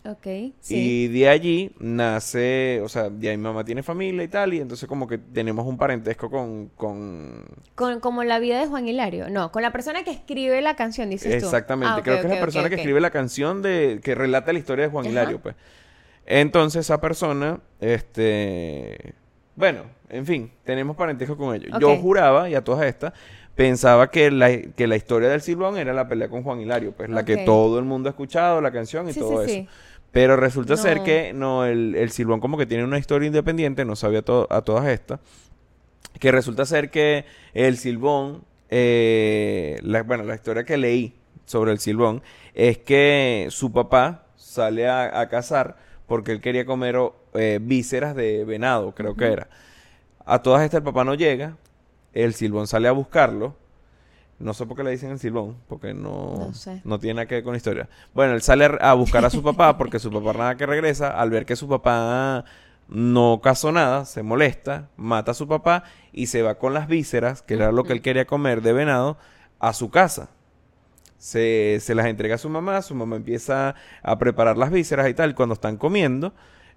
Ok, 0.07 0.53
sí. 0.59 0.75
y 0.75 1.07
de 1.07 1.29
allí 1.29 1.71
nace 1.79 2.79
o 2.83 2.89
sea 2.89 3.09
de 3.09 3.29
ahí 3.29 3.37
mi 3.37 3.43
mamá 3.43 3.63
tiene 3.65 3.81
familia 3.81 4.23
y 4.23 4.27
tal 4.27 4.53
y 4.53 4.59
entonces 4.59 4.87
como 4.87 5.07
que 5.07 5.17
tenemos 5.17 5.65
un 5.65 5.77
parentesco 5.77 6.29
con 6.29 6.69
con 6.75 7.43
Con, 7.73 7.99
como 7.99 8.23
la 8.23 8.37
vida 8.39 8.59
de 8.59 8.67
Juan 8.67 8.87
Hilario. 8.87 9.29
No, 9.29 9.51
con 9.51 9.61
la 9.63 9.71
persona 9.71 10.03
que 10.03 10.11
escribe 10.11 10.61
la 10.61 10.75
canción, 10.75 11.09
dices 11.09 11.31
tú. 11.39 11.45
Exactamente, 11.45 11.95
Ah, 11.99 12.03
creo 12.03 12.21
que 12.21 12.27
es 12.27 12.33
la 12.35 12.39
persona 12.39 12.69
que 12.69 12.75
escribe 12.75 13.01
la 13.01 13.09
canción 13.09 13.61
de 13.61 13.99
que 14.03 14.13
relata 14.15 14.53
la 14.53 14.59
historia 14.59 14.85
de 14.85 14.91
Juan 14.91 15.05
Ajá. 15.05 15.11
Hilario, 15.11 15.39
pues. 15.41 15.55
Entonces 16.27 16.81
esa 16.85 16.99
persona, 17.01 17.59
este, 17.79 19.13
bueno, 19.55 19.83
en 20.09 20.25
fin, 20.25 20.51
tenemos 20.63 20.95
parentesco 20.95 21.37
con 21.37 21.55
ellos. 21.55 21.71
Yo 21.79 21.95
juraba 21.97 22.49
y 22.49 22.55
a 22.55 22.63
todas 22.63 22.85
estas 22.85 23.13
pensaba 23.55 24.11
que 24.11 24.31
la, 24.31 24.57
que 24.61 24.85
la 24.87 24.97
historia 24.97 25.29
del 25.29 25.39
Silbón 25.41 25.77
era 25.77 25.93
la 25.93 26.07
pelea 26.09 26.27
con 26.27 26.43
Juan 26.43 26.59
Hilario, 26.59 26.91
pues 26.91 27.09
la 27.09 27.23
que 27.23 27.37
todo 27.37 27.79
el 27.79 27.85
mundo 27.85 28.09
ha 28.09 28.11
escuchado, 28.11 28.59
la 28.59 28.71
canción 28.71 29.07
y 29.07 29.13
Sí, 29.13 29.19
todo 29.19 29.45
sí, 29.45 29.51
eso. 29.51 29.61
sí. 29.61 29.67
Pero 30.15 30.38
resulta 30.38 30.78
ser 30.78 31.04
que 31.04 31.34
no, 31.34 31.65
el, 31.65 31.93
el 31.93 32.10
Silbón 32.10 32.39
como 32.39 32.58
que 32.58 32.65
tiene 32.65 32.86
una 32.86 32.97
historia 32.97 33.28
independiente, 33.28 33.84
no 33.84 33.97
sabía 33.97 34.21
to- 34.21 34.47
a 34.49 34.62
todas 34.62 34.88
estas. 34.88 35.19
Que 36.21 36.32
resulta 36.32 36.65
ser 36.65 36.89
que 36.89 37.25
el 37.54 37.75
Silbón, 37.78 38.45
eh, 38.69 39.78
la- 39.84 40.04
bueno, 40.04 40.23
la 40.23 40.36
historia 40.36 40.63
que 40.63 40.78
leí 40.78 41.15
sobre 41.43 41.73
el 41.73 41.80
Silbón 41.80 42.23
es 42.54 42.78
que 42.78 43.47
su 43.49 43.73
papá 43.73 44.23
sale 44.38 44.88
a, 44.88 45.19
a 45.19 45.28
cazar 45.28 45.75
porque 46.08 46.32
él 46.32 46.39
quería 46.39 46.65
comer 46.65 46.95
eh, 47.34 47.60
vísceras 47.62 48.15
de 48.15 48.45
venado, 48.45 48.95
creo 48.95 49.17
que 49.17 49.25
era. 49.25 49.49
A 50.25 50.41
todas 50.41 50.63
estas 50.63 50.78
el 50.78 50.84
papá 50.86 51.04
no 51.04 51.15
llega, 51.15 51.58
el 52.13 52.34
Silbón 52.36 52.67
sale 52.67 52.88
a 52.88 52.93
buscarlo. 52.93 53.58
No 54.37 54.53
sé 54.53 54.65
por 54.65 54.75
qué 54.75 54.83
le 54.83 54.91
dicen 54.91 55.11
el 55.11 55.19
Silbón, 55.19 55.55
porque 55.67 55.93
no, 55.93 56.35
No 56.47 56.53
sé. 56.53 56.81
no 56.83 56.99
tiene 56.99 57.15
nada 57.15 57.25
que 57.25 57.35
ver 57.35 57.43
con 57.43 57.53
la 57.53 57.57
historia. 57.57 57.87
Bueno, 58.13 58.33
él 58.33 58.41
sale 58.41 58.69
a 58.81 58.93
buscar 58.93 59.23
a 59.23 59.29
su 59.29 59.41
papá 59.43 59.77
porque 59.77 59.97
su 59.99 60.11
papá 60.11 60.33
nada 60.33 60.55
que 60.57 60.65
regresa. 60.65 61.19
Al 61.19 61.29
ver 61.29 61.45
que 61.45 61.55
su 61.55 61.67
papá 61.69 62.43
no 62.89 63.39
cazó 63.41 63.71
nada, 63.71 64.05
se 64.05 64.23
molesta, 64.23 64.89
mata 64.97 65.31
a 65.31 65.33
su 65.33 65.47
papá 65.47 65.83
y 66.11 66.27
se 66.27 66.41
va 66.41 66.55
con 66.55 66.73
las 66.73 66.87
vísceras, 66.87 67.41
que 67.41 67.53
era 67.55 67.71
lo 67.71 67.83
que 67.85 67.93
él 67.93 68.01
quería 68.01 68.25
comer 68.25 68.61
de 68.61 68.73
venado, 68.73 69.17
a 69.59 69.73
su 69.73 69.89
casa. 69.89 70.29
Se, 71.17 71.79
se 71.81 71.95
las 71.95 72.05
entrega 72.07 72.35
a 72.35 72.37
su 72.37 72.49
mamá, 72.49 72.81
su 72.81 72.93
mamá 72.93 73.15
empieza 73.15 73.73
a 74.03 74.19
preparar 74.19 74.57
las 74.57 74.69
vísceras 74.69 75.09
y 75.09 75.13
tal. 75.13 75.33
Cuando 75.33 75.53
están 75.53 75.77
comiendo, 75.77 76.33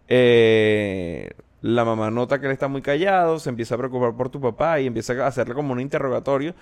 eh, 0.06 1.30
la 1.60 1.84
mamá 1.84 2.10
nota 2.10 2.38
que 2.40 2.46
él 2.46 2.52
está 2.52 2.68
muy 2.68 2.80
callado, 2.82 3.38
se 3.40 3.50
empieza 3.50 3.74
a 3.74 3.78
preocupar 3.78 4.14
por 4.14 4.30
tu 4.30 4.40
papá 4.40 4.80
y 4.80 4.86
empieza 4.86 5.12
a 5.24 5.26
hacerle 5.26 5.54
como 5.54 5.72
un 5.72 5.80
interrogatorio. 5.80 6.54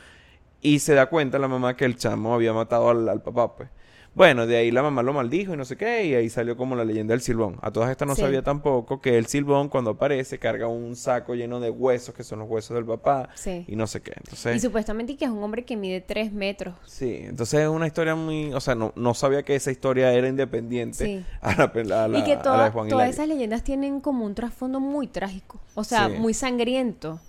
Y 0.63 0.79
se 0.81 0.95
da 0.95 1.07
cuenta 1.07 1.39
la 1.39 1.49
mamá 1.49 1.77
que 1.77 1.85
el 1.85 1.97
chamo 1.97 2.35
había 2.35 2.53
matado 2.53 2.89
al, 2.91 3.09
al 3.09 3.23
papá, 3.23 3.57
pues. 3.57 3.69
Bueno, 4.15 4.47
de 4.47 4.57
ahí 4.57 4.71
la 4.71 4.83
mamá 4.83 5.03
lo 5.03 5.13
maldijo 5.13 5.53
y 5.53 5.59
no 5.59 5.67
sé 5.67 5.77
qué, 5.77 6.07
y 6.07 6.15
ahí 6.15 6.31
salió 6.31 6.57
como 6.57 6.75
la 6.75 6.87
leyenda 6.87 7.13
del 7.13 7.21
silbón. 7.21 7.59
A 7.61 7.71
todas 7.71 7.91
estas 7.91 8.09
no 8.09 8.15
Sí. 8.15 8.23
sabía 8.23 8.41
tampoco 8.43 8.99
que 9.03 9.19
el 9.19 9.27
silbón 9.27 9.69
cuando 9.69 9.91
aparece 9.91 10.39
carga 10.39 10.69
un 10.69 10.97
saco 10.97 11.35
lleno 11.35 11.61
de 11.61 11.69
huesos, 11.69 12.15
que 12.15 12.25
son 12.25 12.39
los 12.39 12.49
huesos 12.49 12.75
del 12.75 12.87
papá, 12.87 13.29
Sí. 13.35 13.67
y 13.69 13.77
no 13.77 13.87
sé 13.87 14.01
qué. 14.01 14.13
Y 14.13 14.21
Entonces, 14.21 14.63
supuestamente 14.63 15.19
que 15.19 15.27
es 15.27 15.31
un 15.31 15.43
hombre 15.43 15.67
que 15.67 15.77
mide 15.77 16.01
tres 16.01 16.33
metros. 16.33 16.75
sí, 16.87 17.19
entonces 17.25 17.61
es 17.61 17.69
una 17.69 17.87
historia 17.87 18.15
muy, 18.15 18.55
o 18.55 18.61
sea, 18.61 18.75
no, 18.75 18.95
no 18.97 19.13
sabía 19.13 19.43
que 19.43 19.55
esa 19.55 19.71
historia 19.71 20.11
era 20.15 20.27
independiente 20.29 21.05
Sí. 21.05 21.25
a 21.43 21.55
la, 21.55 22.05
a 22.05 22.09
la- 22.09 22.19
y 22.19 22.25
que 22.25 22.33
a 22.33 22.37
la 22.37 22.43
toda- 22.43 22.65
de 22.65 22.71
Juan 22.71 22.89
todas 22.89 23.11
esas 23.11 23.29
leyendas 23.29 23.65
tienen 23.65 24.01
como 24.01 24.25
un 24.25 24.35
trasfondo 24.35 24.81
muy 24.81 25.09
trágico. 25.09 25.61
O 25.75 25.85
sea, 25.85 26.09
muy 26.09 26.33
sangriento. 26.33 27.21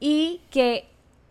Y 0.00 0.40
que 0.50 0.86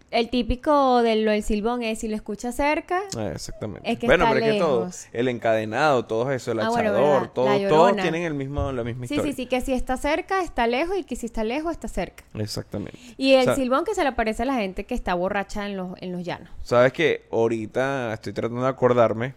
el 0.09 0.29
típico 0.29 1.01
de 1.01 1.17
lo 1.17 1.31
del 1.31 1.43
silbón 1.43 1.83
es 1.83 1.99
si 1.99 2.07
lo 2.07 2.15
escuchas 2.15 2.55
cerca, 2.55 3.01
Ah, 3.17 3.31
exactamente. 3.33 3.89
Es 3.91 3.99
que 3.99 4.05
bueno, 4.07 4.23
está 4.25 4.33
pero 4.33 4.45
es 4.45 4.53
que 4.53 4.59
todo, 4.59 4.79
lejos. 4.79 5.07
el 5.11 5.27
encadenado, 5.27 6.05
todo 6.05 6.31
eso, 6.31 6.51
el 6.53 6.59
Ah, 6.61 6.67
achador, 6.67 7.27
todo, 7.33 7.67
todos 7.67 7.95
tienen 7.97 8.23
el 8.23 8.33
mismo, 8.33 8.71
la 8.71 8.83
misma 8.83 9.05
sí, 9.07 9.15
historia. 9.15 9.33
sí, 9.33 9.43
sí, 9.43 9.45
que 9.47 9.59
si 9.61 9.73
está 9.73 9.97
cerca, 9.97 10.41
está 10.43 10.65
lejos 10.67 10.97
y 10.97 11.03
que 11.03 11.15
si 11.15 11.25
está 11.25 11.43
lejos, 11.43 11.71
está 11.73 11.87
cerca. 11.89 12.23
Exactamente. 12.35 12.97
Y 13.17 13.33
el 13.33 13.41
O 13.41 13.43
sea, 13.43 13.55
silbón 13.55 13.83
que 13.83 13.95
se 13.95 14.01
le 14.03 14.09
aparece 14.09 14.43
a 14.43 14.45
la 14.45 14.55
gente 14.55 14.85
que 14.85 14.95
está 14.95 15.13
borracha 15.13 15.65
en 15.65 15.75
los, 15.77 15.89
en 16.01 16.11
los 16.13 16.23
llanos. 16.23 16.49
Sabes 16.63 16.93
que 16.93 17.25
ahorita 17.31 18.13
estoy 18.13 18.33
tratando 18.33 18.63
de 18.63 18.69
acordarme. 18.69 19.35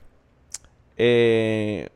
eh, 0.97 1.89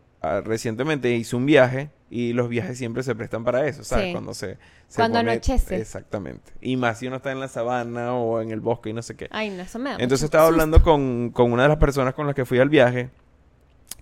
recientemente 0.45 1.11
hice 1.15 1.37
un 1.37 1.47
viaje 1.47 1.91
y 2.11 2.33
los 2.33 2.49
viajes 2.49 2.79
siempre 2.79 3.03
se 3.03 3.14
prestan 3.14 3.45
para 3.45 3.67
eso, 3.67 3.83
¿sabes? 3.83 4.07
Sí. 4.07 4.12
Cuando 4.12 4.35
se, 4.35 4.59
se 4.88 4.97
Cuando 4.97 5.19
pone- 5.19 5.33
anochece. 5.33 5.77
Exactamente. 5.77 6.53
Y 6.61 6.77
más 6.77 6.99
si 6.99 7.07
uno 7.07 7.17
está 7.17 7.33
en 7.33 7.40
la 7.40 7.49
sabana 7.49 8.14
o 8.14 8.40
en 8.40 8.51
el 8.51 8.61
bosque 8.61 8.90
y 8.90 8.93
no 8.93 9.03
sé 9.03 9.17
qué. 9.17 9.29
Ay, 9.31 9.51
no, 9.51 9.62
eso 9.62 9.79
me 9.79 9.90
da 9.90 9.97
Entonces 9.99 10.25
estaba 10.25 10.45
susto. 10.47 10.55
hablando 10.55 10.83
con, 10.83 11.31
con 11.31 11.53
una 11.53 11.62
de 11.64 11.69
las 11.71 11.79
personas 11.79 12.14
con 12.14 12.27
las 12.27 12.35
que 12.37 12.45
fui 12.45 12.59
al 12.59 12.69
viaje, 12.69 13.11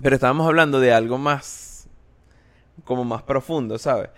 pero 0.03 0.15
estábamos 0.15 0.47
hablando 0.47 0.81
de 0.81 0.93
algo 0.93 1.17
más, 1.17 1.89
como 2.85 3.05
más 3.05 3.23
profundo, 3.23 3.79
¿sabes? 3.79 4.11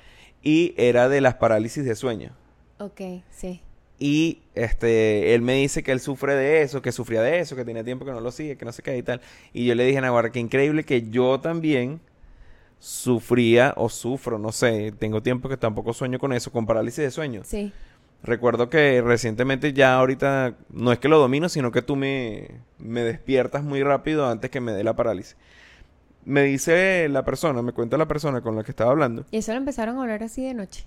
Y 0.42 0.74
era 0.76 1.08
de 1.08 1.20
las 1.20 1.34
parálisis 1.34 1.84
de 1.84 1.94
sueño. 1.94 2.32
Ok, 2.78 3.00
sí. 3.30 3.60
Y 3.98 4.40
este, 4.54 5.34
él 5.34 5.42
me 5.42 5.54
dice 5.54 5.82
que 5.82 5.92
él 5.92 6.00
sufre 6.00 6.34
de 6.34 6.62
eso, 6.62 6.82
que 6.82 6.90
sufría 6.90 7.22
de 7.22 7.38
eso, 7.38 7.54
que 7.54 7.64
tenía 7.64 7.84
tiempo 7.84 8.04
que 8.04 8.10
no 8.10 8.20
lo 8.20 8.32
sigue, 8.32 8.56
que 8.56 8.64
no 8.64 8.72
sé 8.72 8.82
qué 8.82 8.96
y 8.98 9.02
tal. 9.02 9.20
Y 9.52 9.66
yo 9.66 9.74
le 9.74 9.84
dije, 9.84 10.00
Navarra, 10.00 10.32
qué 10.32 10.40
increíble 10.40 10.84
que 10.84 11.08
yo 11.10 11.38
también 11.40 12.00
sufría 12.78 13.72
o 13.76 13.88
sufro, 13.88 14.38
no 14.38 14.52
sé, 14.52 14.92
tengo 14.98 15.22
tiempo 15.22 15.48
que 15.48 15.56
tampoco 15.56 15.92
sueño 15.92 16.18
con 16.18 16.32
eso, 16.32 16.52
con 16.52 16.66
parálisis 16.66 17.04
de 17.04 17.10
sueño. 17.10 17.42
Sí. 17.44 17.72
Recuerdo 18.22 18.70
que 18.70 19.02
recientemente 19.02 19.72
ya 19.72 19.96
ahorita, 19.96 20.54
no 20.70 20.92
es 20.92 20.98
que 20.98 21.08
lo 21.08 21.18
domino, 21.18 21.48
sino 21.48 21.70
que 21.72 21.82
tú 21.82 21.94
me, 21.94 22.48
me 22.78 23.02
despiertas 23.02 23.62
muy 23.62 23.82
rápido 23.82 24.28
antes 24.28 24.50
que 24.50 24.60
me 24.60 24.72
dé 24.72 24.82
la 24.82 24.96
parálisis. 24.96 25.36
Me 26.24 26.42
dice 26.42 27.06
la 27.10 27.24
persona, 27.24 27.60
me 27.60 27.72
cuenta 27.72 27.98
la 27.98 28.08
persona 28.08 28.40
con 28.40 28.56
la 28.56 28.64
que 28.64 28.70
estaba 28.70 28.92
hablando. 28.92 29.26
Y 29.30 29.38
eso 29.38 29.52
lo 29.52 29.58
empezaron 29.58 29.98
a 29.98 30.02
hablar 30.02 30.22
así 30.22 30.42
de 30.42 30.54
noche. 30.54 30.86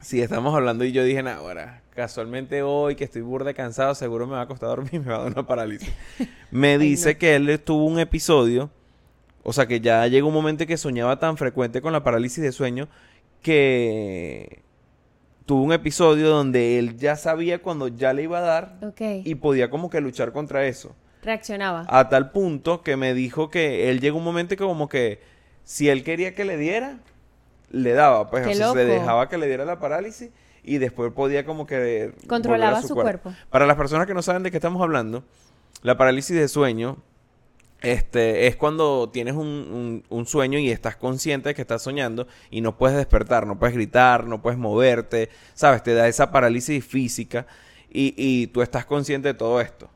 Sí, 0.00 0.20
estamos 0.20 0.54
hablando 0.54 0.84
y 0.84 0.92
yo 0.92 1.02
dije, 1.02 1.22
nah, 1.22 1.36
ahora, 1.36 1.80
casualmente 1.94 2.62
hoy 2.62 2.94
que 2.94 3.04
estoy 3.04 3.22
burda 3.22 3.54
cansado, 3.54 3.94
seguro 3.94 4.26
me 4.26 4.34
va 4.34 4.42
a 4.42 4.46
costar 4.46 4.68
dormir 4.68 4.92
y 4.92 4.98
me 5.00 5.06
va 5.06 5.16
a 5.16 5.22
dar 5.22 5.32
una 5.32 5.46
parálisis. 5.46 5.90
Me 6.50 6.76
dice 6.76 7.14
no. 7.14 7.18
que 7.18 7.36
él 7.36 7.60
tuvo 7.64 7.86
un 7.86 7.98
episodio, 7.98 8.70
o 9.44 9.52
sea, 9.52 9.66
que 9.66 9.80
ya 9.80 10.06
llegó 10.06 10.28
un 10.28 10.34
momento 10.34 10.64
en 10.64 10.68
que 10.68 10.76
soñaba 10.76 11.18
tan 11.18 11.36
frecuente 11.36 11.82
con 11.82 11.92
la 11.92 12.02
parálisis 12.02 12.42
de 12.42 12.50
sueño 12.50 12.88
que 13.42 14.62
tuvo 15.44 15.62
un 15.62 15.72
episodio 15.72 16.30
donde 16.30 16.78
él 16.78 16.96
ya 16.96 17.16
sabía 17.16 17.60
cuando 17.60 17.88
ya 17.88 18.14
le 18.14 18.22
iba 18.22 18.38
a 18.38 18.40
dar 18.40 18.78
y 18.98 19.34
podía 19.34 19.68
como 19.68 19.90
que 19.90 20.00
luchar 20.00 20.32
contra 20.32 20.66
eso. 20.66 20.96
Reaccionaba. 21.22 21.84
A 21.88 22.08
tal 22.08 22.32
punto 22.32 22.82
que 22.82 22.96
me 22.96 23.12
dijo 23.14 23.50
que 23.50 23.90
él 23.90 24.00
llegó 24.00 24.18
un 24.18 24.24
momento 24.24 24.56
que 24.56 24.64
como 24.64 24.88
que 24.88 25.20
si 25.62 25.90
él 25.90 26.04
quería 26.04 26.34
que 26.34 26.44
le 26.44 26.56
diera, 26.56 26.98
le 27.70 27.92
daba, 27.92 28.30
pues 28.30 28.46
Qué 28.46 28.52
o 28.52 28.56
sea, 28.56 28.72
se 28.72 28.84
dejaba 28.84 29.28
que 29.28 29.36
le 29.36 29.46
diera 29.46 29.66
la 29.66 29.78
parálisis 29.78 30.30
y 30.62 30.78
después 30.78 31.12
podía 31.12 31.44
como 31.44 31.66
que 31.66 32.14
Controlaba 32.26 32.80
su 32.80 32.94
cuerpo. 32.94 33.34
Para 33.50 33.66
las 33.66 33.76
personas 33.76 34.06
que 34.06 34.14
no 34.14 34.22
saben 34.22 34.42
de 34.42 34.50
qué 34.50 34.56
estamos 34.56 34.82
hablando, 34.82 35.24
la 35.82 35.98
parálisis 35.98 36.34
de 36.34 36.48
sueño 36.48 36.98
este 37.84 38.46
es 38.46 38.56
cuando 38.56 39.10
tienes 39.12 39.34
un, 39.34 39.46
un- 39.46 40.04
un 40.08 40.26
sueño 40.26 40.58
y 40.58 40.70
estás 40.70 40.96
consciente 40.96 41.50
de 41.50 41.54
que 41.54 41.62
estás 41.62 41.82
soñando 41.82 42.26
y 42.50 42.60
no 42.60 42.76
puedes 42.78 42.96
despertar, 42.96 43.46
no 43.46 43.58
puedes 43.58 43.74
gritar, 43.74 44.26
no 44.26 44.40
puedes 44.42 44.58
moverte, 44.58 45.28
sabes, 45.54 45.82
te 45.82 45.94
da 45.94 46.08
esa 46.08 46.30
parálisis 46.32 46.84
física 46.84 47.46
y, 47.90 48.14
y 48.16 48.46
tú 48.48 48.62
estás 48.62 48.84
consciente 48.86 49.28
de 49.28 49.34
todo 49.34 49.60
esto. 49.60 49.88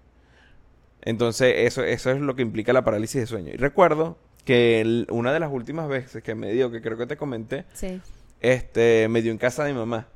Entonces, 1.03 1.55
eso, 1.59 1.83
eso 1.85 2.11
es 2.11 2.21
lo 2.21 2.35
que 2.35 2.43
implica 2.43 2.73
la 2.73 2.85
parálisis 2.85 3.21
de 3.21 3.27
sueño. 3.27 3.53
Y 3.53 3.57
recuerdo 3.57 4.19
que 4.45 4.81
el- 4.81 5.07
una 5.11 5.33
de 5.33 5.41
las 5.41 5.51
últimas 5.53 5.89
veces 5.89 6.23
que 6.23 6.35
me 6.35 6.53
dio, 6.53 6.71
que 6.71 6.81
creo 6.83 6.99
que 6.99 7.07
te 7.07 7.17
comenté, 7.17 7.65
Sí. 7.73 8.01
este, 8.41 9.07
me 9.09 9.23
dio 9.23 9.31
en 9.33 9.39
casa 9.39 9.65
de 9.65 9.73
mi 9.73 9.79
mamá. 9.79 10.09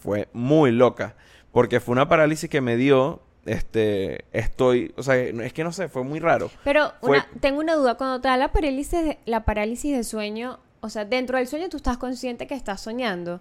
Fue 0.00 0.28
muy 0.32 0.70
loca. 0.72 1.14
Porque 1.52 1.80
fue 1.80 1.92
una 1.92 2.08
parálisis 2.08 2.50
que 2.50 2.60
me 2.60 2.76
dio, 2.76 3.22
este, 3.52 4.24
estoy, 4.32 4.92
o 4.96 5.02
sea, 5.02 5.16
es 5.16 5.52
que 5.52 5.64
no 5.64 5.72
sé, 5.72 5.88
fue 5.88 6.04
muy 6.04 6.20
raro. 6.20 6.50
Pero 6.64 6.92
Fue- 7.00 7.18
una- 7.18 7.28
tengo 7.40 7.60
una 7.60 7.74
duda. 7.74 7.96
Cuando 7.96 8.20
te 8.20 8.28
da 8.28 8.36
la 8.36 8.52
parálisis, 8.52 8.92
de, 9.04 9.18
la 9.26 9.44
parálisis 9.44 9.96
de 9.96 10.04
sueño, 10.04 10.58
o 10.80 10.88
sea, 10.88 11.04
dentro 11.04 11.38
del 11.38 11.46
sueño 11.46 11.68
tú 11.68 11.76
estás 11.76 11.98
consciente 11.98 12.46
que 12.46 12.54
estás 12.54 12.80
soñando, 12.80 13.40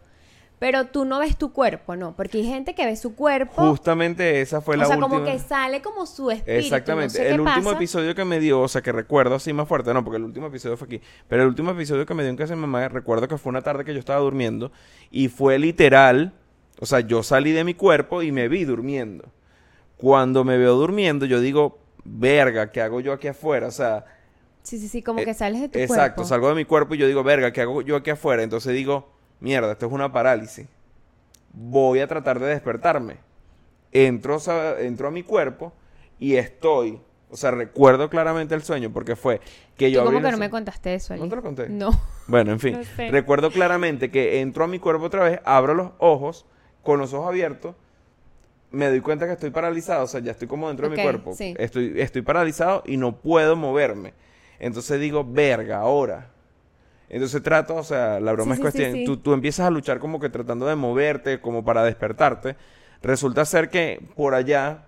pero 0.60 0.86
tú 0.88 1.06
no 1.06 1.20
ves 1.20 1.38
tu 1.38 1.54
cuerpo, 1.54 1.96
¿no? 1.96 2.16
Porque 2.16 2.40
hay 2.40 2.46
gente 2.46 2.74
que 2.74 2.84
ve 2.86 2.96
su 2.96 3.14
cuerpo, 3.16 3.62
Justamente 3.70 4.42
esa 4.42 4.60
fue 4.60 4.74
o 4.74 4.80
la 4.80 4.86
sea, 4.86 4.98
última. 4.98 5.10
como 5.18 5.24
que 5.32 5.38
sale 5.38 5.84
como 5.84 6.08
su 6.08 6.32
espíritu. 6.32 6.64
Exactamente. 6.66 7.20
no 7.20 7.24
sé 7.26 7.30
el 7.30 7.40
último 7.42 7.64
pasa. 7.66 7.76
episodio 7.76 8.16
que 8.16 8.26
me 8.26 8.40
dio, 8.40 8.62
o 8.62 8.68
sea, 8.68 8.82
que 8.82 8.92
recuerdo 8.92 9.36
así 9.36 9.54
más 9.54 9.68
fuerte, 9.68 9.94
no, 9.94 10.04
porque 10.04 10.18
el 10.18 10.24
último 10.24 10.48
episodio 10.48 10.76
fue 10.76 10.88
aquí, 10.88 11.02
pero 11.28 11.44
el 11.44 11.50
último 11.50 11.70
episodio 11.72 12.08
que 12.08 12.14
me 12.16 12.24
dio 12.24 12.32
en 12.32 12.38
casa 12.38 12.52
de 12.52 12.56
mi 12.56 12.62
mamá, 12.62 12.88
recuerdo 12.88 13.28
que 13.28 13.38
fue 13.38 13.52
una 13.52 13.62
tarde 13.62 13.86
que 13.86 13.94
yo 13.94 14.00
estaba 14.00 14.20
durmiendo 14.20 14.72
y 15.12 15.28
fue 15.28 15.60
literal, 15.60 16.34
o 16.80 16.88
sea, 16.88 17.02
yo 17.02 17.22
salí 17.22 17.52
de 17.52 17.64
mi 17.64 17.76
cuerpo 17.76 18.24
y 18.24 18.32
me 18.32 18.48
vi 18.48 18.66
durmiendo. 18.66 19.26
Cuando 19.98 20.44
me 20.44 20.58
veo 20.58 20.76
durmiendo, 20.76 21.26
yo 21.26 21.40
digo, 21.40 21.80
verga, 22.04 22.72
¿qué 22.72 22.82
hago 22.82 23.00
yo 23.00 23.14
aquí 23.14 23.28
afuera? 23.28 23.68
O 23.68 23.72
sea, 23.72 24.06
Sí, 24.64 24.78
sí, 24.80 24.90
sí, 24.90 25.02
como 25.02 25.20
Eh, 25.22 25.26
que 25.26 25.34
sales 25.34 25.62
de 25.62 25.70
tu 25.70 25.80
exacto, 25.80 26.16
cuerpo. 26.16 26.26
salgo 26.26 26.50
de 26.50 26.56
mi 26.56 26.66
cuerpo 26.66 26.94
y 26.94 26.98
yo 26.98 27.08
digo, 27.08 27.24
verga, 27.24 27.54
¿qué 27.54 27.62
hago 27.62 27.82
yo 27.82 27.96
aquí 27.96 28.10
afuera? 28.10 28.44
Entonces 28.44 28.74
digo, 28.74 29.10
mierda, 29.40 29.72
esto 29.72 29.86
es 29.86 29.92
una 29.94 30.12
parálisis. 30.12 30.68
Voy 31.54 32.00
a 32.02 32.08
tratar 32.08 32.40
de 32.40 32.48
despertarme. 32.48 33.18
Entro, 33.94 34.38
a 34.46 35.12
mi 35.12 35.24
cuerpo 35.24 35.72
y 36.20 36.36
estoy, 36.36 37.00
o 37.32 37.38
sea, 37.38 37.52
recuerdo 37.52 38.10
claramente 38.10 38.54
el 38.54 38.62
sueño 38.62 38.92
porque 38.92 39.16
fue 39.16 39.40
que 39.78 39.90
yo 39.90 40.02
Tú 40.04 40.10
abrí 40.10 40.22
que 40.22 40.32
no 40.32 40.38
me 40.38 40.50
contaste 40.50 40.94
eso, 40.94 41.14
Ali. 41.14 41.24
¿No 41.24 41.30
te 41.30 41.36
lo 41.38 41.42
conté? 41.42 41.70
No. 41.70 41.90
Bueno, 42.28 42.52
en 42.52 42.60
fin, 42.60 42.74
No 42.74 42.84
sé. 42.84 43.10
recuerdo 43.10 43.50
claramente 43.52 44.12
que 44.12 44.42
entro 44.42 44.66
a 44.66 44.68
mi 44.68 44.80
cuerpo 44.80 45.06
otra 45.06 45.24
vez, 45.24 45.40
abro 45.46 45.74
los 45.74 45.92
ojos, 46.00 46.46
con 46.84 47.00
los 47.00 47.14
ojos 47.14 47.30
abiertos, 47.30 47.76
me 48.72 48.88
doy 48.90 49.02
cuenta 49.02 49.26
que 49.26 49.34
estoy 49.34 49.50
paralizado, 49.50 50.04
o 50.04 50.08
sea, 50.08 50.20
ya 50.20 50.32
estoy 50.32 50.48
como 50.48 50.68
dentro 50.68 50.90
de 50.90 50.96
mi 50.96 51.02
cuerpo. 51.02 51.34
sí. 51.34 51.56
Estoy, 51.58 51.94
estoy 51.98 52.22
paralizado 52.22 52.84
y 52.86 52.98
no 52.98 53.16
puedo 53.18 53.56
moverme. 53.56 54.14
Entonces 54.60 55.00
digo, 55.00 55.24
verga, 55.24 55.78
ahora. 55.78 56.30
Entonces 57.10 57.42
trato, 57.42 57.76
o 57.76 57.84
sea, 57.84 58.20
la 58.20 58.34
broma 58.34 58.56
Sí, 58.56 58.60
es 58.60 58.62
cuestión, 58.62 58.92
sí. 58.94 59.06
Tú, 59.06 59.18
tú 59.18 59.34
empiezas 59.34 59.68
a 59.68 59.70
luchar 59.70 60.00
como 60.00 60.20
que 60.20 60.30
tratando 60.30 60.66
de 60.66 60.76
moverte, 60.76 61.40
como 61.40 61.64
para 61.64 61.84
despertarte. 61.84 62.56
Resulta 63.02 63.46
ser 63.46 63.70
que 63.70 64.02
por 64.16 64.34
allá 64.34 64.86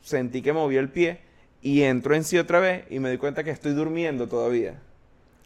sentí 0.00 0.42
que 0.42 0.52
moví 0.52 0.76
el 0.76 0.88
pie 0.88 1.20
y 1.62 1.82
entro 1.82 2.14
en 2.14 2.24
sí 2.24 2.38
otra 2.38 2.58
vez 2.58 2.84
y 2.90 2.98
me 2.98 3.08
doy 3.10 3.18
cuenta 3.18 3.44
que 3.44 3.50
estoy 3.50 3.72
durmiendo 3.72 4.26
todavía. 4.26 4.80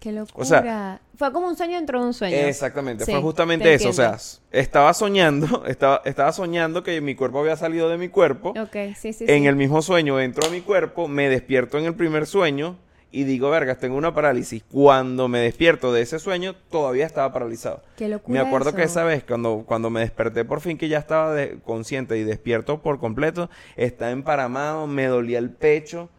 Qué 0.04 0.12
locura. 0.12 0.42
O 0.42 0.44
sea, 0.44 1.00
fue 1.16 1.32
como 1.32 1.48
un 1.48 1.56
sueño 1.56 1.76
dentro 1.76 1.98
de 1.98 2.06
un 2.08 2.12
sueño. 2.12 2.36
Exactamente, 2.36 3.06
Sí, 3.06 3.10
fue 3.10 3.22
justamente 3.22 3.64
te 3.64 3.72
eso. 3.72 3.88
O 3.88 3.92
sea, 3.94 4.18
estaba 4.50 4.92
soñando, 4.92 5.64
estaba, 5.66 6.02
estaba 6.04 6.30
soñando 6.30 6.82
que 6.82 7.00
mi 7.00 7.14
cuerpo 7.14 7.38
había 7.40 7.56
salido 7.56 7.88
de 7.88 7.96
mi 7.96 8.10
cuerpo. 8.10 8.50
Ok, 8.50 8.94
sí, 8.96 9.14
sí, 9.14 9.24
en 9.26 9.42
sí. 9.44 9.46
el 9.48 9.56
mismo 9.56 9.80
sueño 9.80 10.20
entro 10.20 10.46
a 10.46 10.50
mi 10.50 10.60
cuerpo, 10.60 11.08
me 11.08 11.30
despierto 11.30 11.78
en 11.78 11.86
el 11.86 11.94
primer 11.94 12.26
sueño 12.26 12.76
y 13.10 13.24
digo, 13.24 13.48
vergas, 13.48 13.78
tengo 13.78 13.96
una 13.96 14.12
parálisis. 14.12 14.62
Cuando 14.70 15.26
me 15.26 15.38
despierto 15.38 15.90
de 15.90 16.02
ese 16.02 16.18
sueño, 16.18 16.54
todavía 16.70 17.06
estaba 17.06 17.32
paralizado. 17.32 17.80
Qué 17.96 18.10
locura 18.10 18.42
Me 18.42 18.46
acuerdo 18.46 18.74
que 18.74 18.82
esa 18.82 19.04
vez, 19.04 19.24
cuando, 19.24 19.64
cuando 19.66 19.88
me 19.88 20.00
desperté 20.00 20.44
por 20.44 20.60
fin, 20.60 20.76
que 20.76 20.88
ya 20.88 20.98
estaba 20.98 21.32
de- 21.32 21.60
consciente 21.64 22.18
y 22.18 22.24
despierto 22.24 22.82
por 22.82 22.98
completo, 22.98 23.48
estaba 23.76 24.10
emparamado, 24.10 24.86
me 24.86 25.06
dolía 25.06 25.38
el 25.38 25.48
pecho 25.48 26.10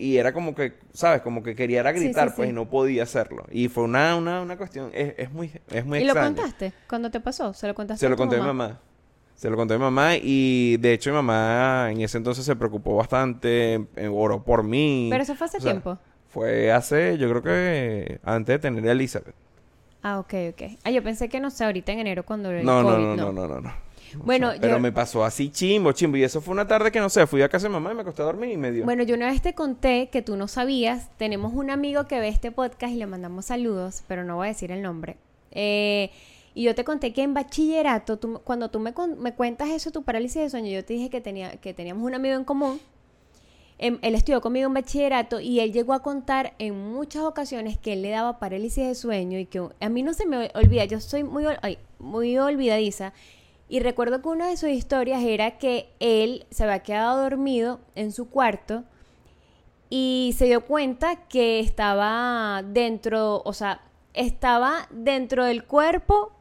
y 0.00 0.16
era 0.16 0.32
como 0.32 0.54
que, 0.54 0.74
¿sabes? 0.92 1.22
Como 1.22 1.42
que 1.42 1.56
quería 1.56 1.80
era 1.80 1.90
gritar, 1.90 2.28
sí, 2.28 2.34
pues, 2.36 2.46
sí. 2.46 2.50
y 2.52 2.54
no 2.54 2.70
podía 2.70 3.02
hacerlo. 3.02 3.44
Y 3.50 3.66
fue 3.66 3.82
una, 3.82 4.14
una, 4.14 4.40
una 4.40 4.56
cuestión, 4.56 4.90
es, 4.94 5.14
es 5.18 5.32
muy, 5.32 5.50
es 5.70 5.84
muy 5.84 5.98
¿Y 5.98 6.04
lo 6.04 6.14
contaste? 6.14 6.72
¿Cuándo 6.88 7.10
te 7.10 7.18
pasó? 7.18 7.52
¿Se 7.52 7.66
lo 7.66 7.74
contaste 7.74 8.00
Se 8.00 8.06
a 8.06 8.08
lo 8.08 8.14
tu 8.14 8.22
conté 8.22 8.36
a 8.36 8.40
mi 8.40 8.46
mamá. 8.46 8.78
Se 9.34 9.50
lo 9.50 9.56
conté 9.56 9.74
a 9.74 9.78
mi 9.78 9.82
mamá 9.82 10.12
y 10.16 10.76
de 10.76 10.92
hecho 10.92 11.10
mi 11.10 11.16
mamá 11.16 11.88
en 11.90 12.00
ese 12.00 12.16
entonces 12.16 12.44
se 12.44 12.54
preocupó 12.54 12.94
bastante, 12.94 13.86
eh, 13.96 14.08
oró 14.08 14.44
por 14.44 14.62
mí. 14.62 15.08
Pero 15.10 15.22
eso 15.24 15.34
fue 15.34 15.46
hace 15.46 15.58
O 15.58 15.60
sea, 15.60 15.72
tiempo. 15.72 15.98
Fue 16.28 16.70
hace, 16.70 17.18
yo 17.18 17.28
creo 17.28 17.42
que 17.42 18.20
antes 18.22 18.54
de 18.54 18.58
tener 18.60 18.88
a 18.88 18.92
Elizabeth. 18.92 19.34
Ah, 20.02 20.20
ok, 20.20 20.34
ok. 20.50 20.62
Ah, 20.84 20.90
yo 20.90 21.02
pensé 21.02 21.28
que 21.28 21.40
no 21.40 21.50
sé, 21.50 21.64
ahorita 21.64 21.90
en 21.90 21.98
enero 21.98 22.24
cuando 22.24 22.52
el 22.52 22.64
No, 22.64 22.84
no, 22.84 22.90
COVID, 22.90 23.02
no, 23.04 23.16
no, 23.16 23.32
no, 23.32 23.48
no, 23.48 23.60
no. 23.62 23.68
O 23.68 23.87
Bueno, 24.16 24.50
sea, 24.52 24.60
pero 24.60 24.74
yo- 24.74 24.80
me 24.80 24.92
pasó 24.92 25.24
así 25.24 25.50
chimbo, 25.50 25.92
chimbo. 25.92 26.16
Y 26.16 26.22
eso 26.24 26.40
fue 26.40 26.52
una 26.52 26.66
tarde 26.66 26.90
que 26.92 27.00
no 27.00 27.08
sé, 27.08 27.26
fui 27.26 27.42
a 27.42 27.48
casa 27.48 27.66
de 27.68 27.72
mamá 27.72 27.92
y 27.92 27.94
me 27.94 28.02
acosté 28.02 28.22
a 28.22 28.26
dormir 28.26 28.50
y 28.50 28.56
me 28.56 28.70
dio. 28.72 28.84
Bueno, 28.84 29.02
yo 29.02 29.14
una 29.14 29.26
vez 29.26 29.42
te 29.42 29.54
conté 29.54 30.08
que 30.10 30.22
tú 30.22 30.36
no 30.36 30.48
sabías. 30.48 31.08
Tenemos 31.18 31.52
un 31.54 31.70
amigo 31.70 32.06
que 32.06 32.20
ve 32.20 32.28
este 32.28 32.50
podcast 32.52 32.92
y 32.92 32.96
le 32.96 33.06
mandamos 33.06 33.46
saludos, 33.46 34.02
pero 34.08 34.24
no 34.24 34.36
voy 34.36 34.46
a 34.46 34.48
decir 34.50 34.72
el 34.72 34.82
nombre. 34.82 35.16
Eh, 35.52 36.10
y 36.54 36.64
yo 36.64 36.74
te 36.74 36.84
conté 36.84 37.12
que 37.12 37.22
en 37.22 37.34
bachillerato, 37.34 38.18
tú- 38.18 38.40
cuando 38.44 38.70
tú 38.70 38.80
me, 38.80 38.92
me 39.18 39.32
cuentas 39.34 39.68
eso, 39.70 39.90
tu 39.92 40.02
parálisis 40.02 40.42
de 40.42 40.50
sueño, 40.50 40.70
yo 40.70 40.84
te 40.84 40.94
dije 40.94 41.08
que, 41.10 41.20
tenía, 41.20 41.52
que 41.56 41.72
teníamos 41.74 42.04
un 42.04 42.14
amigo 42.14 42.34
en 42.34 42.44
común. 42.44 42.80
Em, 43.80 43.96
él 44.02 44.16
estudió 44.16 44.40
conmigo 44.40 44.66
en 44.66 44.74
bachillerato 44.74 45.38
y 45.38 45.60
él 45.60 45.72
llegó 45.72 45.92
a 45.92 46.02
contar 46.02 46.54
en 46.58 46.76
muchas 46.76 47.22
ocasiones 47.22 47.78
que 47.78 47.92
él 47.92 48.02
le 48.02 48.10
daba 48.10 48.40
parálisis 48.40 48.84
de 48.84 48.94
sueño 48.96 49.38
y 49.38 49.46
que 49.46 49.62
a 49.78 49.88
mí 49.88 50.02
no 50.02 50.14
se 50.14 50.26
me 50.26 50.50
olvida, 50.54 50.84
yo 50.84 51.00
soy 51.00 51.22
muy, 51.22 51.44
ay, 51.62 51.78
muy 52.00 52.36
olvidadiza. 52.38 53.12
Y 53.68 53.80
recuerdo 53.80 54.22
que 54.22 54.28
una 54.28 54.48
de 54.48 54.56
sus 54.56 54.70
historias 54.70 55.22
era 55.22 55.58
que 55.58 55.90
él 56.00 56.46
se 56.50 56.64
había 56.64 56.80
quedado 56.80 57.22
dormido 57.22 57.80
en 57.94 58.12
su 58.12 58.30
cuarto 58.30 58.84
y 59.90 60.34
se 60.36 60.46
dio 60.46 60.64
cuenta 60.64 61.26
que 61.28 61.60
estaba 61.60 62.62
dentro, 62.62 63.42
o 63.44 63.52
sea, 63.52 63.82
estaba 64.14 64.88
dentro 64.90 65.44
del 65.44 65.64
cuerpo 65.64 66.32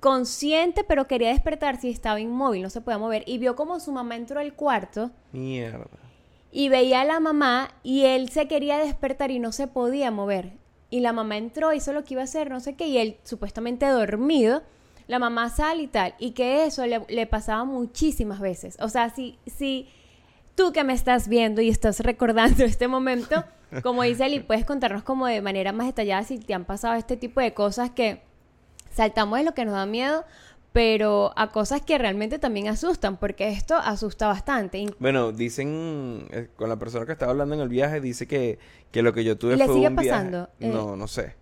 consciente, 0.00 0.84
pero 0.84 1.06
quería 1.06 1.30
despertarse 1.30 1.88
y 1.88 1.90
estaba 1.90 2.20
inmóvil, 2.20 2.62
no 2.62 2.70
se 2.70 2.80
podía 2.80 2.98
mover. 2.98 3.24
Y 3.26 3.38
vio 3.38 3.56
como 3.56 3.80
su 3.80 3.92
mamá 3.92 4.16
entró 4.16 4.40
al 4.40 4.54
cuarto 4.54 5.10
Mierda. 5.32 5.86
y 6.52 6.68
veía 6.68 7.00
a 7.00 7.04
la 7.04 7.20
mamá 7.20 7.70
y 7.82 8.04
él 8.04 8.28
se 8.28 8.46
quería 8.46 8.78
despertar 8.78 9.30
y 9.30 9.38
no 9.38 9.52
se 9.52 9.66
podía 9.66 10.10
mover. 10.10 10.52
Y 10.90 11.00
la 11.00 11.12
mamá 11.12 11.36
entró, 11.36 11.72
hizo 11.72 11.92
lo 11.92 12.04
que 12.04 12.14
iba 12.14 12.22
a 12.22 12.24
hacer, 12.24 12.50
no 12.50 12.60
sé 12.60 12.74
qué, 12.74 12.86
y 12.86 12.98
él 12.98 13.16
supuestamente 13.24 13.86
dormido, 13.86 14.62
la 15.08 15.18
mamá 15.18 15.50
sale 15.50 15.82
y 15.82 15.86
tal. 15.88 16.14
Y 16.20 16.30
que 16.30 16.64
eso 16.66 16.86
le, 16.86 17.02
le 17.08 17.26
pasaba 17.26 17.64
muchísimas 17.64 18.38
veces. 18.40 18.76
O 18.80 18.88
sea, 18.88 19.10
si, 19.10 19.38
si 19.46 19.88
tú 20.54 20.72
que 20.72 20.84
me 20.84 20.92
estás 20.92 21.26
viendo 21.28 21.60
y 21.60 21.68
estás 21.68 21.98
recordando 22.00 22.62
este 22.64 22.86
momento, 22.86 23.44
como 23.82 24.02
dice 24.04 24.26
Eli, 24.26 24.40
puedes 24.40 24.64
contarnos 24.64 25.02
como 25.02 25.26
de 25.26 25.42
manera 25.42 25.72
más 25.72 25.86
detallada 25.88 26.22
si 26.22 26.38
te 26.38 26.54
han 26.54 26.64
pasado 26.64 26.94
este 26.94 27.16
tipo 27.16 27.40
de 27.40 27.52
cosas 27.54 27.90
que 27.90 28.22
saltamos 28.92 29.38
de 29.38 29.44
lo 29.44 29.52
que 29.54 29.64
nos 29.64 29.74
da 29.74 29.86
miedo, 29.86 30.24
pero 30.72 31.32
a 31.36 31.50
cosas 31.50 31.80
que 31.82 31.96
realmente 31.98 32.38
también 32.38 32.68
asustan, 32.68 33.16
porque 33.16 33.48
esto 33.48 33.74
asusta 33.76 34.26
bastante. 34.28 34.86
Bueno, 34.98 35.32
dicen, 35.32 36.26
eh, 36.30 36.48
con 36.56 36.68
la 36.68 36.76
persona 36.78 37.06
que 37.06 37.12
estaba 37.12 37.32
hablando 37.32 37.54
en 37.54 37.60
el 37.62 37.68
viaje, 37.68 38.00
dice 38.00 38.26
que, 38.26 38.58
que 38.90 39.02
lo 39.02 39.12
que 39.12 39.24
yo 39.24 39.38
tuve 39.38 39.54
¿Y 39.54 39.56
le 39.56 39.64
fue 39.66 39.74
sigue 39.74 39.88
un 39.88 39.96
viaje- 39.96 40.10
pasando? 40.10 40.48
Eh. 40.60 40.68
No, 40.68 40.94
no 40.96 41.08
sé. 41.08 41.34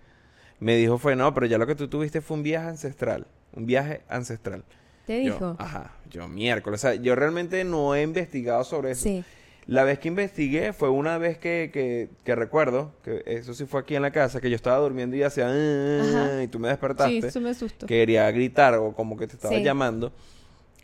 Me 0.61 0.77
dijo 0.77 0.97
fue, 0.99 1.17
no, 1.17 1.35
pero 1.35 1.47
ya 1.47 1.59
lo 1.59 1.67
que 1.67 1.75
tú 1.75 1.89
tuviste 1.89 2.21
fue 2.21 2.37
un 2.37 2.43
viaje 2.43 2.69
ancestral. 2.69 3.27
Un 3.57 3.67
viaje 3.67 4.03
ancestral. 4.09 4.63
Te 5.07 5.25
Yo, 5.25 5.33
dijo. 5.35 5.57
ajá, 5.59 5.93
yo 6.11 6.29
miércoles. 6.29 6.81
O 6.81 6.83
sea, 6.89 6.95
yo 6.95 7.15
realmente 7.15 7.65
no 7.65 7.95
he 7.95 8.03
investigado 8.03 8.63
sobre 8.65 8.93
eso. 8.93 9.03
Sí. 9.05 9.25
La 9.67 9.83
vez 9.83 9.99
que 9.99 10.07
investigué 10.09 10.73
fue 10.73 10.91
una 10.91 11.19
vez 11.19 11.39
que, 11.39 11.71
que, 11.73 12.09
que 12.23 12.35
recuerdo, 12.37 12.93
que 13.03 13.23
eso 13.27 13.53
sí 13.53 13.67
fue 13.67 13.81
aquí 13.81 13.97
en 13.97 14.03
la 14.03 14.13
casa, 14.13 14.41
que 14.41 14.49
yo 14.49 14.55
estaba 14.55 14.79
durmiendo 14.79 15.17
y 15.17 15.25
hacía, 15.25 15.49
"Ah", 15.51 16.41
y 16.43 16.47
tú 16.47 16.61
me 16.61 16.69
despertaste, 16.69 17.21
Sí, 17.21 17.27
eso 17.27 17.41
me 17.41 17.51
asustó. 17.51 17.87
quería 17.87 18.31
gritar 18.31 18.75
o 18.75 18.93
como 18.95 19.17
que 19.17 19.27
te 19.27 19.35
estaba 19.35 19.57
Sí. 19.57 19.63
llamando. 19.65 20.13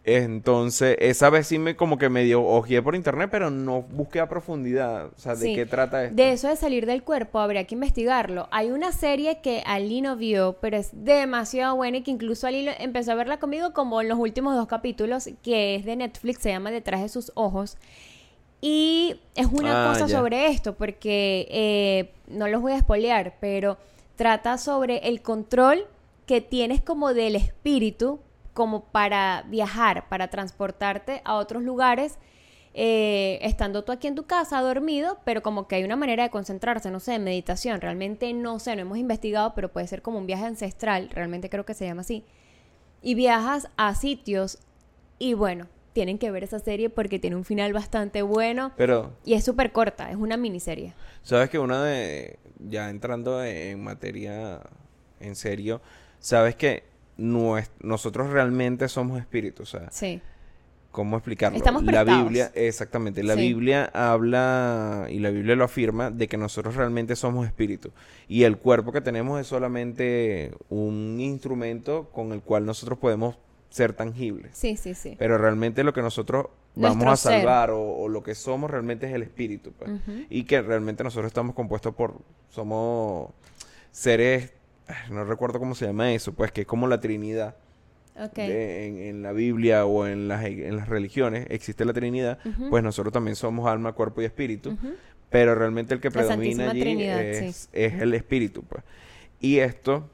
Entonces, 0.05 0.97
esa 0.99 1.31
vez 1.31 1.47
sí 1.47 1.59
me 1.61 1.77
como 1.77 1.97
que 1.97 2.09
me 2.09 2.25
dio, 2.25 2.43
ojeé 2.45 2.83
por 2.83 2.97
internet, 2.97 3.29
pero 3.31 3.51
no 3.51 3.83
busqué 3.83 4.19
a 4.19 4.29
profundidad, 4.29 5.07
o 5.07 5.19
sea, 5.19 5.37
de 5.37 5.47
Sí. 5.47 5.55
qué 5.55 5.65
trata 5.65 6.03
esto. 6.05 6.17
De 6.17 6.33
eso 6.33 6.49
de 6.49 6.57
salir 6.57 6.87
del 6.87 7.05
cuerpo 7.05 7.39
habría 7.39 7.65
que 7.69 7.77
investigarlo. 7.77 8.49
Hay 8.51 8.73
una 8.73 8.91
serie 8.91 9.41
que 9.43 9.63
Ali 9.65 10.01
no 10.01 10.17
vio, 10.17 10.57
pero 10.61 10.77
es 10.77 10.91
demasiado 10.93 11.77
buena 11.77 11.99
y 11.99 12.03
que 12.03 12.11
incluso 12.11 12.49
Ali 12.49 12.69
empezó 12.81 13.13
a 13.13 13.15
verla 13.15 13.39
conmigo 13.39 13.73
como 13.73 14.01
en 14.01 14.09
los 14.09 14.19
últimos 14.19 14.57
dos 14.57 14.67
capítulos, 14.67 15.31
que 15.43 15.77
es 15.77 15.85
de 15.85 15.95
Netflix, 15.95 16.41
se 16.43 16.51
llama 16.51 16.73
Detrás 16.73 17.01
de 17.03 17.09
sus 17.09 17.31
ojos. 17.37 17.77
Y 18.61 19.21
es 19.37 19.47
una 19.47 19.85
Ah, 19.85 19.93
cosa 19.93 20.07
ya. 20.07 20.19
sobre 20.19 20.47
esto, 20.49 20.75
porque 20.75 21.47
eh, 21.51 22.11
no 22.29 22.49
los 22.49 22.61
voy 22.61 22.73
a 22.73 22.77
espolear, 22.77 23.35
pero 23.41 23.77
trata 24.17 24.59
sobre 24.59 24.99
el 25.09 25.23
control 25.23 25.85
que 26.27 26.41
tienes 26.41 26.81
como 26.81 27.13
del 27.15 27.35
espíritu, 27.37 28.21
como 28.55 28.85
para 28.85 29.45
viajar, 29.49 30.09
para 30.09 30.29
transportarte 30.29 31.23
a 31.25 31.37
otros 31.37 31.63
lugares, 31.63 32.19
eh, 32.75 33.39
estando 33.43 33.85
tú 33.85 33.93
aquí 33.93 34.07
en 34.07 34.15
tu 34.15 34.25
casa 34.25 34.61
dormido, 34.61 35.19
pero 35.25 35.43
como 35.43 35.69
que 35.69 35.77
hay 35.77 35.85
una 35.85 35.97
manera 35.97 36.23
de 36.23 36.31
concentrarse, 36.31 36.91
no 36.91 37.01
sé, 37.01 37.13
de 37.13 37.19
meditación. 37.19 37.81
Realmente 37.81 38.33
no 38.33 38.59
sé, 38.59 38.75
no 38.77 38.83
hemos 38.83 38.99
investigado, 38.99 39.55
pero 39.55 39.71
puede 39.71 39.87
ser 39.87 40.03
como 40.03 40.19
un 40.19 40.27
viaje 40.27 40.47
ancestral, 40.47 41.11
realmente 41.11 41.51
creo 41.51 41.65
que 41.65 41.75
se 41.75 41.85
llama 41.85 42.01
así. 42.01 42.25
Y 43.03 43.15
viajas 43.15 43.69
a 43.77 43.95
sitios 43.95 44.59
y 45.19 45.35
bueno, 45.35 45.67
tienen 45.93 46.19
que 46.19 46.31
ver 46.31 46.45
esa 46.45 46.59
serie 46.59 46.89
porque 46.89 47.19
tiene 47.19 47.37
un 47.37 47.45
final 47.45 47.73
bastante 47.73 48.23
bueno 48.23 48.73
Pero, 48.77 49.13
y 49.25 49.35
es 49.35 49.45
súper 49.45 49.73
corta, 49.73 50.11
es 50.11 50.17
una 50.17 50.37
miniserie. 50.37 50.95
sabes 51.23 51.51
que 51.51 51.59
una 51.59 51.85
de, 51.85 52.39
ya 52.59 52.89
entrando 52.89 53.45
en 53.45 53.83
materia 53.83 54.61
en 55.21 55.37
serio, 55.37 55.81
sabes 56.19 56.57
que 56.57 56.85
nosotros 57.23 58.31
realmente 58.31 58.89
somos 58.89 59.19
espíritus, 59.21 59.75
o 59.75 59.79
sea, 59.79 59.91
Sí. 59.91 60.21
¿Cómo 60.91 61.17
explicarlo? 61.17 61.57
Estamos 61.57 61.85
la. 61.85 62.05
Biblia, 62.05 62.53
exactamente, 62.55 63.23
la 63.23 63.35
Sí. 63.35 63.41
Biblia 63.41 63.91
habla 63.95 65.07
y 65.09 65.21
la 65.21 65.31
Biblia 65.31 65.57
lo 65.57 65.65
afirma 65.65 66.11
de 66.11 66.29
que 66.29 66.37
nosotros 66.37 66.77
realmente 66.77 67.17
somos 67.17 67.47
espíritu 67.47 67.93
y 68.29 68.43
el 68.43 68.59
cuerpo 68.59 68.93
que 68.93 69.01
tenemos 69.01 69.41
es 69.41 69.47
solamente 69.47 70.53
un 70.69 71.17
instrumento 71.19 72.11
con 72.13 72.33
el 72.33 72.43
cual 72.43 72.67
nosotros 72.67 72.99
podemos 72.99 73.39
ser 73.71 73.95
tangibles. 73.95 74.51
Sí, 74.55 74.77
sí, 74.77 74.93
sí. 74.93 75.17
Pero 75.19 75.39
realmente 75.39 75.83
lo 75.83 75.95
que 75.95 76.03
nosotros 76.03 76.49
vamos 76.75 76.97
Nuestro 77.05 77.11
a 77.11 77.17
salvar 77.17 77.71
o, 77.71 77.81
o 77.83 78.09
lo 78.11 78.23
que 78.23 78.35
somos 78.35 78.71
realmente 78.71 79.07
es 79.07 79.15
el 79.15 79.23
espíritu. 79.23 79.73
pues. 79.73 79.91
Y 80.29 80.45
que 80.45 80.61
realmente 80.61 81.03
nosotros 81.03 81.29
estamos 81.31 81.55
compuestos 81.55 81.95
por, 81.95 82.17
somos 82.51 83.31
seres, 83.91 84.53
no 85.11 85.25
recuerdo 85.25 85.59
cómo 85.59 85.75
se 85.75 85.87
llama 85.87 86.13
eso, 86.13 86.33
pues 86.33 86.53
que 86.53 86.63
es 86.63 86.67
como 86.67 86.87
la 86.89 87.01
Trinidad. 87.01 87.57
Ok. 88.21 88.35
de- 88.37 88.87
en, 88.87 88.99
en 88.99 89.23
la 89.23 89.33
Biblia 89.33 89.87
o 89.87 90.07
en 90.07 90.29
las, 90.29 90.45
en 90.45 90.77
las 90.77 90.89
religiones 90.89 91.47
existe 91.49 91.85
la 91.87 91.95
Trinidad, 91.95 92.39
pues 92.69 92.83
nosotros 92.85 93.11
también 93.13 93.37
somos 93.37 93.67
alma, 93.67 93.93
cuerpo 93.93 94.21
y 94.21 94.27
espíritu, 94.27 94.77
pero 95.31 95.55
realmente 95.55 95.95
el 95.95 96.01
que 96.01 96.11
predomina 96.11 96.71
allí 96.71 96.81
Trinidad, 96.81 97.23
es, 97.23 97.57
sí. 97.57 97.69
es 97.73 97.95
el 98.03 98.13
espíritu. 98.13 98.63
Pues. 98.65 98.85
Y 99.41 99.61
esto, 99.61 100.11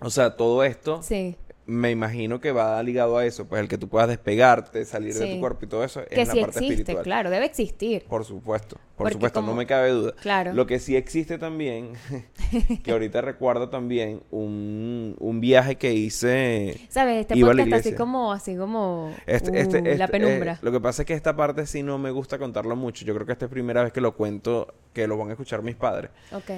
o 0.00 0.10
sea, 0.10 0.36
todo 0.36 0.64
esto 0.64 1.00
Sí. 1.02 1.36
Me 1.64 1.90
imagino 1.92 2.40
que 2.40 2.50
va 2.52 2.82
ligado 2.82 3.16
a 3.18 3.24
eso, 3.24 3.46
pues 3.46 3.60
el 3.62 3.68
que 3.68 3.78
tú 3.78 3.88
puedas 3.88 4.08
despegarte, 4.08 4.84
salir 4.84 5.14
de 5.14 5.34
tu 5.34 5.40
cuerpo 5.40 5.64
y 5.64 5.68
todo 5.68 5.84
eso 5.84 6.02
Que 6.10 6.22
es 6.22 6.28
la 6.28 6.34
sí 6.34 6.40
parte 6.40 6.58
existe, 6.58 6.74
espiritual. 6.82 7.04
claro, 7.04 7.30
debe 7.30 7.46
existir. 7.46 8.04
Por 8.08 8.24
supuesto, 8.24 8.76
por 8.76 9.04
Porque 9.04 9.12
supuesto, 9.14 9.42
no 9.42 9.54
me 9.54 9.64
cabe 9.66 9.90
duda. 9.90 10.12
Claro. 10.20 10.52
Lo 10.54 10.66
que 10.66 10.78
sí 10.80 10.96
existe 10.96 11.38
también, 11.38 11.92
que 12.82 12.90
ahorita 12.92 13.20
recuerdo 13.20 13.68
también, 13.68 14.22
un, 14.30 15.14
un 15.20 15.40
viaje 15.40 15.76
que 15.76 15.92
hice... 15.94 16.80
¿Sabes? 16.88 17.20
Este 17.20 17.38
Iba 17.38 17.52
a 17.52 17.54
la 17.54 17.62
podcast 17.64 17.86
así 17.86 17.94
como, 17.94 18.32
así 18.32 18.56
como 18.56 19.14
Este, 19.26 19.50
uh, 19.50 19.54
este, 19.54 19.82
la 19.82 20.04
este, 20.06 20.08
penumbra. 20.08 20.52
eh, 20.54 20.58
lo 20.62 20.72
que 20.72 20.80
pasa 20.80 21.02
es 21.02 21.06
que 21.06 21.14
esta 21.14 21.36
parte 21.36 21.66
sí 21.66 21.82
no 21.82 21.96
me 21.98 22.10
gusta 22.10 22.38
contarlo 22.38 22.74
mucho. 22.76 23.04
Yo 23.04 23.14
creo 23.14 23.24
que 23.26 23.32
esta 23.32 23.44
es 23.44 23.50
primera 23.50 23.82
vez 23.84 23.92
que 23.92 24.00
lo 24.00 24.16
cuento, 24.16 24.74
que 24.92 25.06
lo 25.06 25.16
van 25.16 25.28
a 25.28 25.32
escuchar 25.32 25.62
mis 25.62 25.76
padres. 25.76 26.10
Ok. 26.32 26.50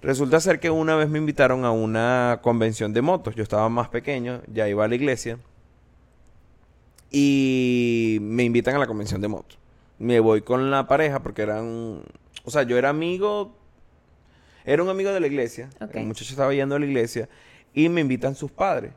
Resulta 0.00 0.38
ser 0.38 0.60
que 0.60 0.70
una 0.70 0.94
vez 0.94 1.08
me 1.08 1.18
invitaron 1.18 1.64
a 1.64 1.72
una 1.72 2.38
convención 2.42 2.92
de 2.92 3.02
motos. 3.02 3.34
Yo 3.34 3.42
estaba 3.42 3.68
más 3.68 3.88
pequeño, 3.88 4.42
ya 4.46 4.68
iba 4.68 4.84
a 4.84 4.88
la 4.88 4.94
iglesia. 4.94 5.38
Y 7.10 8.18
me 8.20 8.44
invitan 8.44 8.76
a 8.76 8.78
la 8.78 8.86
convención 8.86 9.20
de 9.20 9.28
motos. 9.28 9.58
Me 9.98 10.20
voy 10.20 10.42
con 10.42 10.70
la 10.70 10.86
pareja 10.86 11.20
porque 11.22 11.42
eran... 11.42 12.02
O 12.44 12.50
sea, 12.50 12.62
yo 12.62 12.78
era 12.78 12.90
amigo... 12.90 13.56
Era 14.64 14.82
un 14.82 14.88
amigo 14.88 15.10
de 15.10 15.18
la 15.18 15.26
iglesia. 15.26 15.70
Ok. 15.80 15.96
El 15.96 16.06
muchacho 16.06 16.30
estaba 16.30 16.52
yendo 16.52 16.76
a 16.76 16.78
la 16.78 16.86
iglesia 16.86 17.28
y 17.74 17.88
me 17.88 18.00
invitan 18.00 18.34
sus 18.34 18.52
padres. 18.52 18.92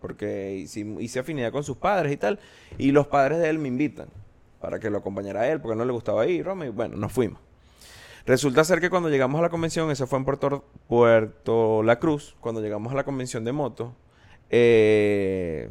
Porque 0.00 0.56
hice, 0.56 0.80
hice 0.98 1.20
afinidad 1.20 1.52
con 1.52 1.64
sus 1.64 1.76
padres 1.76 2.12
y 2.12 2.16
tal. 2.16 2.40
Y 2.76 2.90
los 2.90 3.06
padres 3.06 3.38
de 3.38 3.48
él 3.48 3.58
me 3.58 3.68
invitan 3.68 4.08
para 4.60 4.78
que 4.78 4.90
lo 4.90 4.98
acompañara 4.98 5.42
a 5.42 5.48
él, 5.48 5.60
porque 5.60 5.76
no 5.76 5.84
le 5.84 5.92
gustaba 5.92 6.26
ir. 6.26 6.46
Y 6.46 6.68
bueno, 6.68 6.96
nos 6.96 7.12
fuimos. 7.12 7.40
Resulta 8.24 8.62
ser 8.64 8.80
que 8.80 8.88
cuando 8.90 9.08
llegamos 9.08 9.38
a 9.38 9.42
la 9.42 9.50
convención, 9.50 9.90
eso 9.90 10.06
fue 10.06 10.18
en 10.18 10.24
Puerto, 10.24 10.64
Puerto 10.88 11.82
La 11.82 11.98
Cruz, 11.98 12.36
cuando 12.40 12.60
llegamos 12.60 12.92
a 12.92 12.96
la 12.96 13.04
convención 13.04 13.44
de 13.44 13.52
motos, 13.52 13.90
eh, 14.50 15.68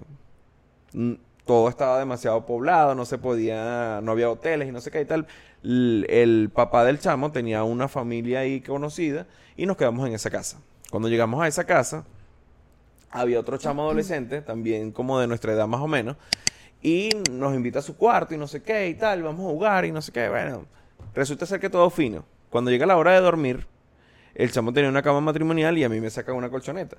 todo 1.45 1.70
estaba 1.70 1.97
demasiado 1.99 2.45
poblado, 2.45 2.93
no 2.95 3.06
se 3.06 3.18
podía, 3.18 4.02
no 4.04 4.12
había 4.12 4.30
hoteles 4.30 4.68
y 4.68 4.72
no 4.72 4.82
sé 4.82 4.91
qué 4.91 5.02
y 5.02 5.06
tal. 5.06 5.28
L- 5.64 6.06
El 6.10 6.49
papá 6.54 6.84
del 6.84 6.99
chamo 6.99 7.32
tenía 7.32 7.64
una 7.64 7.88
familia 7.88 8.39
ahí 8.39 8.62
conocida 8.62 9.28
y 9.56 9.66
nos 9.66 9.78
quedamos 9.78 10.08
en 10.08 10.14
esa 10.14 10.30
casa. 10.30 10.60
Cuando 10.89 11.08
llegamos 11.08 11.41
a 11.41 11.47
esa 11.47 11.64
casa, 11.64 12.06
había 13.12 13.39
otro 13.39 13.58
chamo 13.58 13.84
adolescente, 13.84 14.41
también 14.41 14.91
como 14.91 15.20
de 15.20 15.28
nuestra 15.28 15.54
edad 15.54 15.68
más 15.68 15.82
o 15.82 15.88
menos, 15.88 16.18
y 16.82 17.10
nos 17.32 17.54
invita 17.56 17.80
a 17.80 17.82
su 17.82 17.95
cuarto 17.95 18.34
y 18.34 18.38
no 18.38 18.47
sé 18.47 18.62
qué 18.62 18.89
y 18.89 18.95
tal, 18.95 19.24
vamos 19.24 19.45
a 19.45 19.49
jugar 19.49 19.86
y 19.86 19.91
no 19.91 20.02
sé 20.02 20.12
qué. 20.12 20.28
Bueno, 20.30 20.66
resulta 21.14 21.45
ser 21.45 21.60
que 21.60 21.70
todo 21.70 21.89
fino. 21.89 22.26
Cuando 22.52 22.70
llega 22.70 22.86
la 22.86 22.97
hora 22.97 23.14
de 23.14 23.22
dormir, 23.22 23.66
el 24.36 24.52
chamo 24.52 24.74
tenía 24.74 24.89
una 24.89 25.02
cama 25.02 25.22
matrimonial 25.22 25.78
y 25.78 25.86
a 25.86 25.89
mí 25.89 26.02
me 26.02 26.10
saca 26.10 26.34
una 26.34 26.49
colchoneta. 26.49 26.97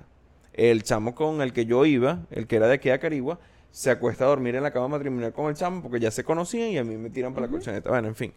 El 0.51 0.81
chamo 0.81 1.13
con 1.13 1.43
el 1.43 1.53
que 1.53 1.67
yo 1.67 1.85
iba, 1.85 2.21
el 2.31 2.47
que 2.47 2.55
era 2.55 2.65
de 2.67 2.73
aquí 2.73 2.89
a 2.89 2.99
Carigua, 2.99 3.37
se 3.69 3.91
acuesta 3.91 4.25
a 4.25 4.29
dormir 4.29 4.55
en 4.55 4.63
la 4.63 4.71
cama 4.71 4.87
matrimonial 4.87 5.31
con 5.31 5.49
el 5.49 5.55
chamo 5.55 5.83
porque 5.83 5.99
ya 5.99 6.09
se 6.09 6.23
conocían 6.23 6.69
y 6.69 6.79
a 6.79 6.83
mí 6.83 6.97
me 6.97 7.11
tiran 7.11 7.35
para 7.35 7.45
la 7.45 7.51
colchoneta. 7.51 7.87
Bueno, 7.87 8.07
en 8.07 8.15
fin. 8.15 8.33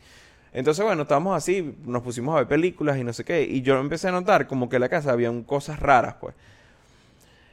Entonces, 0.53 0.85
bueno, 0.85 1.03
estábamos 1.03 1.35
así, 1.35 1.75
nos 1.87 2.03
pusimos 2.03 2.35
a 2.35 2.41
ver 2.41 2.49
películas 2.49 2.99
y 2.99 3.05
no 3.05 3.14
sé 3.14 3.25
qué. 3.25 3.45
Y 3.45 3.62
yo 3.62 3.79
empecé 3.81 4.09
a 4.09 4.12
notar 4.12 4.47
como 4.47 4.69
que 4.69 4.77
en 4.77 4.83
la 4.83 4.91
casa 4.91 5.11
habían 5.11 5.43
cosas 5.43 5.81
raras, 5.81 6.17
pues. 6.21 6.35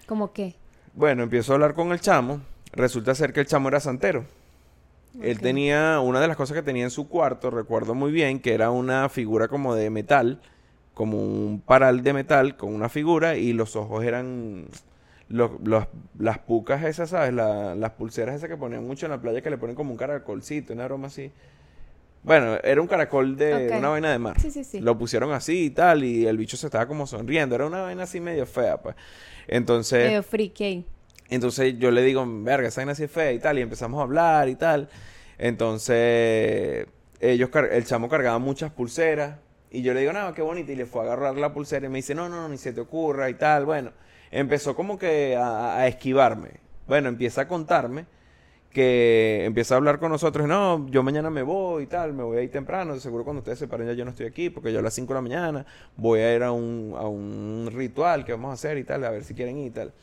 ¿Cómo 0.07 0.33
qué? 0.33 0.55
Bueno, 0.93 1.23
empiezo 1.23 1.53
a 1.53 1.55
hablar 1.55 1.73
con 1.73 1.93
el 1.93 2.01
chamo. 2.01 2.41
Resulta 2.73 3.15
ser 3.15 3.31
que 3.31 3.39
el 3.39 3.45
chamo 3.45 3.69
era 3.69 3.79
santero. 3.79 4.25
Él 5.21 5.39
tenía, 5.39 5.99
una 5.99 6.19
de 6.19 6.27
las 6.27 6.37
cosas 6.37 6.55
que 6.55 6.63
tenía 6.63 6.83
en 6.83 6.91
su 6.91 7.07
cuarto, 7.07 7.49
recuerdo 7.51 7.93
muy 7.95 8.11
bien, 8.11 8.39
que 8.39 8.53
era 8.53 8.71
una 8.71 9.09
figura 9.09 9.47
como 9.47 9.75
de 9.75 9.89
metal, 9.89 10.41
como 10.93 11.17
un 11.17 11.61
paral 11.61 12.03
de 12.03 12.13
metal 12.13 12.55
con 12.57 12.73
una 12.73 12.89
figura 12.89 13.35
y 13.35 13.53
los 13.53 13.75
ojos 13.75 14.03
eran 14.03 14.67
los, 15.29 15.51
los- 15.63 15.87
las 16.19 16.39
pucas 16.39 16.83
esas, 16.83 17.09
¿sabes? 17.11 17.33
La- 17.33 17.75
las 17.75 17.91
pulseras 17.91 18.35
esas 18.35 18.49
que 18.49 18.57
ponían 18.57 18.85
mucho 18.85 19.05
en 19.05 19.11
la 19.11 19.21
playa 19.21 19.41
que 19.41 19.49
le 19.49 19.57
ponen 19.57 19.75
como 19.75 19.91
un 19.91 19.97
caracolcito, 19.97 20.73
una 20.73 20.85
broma 20.85 21.07
así. 21.07 21.31
Bueno, 22.23 22.57
era 22.63 22.79
un 22.81 22.87
caracol 22.87 23.35
de 23.35 23.67
una 23.79 23.89
vaina 23.89 24.11
de 24.11 24.19
mar. 24.19 24.39
Sí, 24.39 24.49
sí, 24.49 24.63
sí. 24.63 24.79
Lo 24.79 24.97
pusieron 24.97 25.31
así 25.33 25.65
y 25.65 25.69
tal 25.71 26.03
y 26.05 26.25
el 26.25 26.37
bicho 26.37 26.55
se 26.55 26.67
estaba 26.67 26.87
como 26.87 27.05
sonriendo. 27.05 27.55
Era 27.55 27.65
una 27.65 27.81
vaina 27.81 28.03
así 28.03 28.21
medio 28.21 28.45
fea, 28.45 28.77
pues. 28.77 28.95
Entonces... 29.47 30.05
Medio 30.05 30.23
ahí. 30.61 30.85
Entonces 31.33 31.77
yo 31.79 31.91
le 31.91 32.01
digo, 32.03 32.25
verga, 32.27 32.67
esa 32.67 32.81
vaina 32.81 32.91
así 32.93 33.03
es 33.03 33.33
y 33.33 33.39
tal, 33.39 33.59
y 33.59 33.61
empezamos 33.61 33.99
a 33.99 34.03
hablar 34.03 34.49
y 34.49 34.55
tal. 34.55 34.89
Entonces, 35.37 36.87
ellos, 37.19 37.49
el 37.71 37.85
chamo 37.85 38.09
cargaba 38.09 38.39
muchas 38.39 38.71
pulseras, 38.71 39.37
y 39.71 39.81
yo 39.81 39.93
le 39.93 40.01
digo, 40.01 40.13
no, 40.13 40.33
qué 40.33 40.41
bonita, 40.41 40.71
y 40.71 40.75
le 40.75 40.85
fue 40.85 41.01
a 41.01 41.05
agarrar 41.05 41.35
la 41.37 41.53
pulsera 41.53 41.87
y 41.87 41.89
me 41.89 41.97
dice, 41.97 42.13
no, 42.13 42.29
no, 42.29 42.41
no, 42.41 42.49
ni 42.49 42.57
se 42.57 42.73
te 42.73 42.81
ocurra 42.81 43.29
y 43.29 43.33
tal. 43.33 43.65
Bueno, 43.65 43.91
empezó 44.29 44.75
como 44.75 44.99
que 44.99 45.35
a, 45.35 45.77
a 45.77 45.87
esquivarme. 45.87 46.59
Bueno, 46.87 47.09
empieza 47.09 47.41
a 47.41 47.47
contarme 47.47 48.05
que 48.73 49.45
empieza 49.45 49.75
a 49.75 49.77
hablar 49.77 49.99
con 49.99 50.11
nosotros, 50.11 50.47
no, 50.47 50.87
yo 50.89 51.03
mañana 51.03 51.29
me 51.29 51.43
voy 51.43 51.83
y 51.83 51.87
tal, 51.87 52.11
me 52.13 52.23
voy 52.23 52.37
a 52.37 52.41
ir 52.41 52.49
temprano, 52.49 52.99
seguro 52.99 53.23
cuando 53.23 53.39
ustedes 53.39 53.59
se 53.59 53.67
paren 53.67 53.87
ya 53.87 53.93
yo 53.93 54.03
no 54.03 54.11
estoy 54.11 54.25
aquí, 54.25 54.49
porque 54.49 54.73
yo 54.73 54.79
a 54.79 54.81
las 54.81 54.95
5 54.95 55.13
de 55.13 55.13
la 55.13 55.21
mañana 55.21 55.65
voy 55.95 56.21
a 56.21 56.35
ir 56.35 56.41
a 56.41 56.51
un, 56.51 56.95
a 56.97 57.07
un 57.07 57.69
ritual 57.71 58.25
que 58.25 58.31
vamos 58.31 58.49
a 58.49 58.53
hacer 58.53 58.79
y 58.79 58.83
tal, 58.83 59.05
a 59.05 59.11
ver 59.11 59.23
si 59.23 59.35
quieren 59.35 59.57
ir 59.59 59.67
y 59.67 59.69
tal. 59.69 59.93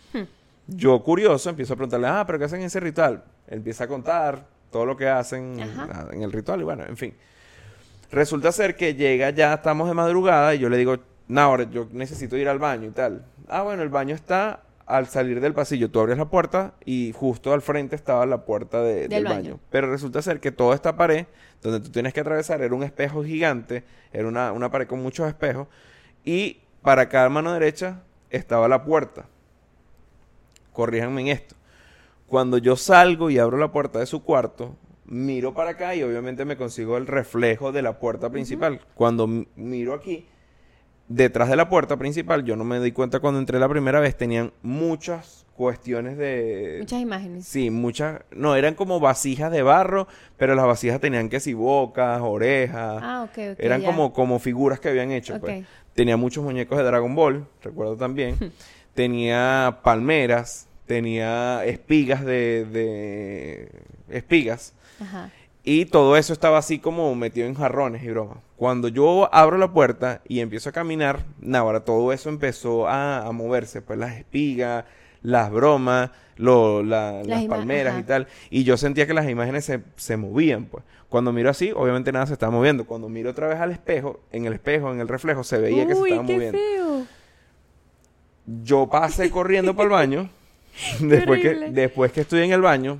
Yo 0.72 1.02
curioso 1.02 1.50
empiezo 1.50 1.72
a 1.74 1.76
preguntarle, 1.76 2.06
ah, 2.08 2.24
pero 2.26 2.38
¿qué 2.38 2.44
hacen 2.44 2.60
en 2.60 2.66
ese 2.66 2.80
ritual? 2.80 3.24
Empieza 3.48 3.84
a 3.84 3.88
contar 3.88 4.46
todo 4.70 4.86
lo 4.86 4.96
que 4.96 5.08
hacen 5.08 5.60
Ajá. 5.60 6.08
en 6.12 6.22
el 6.22 6.30
ritual 6.32 6.60
y 6.60 6.64
bueno, 6.64 6.84
en 6.86 6.96
fin. 6.96 7.14
Resulta 8.12 8.50
ser 8.52 8.76
que 8.76 8.94
llega 8.94 9.30
ya, 9.30 9.54
estamos 9.54 9.88
de 9.88 9.94
madrugada 9.94 10.54
y 10.54 10.58
yo 10.58 10.68
le 10.68 10.76
digo, 10.76 10.98
no, 11.28 11.40
ahora 11.40 11.64
yo 11.64 11.88
necesito 11.92 12.36
ir 12.36 12.48
al 12.48 12.58
baño 12.58 12.88
y 12.88 12.90
tal. 12.90 13.24
Ah, 13.48 13.62
bueno, 13.62 13.82
el 13.82 13.88
baño 13.88 14.14
está 14.14 14.62
al 14.86 15.06
salir 15.06 15.40
del 15.40 15.54
pasillo. 15.54 15.90
Tú 15.90 16.00
abres 16.00 16.18
la 16.18 16.24
puerta 16.24 16.74
y 16.84 17.12
justo 17.14 17.52
al 17.52 17.62
frente 17.62 17.94
estaba 17.94 18.26
la 18.26 18.44
puerta 18.44 18.82
de- 18.82 19.02
del, 19.02 19.08
Del 19.10 19.24
baño. 19.24 19.34
baño. 19.36 19.60
Pero 19.70 19.90
resulta 19.90 20.22
ser 20.22 20.40
que 20.40 20.50
toda 20.50 20.74
esta 20.74 20.96
pared, 20.96 21.26
donde 21.62 21.80
tú 21.80 21.90
tienes 21.90 22.12
que 22.12 22.20
atravesar, 22.20 22.60
era 22.62 22.74
un 22.74 22.82
espejo 22.82 23.22
gigante, 23.24 23.84
era 24.12 24.26
una, 24.26 24.50
una 24.52 24.70
pared 24.70 24.88
con 24.88 25.00
muchos 25.02 25.28
espejos, 25.28 25.68
y 26.24 26.58
para 26.82 27.08
cada 27.08 27.28
mano 27.28 27.52
derecha 27.52 28.00
estaba 28.30 28.66
la 28.66 28.82
puerta. 28.84 29.26
Corríjanme 30.72 31.22
en 31.22 31.28
esto. 31.28 31.56
Cuando 32.26 32.58
yo 32.58 32.76
salgo 32.76 33.30
y 33.30 33.38
abro 33.38 33.56
la 33.58 33.72
puerta 33.72 33.98
de 33.98 34.06
su 34.06 34.22
cuarto, 34.22 34.76
miro 35.04 35.52
para 35.54 35.70
acá 35.70 35.94
y 35.96 36.02
obviamente 36.02 36.44
me 36.44 36.56
consigo 36.56 36.96
el 36.96 37.06
reflejo 37.06 37.72
de 37.72 37.82
la 37.82 37.98
puerta 37.98 38.30
principal. 38.30 38.80
Cuando 38.94 39.26
miro 39.56 39.94
aquí, 39.94 40.26
detrás 41.08 41.48
de 41.48 41.56
la 41.56 41.68
puerta 41.68 41.96
principal, 41.96 42.44
yo 42.44 42.54
no 42.54 42.62
me 42.64 42.78
di 42.80 42.92
cuenta 42.92 43.18
cuando 43.18 43.40
entré 43.40 43.58
la 43.58 43.68
primera 43.68 43.98
vez, 43.98 44.16
tenían 44.16 44.52
muchas 44.62 45.44
cuestiones 45.56 46.16
de... 46.16 46.76
Muchas 46.78 47.00
imágenes. 47.00 47.44
Sí, 47.46 47.68
muchas, 47.70 48.20
no, 48.30 48.54
eran 48.54 48.74
como 48.74 49.00
vasijas 49.00 49.50
de 49.50 49.62
barro, 49.62 50.06
pero 50.36 50.54
las 50.54 50.64
vasijas 50.66 51.00
tenían 51.00 51.28
que 51.28 51.40
si 51.40 51.52
bocas, 51.52 52.20
orejas, 52.22 53.00
Ah, 53.02 53.22
ok, 53.28 53.38
ok. 53.52 53.56
eran 53.58 53.80
ya. 53.80 53.86
como, 53.88 54.12
como 54.12 54.38
figuras 54.38 54.78
que 54.78 54.88
habían 54.88 55.10
hecho. 55.10 55.38
pues. 55.40 55.62
Ok. 55.62 55.66
Tenía 55.94 56.16
muchos 56.16 56.44
muñecos 56.44 56.78
de 56.78 56.84
Dragon 56.84 57.14
Ball, 57.16 57.44
recuerdo 57.60 57.96
también. 57.96 58.36
tenía 58.94 59.78
palmeras, 59.82 60.66
tenía 60.86 61.64
espigas 61.64 62.24
de, 62.24 62.64
de 62.66 63.68
espigas. 64.08 64.74
Ajá. 65.00 65.30
Y 65.62 65.84
todo 65.86 66.16
eso 66.16 66.32
estaba 66.32 66.58
así 66.58 66.78
como 66.78 67.14
metido 67.14 67.46
en 67.46 67.54
jarrones 67.54 68.02
y 68.02 68.08
bromas. 68.08 68.38
Cuando 68.56 68.88
yo 68.88 69.28
abro 69.34 69.58
la 69.58 69.72
puerta 69.72 70.22
y 70.26 70.40
empiezo 70.40 70.70
a 70.70 70.72
caminar, 70.72 71.24
ahora 71.54 71.80
todo 71.84 72.12
eso 72.12 72.28
empezó 72.30 72.88
a, 72.88 73.26
a 73.26 73.32
moverse. 73.32 73.82
Pues 73.82 73.98
las 73.98 74.16
espigas, 74.16 74.84
las 75.22 75.50
bromas, 75.50 76.10
lo- 76.36 76.82
la- 76.82 77.22
Las 77.24 77.44
palmeras 77.44 77.92
ajá. 77.92 78.00
y 78.00 78.04
tal. 78.04 78.26
Y 78.48 78.64
yo 78.64 78.78
sentía 78.78 79.06
que 79.06 79.12
las 79.14 79.28
imágenes 79.28 79.64
se, 79.66 79.80
se 79.96 80.16
movían, 80.16 80.64
pues. 80.64 80.82
Cuando 81.10 81.32
miro 81.32 81.50
así, 81.50 81.72
obviamente 81.74 82.10
nada 82.12 82.26
se 82.26 82.32
estaba 82.34 82.52
moviendo. 82.52 82.86
Cuando 82.86 83.08
miro 83.08 83.30
otra 83.30 83.46
vez 83.48 83.58
al 83.60 83.70
espejo, 83.72 84.20
en 84.32 84.46
el 84.46 84.54
espejo, 84.54 84.92
en 84.92 85.00
el 85.00 85.08
reflejo, 85.08 85.44
se 85.44 85.58
veía 85.58 85.86
que 85.86 85.94
se 85.94 86.00
estaba 86.08 86.26
qué 86.26 86.32
moviendo. 86.34 86.58
feo. 86.58 87.06
Yo 88.62 88.88
pasé 88.88 89.30
corriendo 89.30 89.74
para 89.74 89.84
el 89.84 89.90
baño. 89.90 90.30
después, 91.00 91.40
que, 91.40 91.54
después 91.70 92.12
que 92.12 92.22
estoy 92.22 92.42
en 92.42 92.52
el 92.52 92.60
baño, 92.60 92.98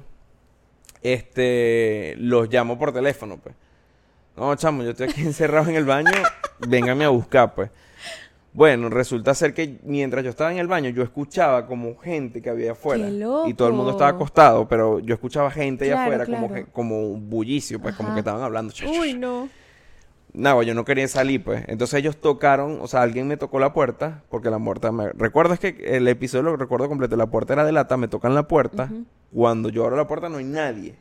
este, 1.03 2.14
los 2.18 2.48
llamo 2.53 2.78
por 2.78 2.92
teléfono, 2.92 3.38
pues. 3.38 3.55
No, 4.36 4.55
chamo, 4.57 4.82
yo 4.82 4.90
estoy 4.90 5.09
aquí 5.09 5.20
encerrado 5.22 5.68
en 5.68 5.76
el 5.76 5.84
baño, 5.84 6.11
véngame 6.66 7.05
a 7.05 7.09
buscar, 7.09 7.55
pues. 7.55 7.70
Bueno, 8.53 8.88
resulta 8.88 9.32
ser 9.32 9.55
que 9.55 9.78
mientras 9.84 10.24
yo 10.24 10.30
estaba 10.30 10.51
en 10.51 10.59
el 10.59 10.66
baño, 10.66 10.90
yo 10.90 11.05
escuchaba 11.05 11.66
como 11.66 11.96
gente 11.96 12.42
que 12.42 12.51
había 12.51 12.72
afuera. 12.72 13.07
¡Qué 13.07 13.51
Y 13.51 13.55
todo 13.55 13.68
el 13.68 13.74
mundo 13.74 13.92
estaba 13.92 14.11
acostado, 14.11 14.66
pero 14.66 14.98
yo 14.98 15.14
escuchaba 15.14 15.53
gente 15.53 15.84
allá 15.84 16.03
afuera 16.03 16.26
como, 16.26 16.48
claro. 16.48 16.66
como 16.72 17.11
un 17.12 17.30
bullicio, 17.30 17.80
pues, 17.80 17.94
como 17.94 18.12
que 18.12 18.20
estaban 18.20 18.42
hablando. 18.42 18.74
Uy, 18.88 19.14
no. 19.14 19.48
No, 20.33 20.62
yo 20.62 20.74
no 20.74 20.85
quería 20.85 21.09
salir, 21.09 21.43
pues. 21.43 21.64
Entonces 21.66 21.99
ellos 21.99 22.16
tocaron, 22.16 22.78
o 22.81 22.87
sea, 22.87 23.03
alguien 23.03 23.26
me 23.26 23.37
tocó 23.37 23.59
la 23.59 23.72
puerta, 23.72 24.22
porque 24.28 24.49
la 24.51 24.59
puerta 24.61 24.93
me... 24.93 25.09
Recuerdo 25.12 25.55
es 25.55 25.61
que 25.61 25.76
el 25.97 26.07
episodio 26.07 26.45
lo 26.45 26.57
recuerdo 26.57 26.89
completo, 26.89 27.16
la 27.16 27.26
puerta 27.26 27.53
era 27.55 27.64
de 27.64 27.72
lata, 27.72 27.97
me 27.97 28.07
tocan 28.09 28.35
la 28.35 28.45
puerta. 28.47 28.89
Cuando 29.35 29.68
yo 29.70 29.83
abro 29.85 29.97
la 29.97 30.07
puerta 30.07 30.28
no 30.28 30.39
hay 30.39 30.45
nadie. 30.45 30.95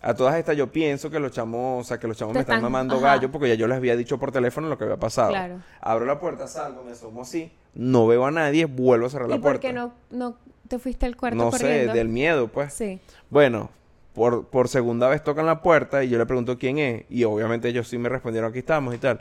A 0.00 0.12
todas 0.14 0.36
estas 0.36 0.54
yo 0.56 0.70
pienso 0.70 1.08
que 1.10 1.18
los 1.18 1.32
chamos, 1.32 1.80
o 1.80 1.84
sea, 1.88 1.98
que 1.98 2.06
los 2.06 2.16
chamos 2.16 2.34
Te 2.34 2.38
me 2.38 2.40
están 2.42 2.56
están- 2.56 2.70
mamando 2.70 2.96
ajá. 2.96 3.16
gallo 3.16 3.30
porque 3.32 3.48
ya 3.48 3.54
yo 3.54 3.66
les 3.66 3.78
había 3.78 3.96
dicho 3.96 4.18
por 4.18 4.32
teléfono 4.32 4.68
lo 4.68 4.76
que 4.76 4.84
había 4.84 4.98
pasado. 4.98 5.30
Claro. 5.30 5.60
Abro 5.80 6.04
la 6.04 6.20
puerta, 6.20 6.46
salgo, 6.46 6.84
me 6.84 6.92
asomo 6.92 7.22
así, 7.22 7.50
no 7.74 8.06
veo 8.06 8.26
a 8.26 8.30
nadie, 8.30 8.66
vuelvo 8.66 9.06
a 9.06 9.10
cerrar 9.10 9.28
¿Y 9.28 9.30
la 9.30 9.36
por 9.36 9.42
puerta. 9.42 9.60
qué 9.60 9.72
no, 9.72 9.94
no 10.10 10.36
te 10.68 10.78
fuiste 10.78 11.06
al 11.06 11.16
cuarto 11.16 11.36
No 11.38 11.50
corriendo? 11.50 11.92
sé, 11.92 11.98
del 11.98 12.08
miedo, 12.10 12.48
pues. 12.48 12.74
Sí. 12.74 13.00
Bueno, 13.30 13.70
por, 14.14 14.46
por 14.46 14.68
segunda 14.68 15.08
vez 15.08 15.22
tocan 15.22 15.44
la 15.44 15.60
puerta 15.60 16.02
y 16.04 16.08
yo 16.08 16.18
le 16.18 16.24
pregunto 16.24 16.56
quién 16.56 16.78
es. 16.78 17.04
Y 17.10 17.24
obviamente 17.24 17.68
ellos 17.68 17.88
sí 17.88 17.98
me 17.98 18.08
respondieron 18.08 18.50
aquí 18.50 18.60
estamos 18.60 18.94
y 18.94 18.98
tal. 18.98 19.20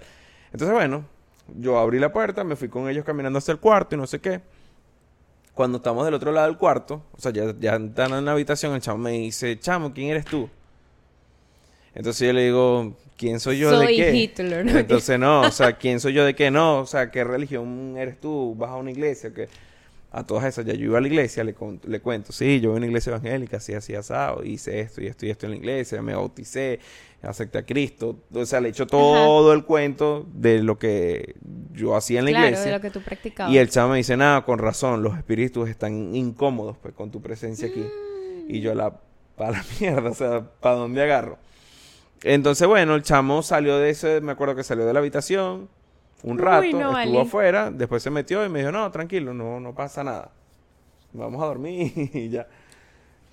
Entonces, 0.52 0.74
bueno, 0.74 1.06
yo 1.58 1.78
abrí 1.78 2.00
la 2.00 2.14
puerta, 2.14 2.44
me 2.44 2.56
fui 2.56 2.70
con 2.70 2.88
ellos 2.88 3.04
caminando 3.04 3.39
hasta 3.39 3.52
el 3.52 3.60
cuarto 3.60 3.96
y 3.96 3.98
no 3.98 4.08
sé 4.08 4.20
qué. 4.20 4.41
Cuando 5.54 5.78
estamos 5.78 6.06
del 6.06 6.14
otro 6.14 6.32
lado 6.32 6.48
del 6.48 6.58
cuarto, 6.58 7.04
o 7.12 7.20
sea, 7.20 7.32
ya, 7.32 7.54
ya 7.60 7.76
están 7.76 8.14
en 8.14 8.26
la 8.26 8.32
habitación, 8.32 8.74
el 8.74 8.82
chamo 8.82 9.00
me 9.00 9.12
dice, 9.12 9.60
chamo, 9.60 9.94
¿quién 9.94 10.10
eres 10.10 10.26
tú? 10.26 10.50
Entonces 11.96 12.28
yo 12.28 12.34
le 12.34 12.46
digo, 12.46 12.96
¿quién 13.18 13.39
soy 13.39 13.60
yo 13.60 13.80
de 13.80 13.88
qué? 13.88 14.16
Hitler, 14.16 14.66
¿no? 14.66 14.78
Entonces 14.78 15.20
no, 15.20 15.41
o 15.41 15.52
sea, 15.52 15.74
¿quién 15.74 16.00
soy 16.00 16.14
yo 16.14 16.26
de 16.26 16.36
qué? 16.36 16.50
No, 16.50 16.80
o 16.80 16.86
sea, 16.86 17.12
¿qué 17.12 17.24
religión 17.24 17.96
eres 17.98 18.20
tú? 18.20 18.56
¿Vas 18.58 18.72
a 18.72 18.76
una 18.76 18.91
iglesia? 18.91 19.32
¿Qué? 19.34 19.48
A 20.16 20.26
todas 20.28 20.45
esas, 20.45 20.64
ya 20.66 20.74
yo 20.74 20.86
iba 20.86 20.99
a 20.99 21.01
la 21.01 21.07
iglesia, 21.07 21.43
le, 21.43 21.53
con- 21.55 21.82
le 21.88 21.99
cuento, 21.99 22.32
sí, 22.32 22.61
yo 22.61 22.70
voy 22.70 22.76
a 22.76 22.78
una 22.78 22.86
iglesia 22.86 23.09
evangélica, 23.09 23.57
así, 23.57 23.74
así, 23.74 23.95
asado, 23.95 24.43
hice 24.43 24.80
esto 24.80 25.01
y 25.01 25.07
esto 25.07 25.26
y 25.26 25.32
esto 25.32 25.47
en 25.47 25.53
la 25.53 25.57
iglesia, 25.57 26.01
me 26.03 26.14
bauticé, 26.14 26.80
acepté 27.24 27.57
a 27.57 27.66
Cristo, 27.66 28.20
o 28.32 28.45
sea, 28.45 28.61
le 28.61 28.70
echo 28.70 28.86
todo 28.86 29.51
el 29.53 29.66
cuento 29.66 30.28
de 30.32 30.61
lo 30.61 30.78
que 30.78 31.36
yo 31.72 31.95
hacía 31.95 32.20
en 32.20 32.26
la 32.26 32.32
claro, 32.32 32.45
iglesia. 32.47 32.66
de 32.72 32.78
lo 32.78 32.82
que 32.82 32.89
tú 32.91 33.01
practicabas. 33.01 33.51
Y 33.51 33.57
el 33.57 33.70
chavo 33.70 33.91
me 33.91 33.97
dice, 33.97 34.16
nada, 34.16 34.45
con 34.45 34.59
razón, 34.59 35.01
los 35.01 35.18
espíritus 35.18 35.68
están 35.68 36.16
incómodos 36.16 36.78
pues 36.78 36.93
con 36.93 37.09
tu 37.09 37.20
presencia 37.20 37.68
aquí. 37.70 37.84
Y 38.47 38.59
yo 38.61 38.76
la, 38.76 38.99
para 39.36 39.51
la 39.53 39.66
mierda, 39.80 40.11
o 40.11 40.14
sea, 40.14 40.41
¿para 40.59 40.76
dónde 40.76 41.01
agarro? 41.01 41.39
Entonces, 42.24 42.68
bueno, 42.68 42.93
el 42.95 43.01
chamo 43.03 43.41
salió 43.41 43.80
de 43.80 43.89
ese, 43.89 44.22
me 44.22 44.32
acuerdo 44.34 44.55
que 44.55 44.64
salió 44.64 44.86
de 44.86 44.93
la 44.93 44.99
habitación 44.99 45.70
un 46.24 46.38
Uy, 46.38 46.43
rato, 46.43 46.65
no, 46.80 46.97
estuvo 46.99 47.21
afuera, 47.21 47.69
después 47.71 48.01
se 48.01 48.09
metió 48.09 48.45
y 48.45 48.49
me 48.49 48.59
dijo, 48.59 48.71
no, 48.71 48.89
tranquilo, 48.91 49.34
no, 49.34 49.59
no 49.59 49.74
pasa 49.76 50.03
nada. 50.03 50.32
Vamos 51.11 51.41
a 51.43 51.45
dormir 51.45 51.91
y 52.13 52.30
ya. 52.30 52.47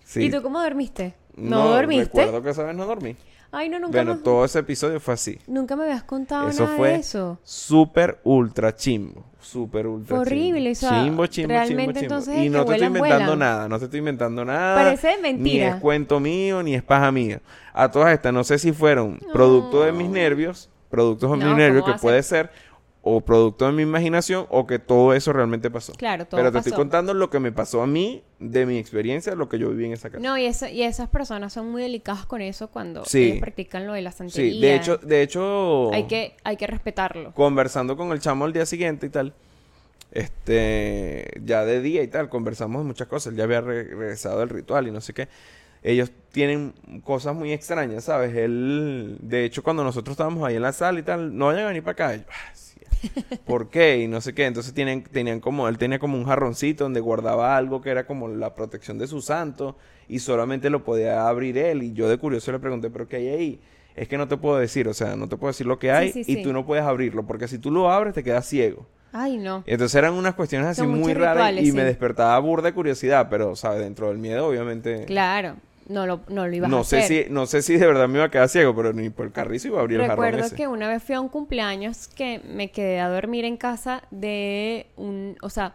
Sí. 0.05 0.25
¿Y 0.25 0.31
tú 0.31 0.43
cómo 0.43 0.61
dormiste? 0.61 1.15
¿No, 1.37 1.69
dormiste? 1.71 2.05
recuerdo 2.19 2.43
que 2.43 2.51
esa 2.51 2.65
vez 2.65 2.77
no 2.77 2.85
dormí. 2.87 3.17
Ay, 3.53 3.69
no, 3.69 3.81
nunca, 3.81 3.99
Bueno, 3.99 4.15
me, 4.15 4.21
todo 4.23 4.45
ese 4.45 4.61
episodio 4.61 5.01
fue 5.01 5.15
así. 5.15 5.39
nunca 5.49 5.75
me 5.75 5.83
habías 5.85 6.05
contado 6.05 6.49
Eso 6.49 6.65
nada 6.65 6.77
fue 6.77 6.89
de 6.91 6.95
eso. 6.97 7.39
súper 7.43 8.21
ultra 8.23 8.75
chimbo. 8.77 9.25
Súper 9.41 9.87
ultra 9.89 10.17
Fue 10.17 10.19
horrible, 10.21 10.75
chimbo. 10.77 10.95
chimbo, 11.03 11.27
chimbo, 11.27 11.49
realmente 11.49 12.01
chimbo, 12.01 12.21
chimbo. 12.21 12.43
Y 12.43 12.49
no 12.49 12.65
te 12.65 12.73
estoy 12.73 12.87
inventando 12.87 13.19
vuelan. 13.25 13.39
nada, 13.39 13.69
no 13.69 13.79
te 13.79 13.85
estoy 13.87 13.99
inventando 13.99 14.45
nada. 14.45 14.77
Parece 14.77 15.17
Ni 15.17 15.23
mentira. 15.23 15.69
es 15.71 15.75
cuento 15.77 16.21
mío, 16.21 16.63
ni 16.63 16.75
es 16.77 16.83
paja 16.85 17.11
mía. 17.11 17.41
A 17.73 17.91
todas 17.91 18.13
estas, 18.13 18.33
no 18.33 18.45
sé 18.45 18.59
si 18.59 18.73
fueron 18.73 19.19
producto 19.33 19.83
de 19.83 19.93
mis 19.93 20.09
nervios, 20.11 20.69
productos 20.89 21.31
de 21.33 21.37
No, 21.39 21.47
mis 21.47 21.57
nervios, 21.57 21.83
¿cómo 21.83 21.95
que 21.97 22.01
puede 22.01 22.23
ser, 22.23 22.51
o 23.03 23.23
producto 23.23 23.65
de 23.67 23.73
mi 23.73 23.83
imaginación, 23.83 24.47
o 24.51 24.67
que 24.67 24.79
todo 24.79 25.15
eso 25.15 25.33
realmente 25.33 25.71
pasó. 25.71 25.95
Claro, 25.95 26.27
todo 26.27 26.39
Pero 26.39 26.51
te 26.51 26.59
pasó. 26.59 26.69
estoy 26.69 26.79
contando 26.79 27.15
lo 27.15 27.31
que 27.31 27.41
me 27.41 27.51
pasó 27.51 27.81
a 27.83 27.87
mí, 27.87 28.23
de 28.39 28.67
mi 28.67 28.77
experiencia, 28.79 29.35
lo 29.35 29.49
que 29.49 29.59
yo 29.59 29.71
viví 29.71 29.87
en 29.87 29.93
esa 29.95 30.11
casa. 30.11 30.23
No, 30.23 30.37
y, 30.37 30.45
esa- 30.45 30.69
y 30.71 30.83
esas 30.83 31.09
personas 31.09 31.53
son 31.55 31.71
muy 31.71 31.81
delicadas 31.83 32.27
con 32.27 32.43
eso 32.43 32.69
cuando 32.69 33.05
Sí. 33.07 33.23
ellos 33.25 33.39
practican 33.41 33.87
lo 33.87 33.95
de 33.95 34.03
la 34.03 34.13
santería. 34.13 34.53
sí, 34.53 34.61
de 34.61 34.75
hecho, 34.77 34.97
de 34.99 35.23
hecho... 35.23 35.91
Hay 35.95 36.07
que, 36.09 36.37
hay 36.45 36.57
que 36.59 36.67
respetarlo. 36.67 37.33
conversando 37.33 37.97
con 37.97 38.13
el 38.13 38.21
chamo 38.21 38.45
al 38.45 38.53
día 38.53 38.67
siguiente 38.67 39.07
y 39.07 39.11
tal, 39.11 39.33
este, 40.13 41.41
ya 41.45 41.65
de 41.65 41.81
día 41.81 42.03
y 42.03 42.09
tal, 42.09 42.29
conversamos 42.29 42.83
de 42.83 42.87
muchas 42.87 43.09
cosas, 43.09 43.33
él 43.33 43.39
ya 43.39 43.45
había 43.45 43.61
re- 43.61 43.85
regresado 43.85 44.41
del 44.41 44.49
ritual 44.49 44.89
y 44.89 44.91
no 44.91 45.01
sé 45.01 45.15
qué. 45.15 45.29
Ellos 45.83 46.11
tienen 46.33 46.75
cosas 47.05 47.35
muy 47.35 47.53
extrañas, 47.53 48.05
¿sabes? 48.05 48.37
Él, 48.37 49.17
de 49.23 49.45
hecho, 49.47 49.63
cuando 49.63 49.83
nosotros 49.83 50.13
estábamos 50.13 50.47
ahí 50.47 50.57
en 50.57 50.63
la 50.63 50.73
sala 50.73 50.99
y 51.01 51.03
tal, 51.03 51.35
no 51.37 51.47
vayan 51.47 51.65
a 51.65 51.69
venir 51.69 51.83
para 51.83 51.93
acá. 51.93 52.17
Yo, 52.17 52.25
"Ah, 52.29 52.51
sí". 52.55 52.70
¿Por 53.47 53.71
qué? 53.71 53.99
Y 53.99 54.09
no 54.09 54.21
sé 54.21 54.35
qué. 54.35 54.47
Entonces 54.47 54.75
tienen, 54.75 55.03
tenían 55.03 55.41
como, 55.41 55.69
él 55.69 55.79
tenía 55.79 55.99
como 55.99 56.17
un 56.17 56.25
jarroncito 56.25 56.85
donde 56.85 57.01
guardaba 57.01 57.57
algo 57.57 57.81
que 57.81 57.91
era 57.91 58.07
como 58.07 58.29
la 58.29 58.55
protección 58.55 58.99
de 58.99 59.07
su 59.07 59.21
santo 59.23 59.77
y 60.09 60.19
solamente 60.19 60.71
lo 60.71 60.85
podía 60.85 61.29
abrir 61.29 61.59
él. 61.59 61.83
Y 61.83 61.93
yo 61.93 62.09
de 62.09 62.19
curioso 62.19 62.53
le 62.53 62.59
pregunté, 62.59 62.91
¿pero 62.91 63.09
qué 63.09 63.17
hay 63.17 63.29
ahí? 63.29 63.61
Es 63.97 64.09
que 64.09 64.19
no 64.19 64.29
te 64.29 64.37
puedo 64.37 64.59
decir, 64.59 64.89
o 64.89 64.95
sea, 64.95 65.17
no 65.17 65.29
te 65.29 65.37
puedo 65.37 65.51
decir 65.51 65.67
lo 65.67 65.79
que 65.79 65.91
hay 65.91 66.13
sí, 66.13 66.21
y 66.21 66.37
sí. 66.37 66.43
tú 66.43 66.53
no 66.53 66.65
puedes 66.65 66.85
abrirlo, 66.85 67.27
porque 67.27 67.49
si 67.49 67.59
tú 67.59 67.71
lo 67.71 67.91
abres 67.91 68.15
te 68.15 68.23
quedas 68.23 68.47
ciego. 68.47 68.87
Ay, 69.13 69.37
no. 69.37 69.65
Entonces 69.67 69.97
eran 69.97 70.15
unas 70.15 70.35
cuestiones 70.35 70.69
así 70.69 70.83
Son 70.83 70.91
muy 70.91 71.15
raras 71.15 71.49
rituales, 71.49 71.67
y 71.67 71.73
me 71.73 71.85
despertaba 71.85 72.39
burda 72.39 72.69
de 72.69 72.75
curiosidad, 72.75 73.27
pero, 73.29 73.57
¿sabes? 73.57 73.81
Dentro 73.81 74.09
del 74.09 74.19
miedo, 74.19 74.47
obviamente. 74.47 75.05
Claro, 75.07 75.57
no 75.91 76.07
lo, 76.07 76.21
no 76.29 76.47
lo 76.47 76.55
ibas 76.55 76.69
a 76.69 76.71
No 76.71 76.85
sé, 76.85 77.01
hacer. 77.01 77.25
si, 77.27 77.31
no 77.31 77.47
sé 77.47 77.63
si 77.63 77.77
de 77.77 77.87
verdad 77.87 78.09
me 78.09 78.19
iba 78.19 78.27
a 78.27 78.31
quedar 78.31 78.49
ciego, 78.49 78.75
pero 78.75 78.93
ni 78.93 79.11
por 79.11 79.27
el 79.27 79.33
carrizo 79.33 79.69
iba 79.69 79.79
a 79.79 79.81
abrir 79.83 80.01
el 80.01 80.07
jarrón 80.07 80.25
Recuerdo 80.25 80.57
que 80.57 80.69
una 80.69 80.89
vez 80.89 81.03
fui 81.03 81.15
a 81.15 81.21
un 81.21 81.29
cumpleaños 81.29 82.09
que 82.09 82.41
me 82.49 82.71
quedé 82.71 83.01
a 83.01 83.09
dormir 83.09 83.45
en 83.45 83.57
casa 83.57 84.03
de 84.11 84.87
un, 84.97 85.37
o 85.43 85.51
sea, 85.51 85.75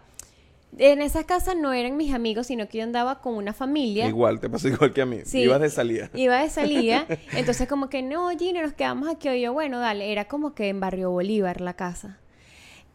en 0.77 1.01
esa 1.01 1.23
casa 1.25 1.55
no 1.55 1.73
eran 1.73 1.95
mis 1.97 2.13
amigos, 2.13 2.47
sino 2.47 2.67
que 2.67 2.79
yo 2.79 2.83
andaba 2.83 3.21
con 3.21 3.35
una 3.35 3.53
familia. 3.53 4.07
Igual, 4.07 4.39
te 4.39 4.49
pasó 4.49 4.67
igual 4.67 4.93
que 4.93 5.01
a 5.01 5.05
mí. 5.05 5.19
Sí. 5.25 5.41
Ibas 5.41 5.61
de 5.61 5.69
salida. 5.69 6.09
Iba 6.15 6.41
de 6.41 6.49
salida, 6.49 7.05
entonces 7.33 7.67
como 7.67 7.89
que 7.89 8.01
no, 8.01 8.29
Gina, 8.37 8.61
nos 8.61 8.73
quedamos 8.73 9.09
aquí. 9.09 9.29
Y 9.29 9.41
yo, 9.41 9.53
bueno, 9.53 9.79
dale, 9.79 10.11
era 10.11 10.25
como 10.25 10.53
que 10.53 10.69
en 10.69 10.79
Barrio 10.79 11.11
Bolívar 11.11 11.61
la 11.61 11.73
casa. 11.75 12.19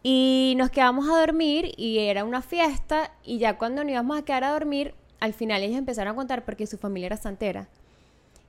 Y 0.03 0.55
nos 0.57 0.71
quedamos 0.71 1.07
a 1.09 1.19
dormir 1.19 1.73
y 1.77 1.99
era 1.99 2.25
una 2.25 2.41
fiesta 2.41 3.11
y 3.23 3.37
ya 3.37 3.59
cuando 3.59 3.83
nos 3.83 3.91
íbamos 3.91 4.17
a 4.17 4.25
quedar 4.25 4.43
a 4.43 4.51
dormir, 4.51 4.95
al 5.21 5.33
final 5.33 5.63
ellos 5.63 5.77
empezaron 5.77 6.11
a 6.11 6.15
contar 6.15 6.43
porque 6.43 6.67
su 6.67 6.77
familia 6.77 7.05
era 7.05 7.17
santera. 7.17 7.69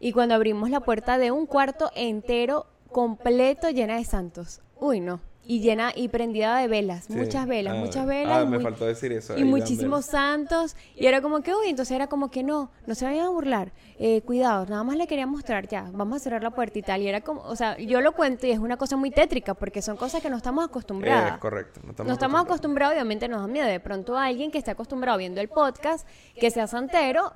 Y 0.00 0.12
cuando 0.12 0.34
abrimos 0.34 0.70
la 0.70 0.80
puerta 0.80 1.18
de 1.18 1.30
un 1.30 1.46
cuarto 1.46 1.92
entero, 1.94 2.66
completo, 2.90 3.70
llena 3.70 3.98
de 3.98 4.04
santos. 4.04 4.60
Uy, 4.80 4.98
no. 4.98 5.20
Y 5.45 5.59
llena 5.61 5.90
y 5.97 6.07
prendida 6.07 6.57
de 6.59 6.68
velas, 6.68 7.07
Sí. 7.07 7.14
muchas 7.14 7.49
velas, 7.49 7.74
Ah, 7.76 7.80
muchas 7.80 8.07
velas. 8.07 8.38
Ah, 8.38 8.45
me 8.45 8.59
muy- 8.59 8.62
faltó 8.62 8.86
decir 8.86 9.11
eso. 9.11 9.36
y 9.36 9.43
muchísimos 9.43 10.05
santos. 10.07 10.76
Y 10.95 11.07
era 11.07 11.20
como 11.20 11.43
que, 11.43 11.53
uy, 11.53 11.66
entonces 11.68 11.97
era 11.97 12.07
como 12.07 12.30
que 12.30 12.45
no, 12.45 12.70
no 12.86 12.95
se 12.95 13.05
vayan 13.07 13.26
a 13.26 13.28
burlar. 13.28 13.72
Eh, 13.99 14.22
cuidado, 14.22 14.66
nada 14.66 14.84
más 14.84 14.97
le 14.97 15.09
quería 15.09 15.26
mostrar 15.26 15.66
ya, 15.66 15.90
vamos 15.93 16.16
a 16.16 16.20
cerrar 16.20 16.45
la 16.45 16.51
puerta 16.53 16.78
y 16.78 16.82
tal. 16.82 17.03
Y 17.03 17.09
era 17.09 17.22
como, 17.22 17.40
o 17.43 17.57
sea, 17.57 17.76
yo 17.76 18.01
lo 18.01 18.12
cuento 18.12 18.47
y 18.47 18.53
es 18.53 18.61
una 18.61 18.76
cosa 18.76 18.97
muy 18.97 19.11
tétrica 19.11 19.55
porque 19.55 19.82
son 19.82 19.97
cosas 19.97 20.22
que 20.22 20.30
no 20.30 20.36
estamos 20.36 20.62
velas. 20.62 20.70
acostumbradas. 20.70 21.36
Eh, 21.36 21.40
correcto. 21.40 21.80
No 21.82 21.90
estamos, 21.90 22.07
no 22.09 22.12
estamos 22.14 22.40
acostumbrados, 22.43 22.95
obviamente 22.95 23.26
nos 23.26 23.40
da 23.40 23.49
miedo. 23.49 23.66
De 23.66 23.80
pronto 23.80 24.16
a 24.16 24.26
alguien 24.26 24.53
que 24.53 24.59
esté 24.59 24.70
acostumbrado 24.70 25.18
viendo 25.18 25.40
el 25.40 25.49
podcast, 25.49 26.07
que 26.38 26.53
sea 26.53 26.68
santero, 26.68 27.32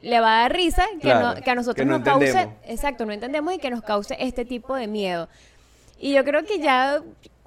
le 0.00 0.20
va 0.20 0.38
a 0.38 0.42
dar 0.44 0.52
risa 0.54 0.86
que, 0.94 1.00
Claro, 1.00 1.34
no- 1.34 1.42
que 1.42 1.50
a 1.50 1.54
nosotros 1.54 1.76
que 1.76 1.84
no 1.84 1.98
nos 1.98 2.08
cause, 2.08 2.48
exacto, 2.64 3.04
no 3.04 3.12
entendemos 3.12 3.52
y 3.52 3.58
que 3.58 3.68
nos 3.70 3.82
cause 3.82 4.16
este 4.18 4.46
tipo 4.46 4.74
de 4.74 4.86
miedo. 4.86 5.28
Y 5.98 6.14
yo 6.14 6.24
creo 6.24 6.44
que 6.44 6.58
ya 6.58 7.00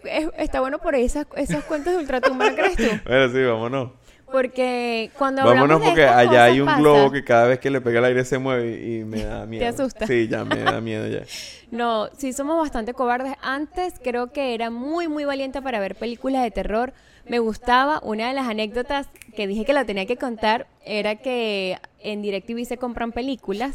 es- 0.07 0.29
está 0.37 0.59
bueno 0.61 0.79
por 0.79 0.95
esas, 0.95 1.25
esas 1.35 1.63
cuentas 1.63 1.93
de 1.93 1.99
ultratumba, 1.99 2.49
¿no 2.49 2.55
crees 2.55 2.75
tú? 2.77 2.83
Bueno, 3.05 3.29
sí, 3.31 3.43
vámonos. 3.43 3.91
Porque 4.31 5.11
cuando 5.17 5.41
hablamos 5.43 5.61
Vámonos 5.61 5.81
de 5.81 5.85
porque 5.87 6.01
estas 6.03 6.17
allá 6.17 6.29
cosas 6.29 6.43
hay 6.51 6.59
un 6.61 6.65
pasa- 6.65 6.79
globo 6.79 7.11
que 7.11 7.23
cada 7.23 7.47
vez 7.47 7.59
que 7.59 7.69
le 7.69 7.79
pega 7.79 7.99
el 7.99 8.05
aire 8.05 8.25
se 8.25 8.37
mueve 8.39 8.81
y 8.83 9.03
me 9.05 9.23
da 9.23 9.45
miedo. 9.47 9.67
asusta. 9.67 10.07
Sí, 10.07 10.27
ya 10.27 10.43
me 10.43 10.57
da 10.63 10.81
miedo 10.81 11.07
ya. 11.07 11.21
No, 11.71 12.09
sí 12.17 12.31
somos 12.33 12.57
bastante 12.57 12.93
cobardes. 12.93 13.33
Antes 13.41 13.95
creo 14.03 14.31
que 14.31 14.53
era 14.53 14.69
muy, 14.69 15.07
muy 15.07 15.25
valiente 15.25 15.61
para 15.61 15.79
ver 15.79 15.95
películas 15.95 16.43
de 16.43 16.51
terror. 16.51 16.93
Me 17.27 17.39
gustaba. 17.39 17.99
Una 18.03 18.27
de 18.27 18.33
las 18.33 18.47
anécdotas 18.47 19.07
que 19.35 19.47
dije 19.47 19.65
que 19.65 19.73
la 19.73 19.83
tenía 19.85 20.05
que 20.05 20.15
contar 20.15 20.67
era 20.85 21.15
que 21.15 21.77
en 22.01 22.21
DirecTV 22.21 22.65
se 22.65 22.77
compran 22.77 23.11
películas. 23.11 23.73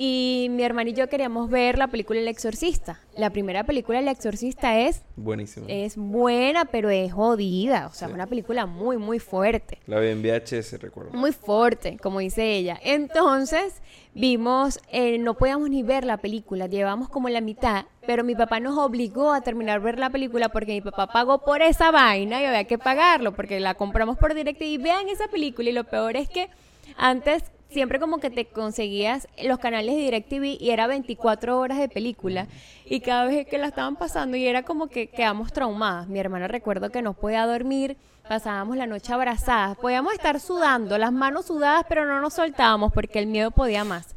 Y 0.00 0.46
mi 0.52 0.62
hermano 0.62 0.90
y 0.90 0.92
yo 0.92 1.08
queríamos 1.08 1.50
ver 1.50 1.76
la 1.76 1.88
película 1.88 2.20
El 2.20 2.28
Exorcista. 2.28 3.00
La 3.16 3.30
primera 3.30 3.64
película 3.64 3.98
El 3.98 4.06
Exorcista 4.06 4.78
es, 4.78 5.02
Buenísimo. 5.16 5.66
es 5.68 5.96
buena, 5.96 6.66
pero 6.66 6.88
es 6.88 7.12
jodida. 7.12 7.88
O 7.88 7.92
sea, 7.92 8.06
una 8.06 8.28
película 8.28 8.66
muy, 8.66 8.96
muy 8.96 9.18
fuerte. 9.18 9.80
La 9.88 9.98
vi 9.98 10.10
en 10.10 10.22
VHS, 10.22 10.80
recuerdo. 10.80 11.10
Muy 11.14 11.32
fuerte, 11.32 11.96
como 12.00 12.20
dice 12.20 12.48
ella. 12.48 12.78
Entonces, 12.84 13.82
vimos, 14.14 14.78
eh, 14.92 15.18
no 15.18 15.34
podíamos 15.34 15.68
ni 15.68 15.82
ver 15.82 16.04
la 16.04 16.18
película, 16.18 16.68
llevamos 16.68 17.08
como 17.08 17.28
la 17.28 17.40
mitad, 17.40 17.86
pero 18.06 18.22
mi 18.22 18.36
papá 18.36 18.60
nos 18.60 18.78
obligó 18.78 19.32
a 19.32 19.40
terminar 19.40 19.80
ver 19.80 19.98
la 19.98 20.10
película 20.10 20.48
porque 20.48 20.74
mi 20.74 20.80
papá 20.80 21.08
pagó 21.08 21.40
por 21.40 21.60
esa 21.60 21.90
vaina 21.90 22.40
y 22.40 22.44
había 22.44 22.62
que 22.62 22.78
pagarlo 22.78 23.34
porque 23.34 23.58
la 23.58 23.74
compramos 23.74 24.16
por 24.16 24.32
directo 24.34 24.62
y 24.62 24.78
vean 24.78 25.08
esa 25.08 25.26
película 25.26 25.70
y 25.70 25.72
lo 25.72 25.82
peor 25.82 26.16
es 26.16 26.28
que 26.28 26.48
antes 26.96 27.42
siempre 27.70 28.00
como 28.00 28.18
que 28.18 28.30
te 28.30 28.46
conseguías 28.46 29.28
los 29.42 29.58
canales 29.58 29.94
de 29.94 30.02
DirecTV 30.02 30.56
y 30.60 30.70
era 30.70 30.86
24 30.86 31.58
horas 31.58 31.78
de 31.78 31.88
película 31.88 32.46
y 32.84 33.00
cada 33.00 33.26
vez 33.26 33.46
que 33.46 33.58
la 33.58 33.68
estaban 33.68 33.96
pasando 33.96 34.36
y 34.36 34.46
era 34.46 34.62
como 34.62 34.88
que 34.88 35.08
quedamos 35.08 35.52
traumadas. 35.52 36.08
Mi 36.08 36.18
hermana 36.18 36.48
recuerdo 36.48 36.90
que 36.90 37.02
no 37.02 37.14
podía 37.14 37.46
dormir, 37.46 37.96
pasábamos 38.28 38.76
la 38.76 38.86
noche 38.86 39.12
abrazadas, 39.12 39.76
podíamos 39.76 40.12
estar 40.14 40.40
sudando, 40.40 40.98
las 40.98 41.12
manos 41.12 41.46
sudadas, 41.46 41.84
pero 41.88 42.06
no 42.06 42.20
nos 42.20 42.34
soltábamos 42.34 42.92
porque 42.92 43.18
el 43.18 43.26
miedo 43.26 43.50
podía 43.50 43.84
más. 43.84 44.14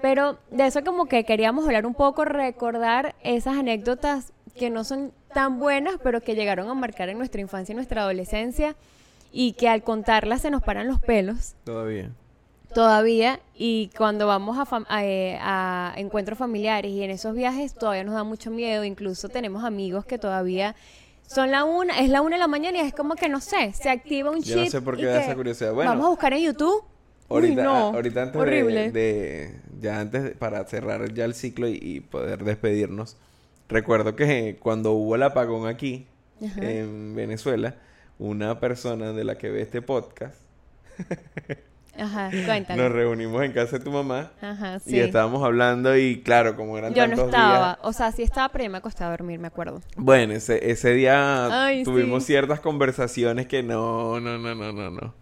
Pero 0.00 0.38
de 0.50 0.66
eso 0.66 0.82
como 0.82 1.06
que 1.06 1.24
queríamos 1.24 1.66
hablar 1.66 1.84
un 1.84 1.94
poco, 1.94 2.24
recordar 2.24 3.14
esas 3.22 3.58
anécdotas 3.58 4.32
que 4.56 4.70
no 4.70 4.84
son 4.84 5.12
tan 5.34 5.58
buenas, 5.58 5.96
pero 6.02 6.22
que 6.22 6.34
llegaron 6.34 6.68
a 6.68 6.74
marcar 6.74 7.08
en 7.08 7.18
nuestra 7.18 7.40
infancia 7.40 7.72
y 7.72 7.76
nuestra 7.76 8.02
adolescencia 8.02 8.76
y 9.32 9.52
que 9.52 9.68
al 9.68 9.82
contarlas 9.82 10.42
se 10.42 10.50
nos 10.50 10.62
paran 10.62 10.88
los 10.88 11.00
pelos 11.00 11.54
Todavía. 11.64 12.10
Todavía 12.74 13.40
y 13.54 13.90
cuando 13.96 14.26
vamos 14.26 14.58
a, 14.58 14.64
fam- 14.64 14.86
a, 14.88 15.04
eh, 15.04 15.38
a 15.40 15.92
encuentros 15.96 16.38
familiares 16.38 16.90
y 16.92 17.02
en 17.02 17.10
esos 17.10 17.34
viajes 17.34 17.74
todavía 17.74 18.04
nos 18.04 18.14
da 18.14 18.24
mucho 18.24 18.50
miedo, 18.50 18.84
incluso 18.84 19.28
tenemos 19.28 19.64
amigos 19.64 20.04
que 20.04 20.18
todavía 20.18 20.74
son 21.26 21.50
la 21.50 21.64
una, 21.64 22.00
es 22.00 22.08
la 22.10 22.22
una 22.22 22.36
de 22.36 22.40
la 22.40 22.48
mañana 22.48 22.78
y 22.78 22.80
es 22.80 22.94
como 22.94 23.14
que 23.14 23.28
no 23.28 23.40
sé, 23.40 23.72
se 23.72 23.88
activa 23.90 24.30
un 24.30 24.42
Yo 24.42 24.56
no 24.56 24.62
chip 24.62 24.70
sé 24.72 24.82
por 24.82 24.96
qué 24.96 25.06
da 25.06 25.20
esa 25.22 25.34
curiosidad. 25.34 25.72
Bueno, 25.72 25.90
vamos 25.90 26.06
a 26.06 26.10
buscar 26.10 26.32
en 26.32 26.42
YouTube. 26.42 26.82
Uy, 27.28 27.36
Ahorita, 27.36 27.62
no, 27.62 27.76
ah, 27.76 27.90
ahorita 27.94 28.22
antes 28.22 28.34
de- 28.34 28.40
horrible. 28.40 28.90
de, 28.90 29.54
ya 29.80 30.00
antes 30.00 30.24
de- 30.24 30.30
para 30.30 30.64
cerrar 30.64 31.12
ya 31.14 31.24
el 31.24 31.34
ciclo 31.34 31.68
y, 31.68 31.78
y 31.80 32.00
poder 32.00 32.42
despedirnos, 32.42 33.16
recuerdo 33.68 34.16
que 34.16 34.56
cuando 34.60 34.92
hubo 34.92 35.14
el 35.14 35.22
apagón 35.22 35.68
aquí 35.68 36.06
Ajá. 36.44 36.60
en 36.68 37.14
Venezuela, 37.14 37.76
una 38.18 38.58
persona 38.58 39.12
de 39.12 39.22
la 39.24 39.38
que 39.38 39.48
ve 39.50 39.62
este 39.62 39.80
podcast 39.82 40.34
Ajá, 42.00 42.30
cuéntame. 42.46 42.82
Nos 42.82 42.92
reunimos 42.92 43.42
en 43.44 43.52
casa 43.52 43.78
de 43.78 43.84
tu 43.84 43.90
mamá 43.90 44.30
Ajá, 44.40 44.78
sí. 44.80 44.96
y 44.96 45.00
estábamos 45.00 45.42
hablando 45.44 45.96
y 45.96 46.22
claro, 46.22 46.56
como 46.56 46.78
eran 46.78 46.94
Yo 46.94 47.06
no 47.06 47.14
estaba, 47.26 47.64
días... 47.66 47.78
o 47.82 47.92
sea, 47.92 48.10
sí 48.12 48.22
estaba, 48.22 48.48
pero 48.50 48.64
yo 48.64 48.70
me 48.70 48.78
acostaba 48.78 49.08
a 49.12 49.16
dormir, 49.16 49.38
me 49.38 49.48
acuerdo. 49.48 49.82
Bueno, 49.96 50.32
ese, 50.32 50.70
ese 50.70 50.92
día 50.94 51.64
Ay, 51.66 51.84
tuvimos 51.84 52.22
sí. 52.24 52.28
ciertas 52.28 52.60
conversaciones 52.60 53.46
que 53.46 53.62
no, 53.62 54.18
no, 54.20 54.38
no, 54.38 54.54
no, 54.54 54.72
no, 54.72 54.90
no. 54.90 55.14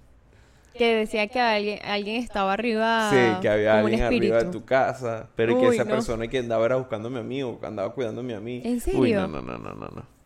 Que 0.75 0.95
decía 0.95 1.27
que 1.27 1.41
alguien, 1.41 1.81
alguien 1.85 2.23
estaba 2.23 2.53
arriba. 2.53 3.11
Sí, 3.11 3.41
que 3.43 3.49
había 3.49 3.81
alguien 3.81 4.01
arriba 4.03 4.39
de 4.45 4.51
tu 4.53 4.65
casa, 4.65 5.29
pero 5.35 5.59
que 5.59 5.67
Uy, 5.67 5.75
esa 5.75 5.83
no. 5.85 5.91
persona 5.91 6.29
que 6.29 6.39
andaba 6.39 6.65
era 6.67 6.77
buscándome 6.77 7.19
a 7.19 7.23
mí 7.25 7.43
o 7.43 7.59
que 7.59 7.67
andaba 7.67 7.93
cuidándome 7.93 8.35
a 8.37 8.41
mí. 8.41 8.63
¿En 8.65 8.75
Uy, 8.75 8.81
serio? 8.81 9.27
no, 9.27 9.27
no, 9.27 9.43
no, 9.43 9.59
no, 9.59 9.75
no, 9.75 9.89
no. 9.89 10.18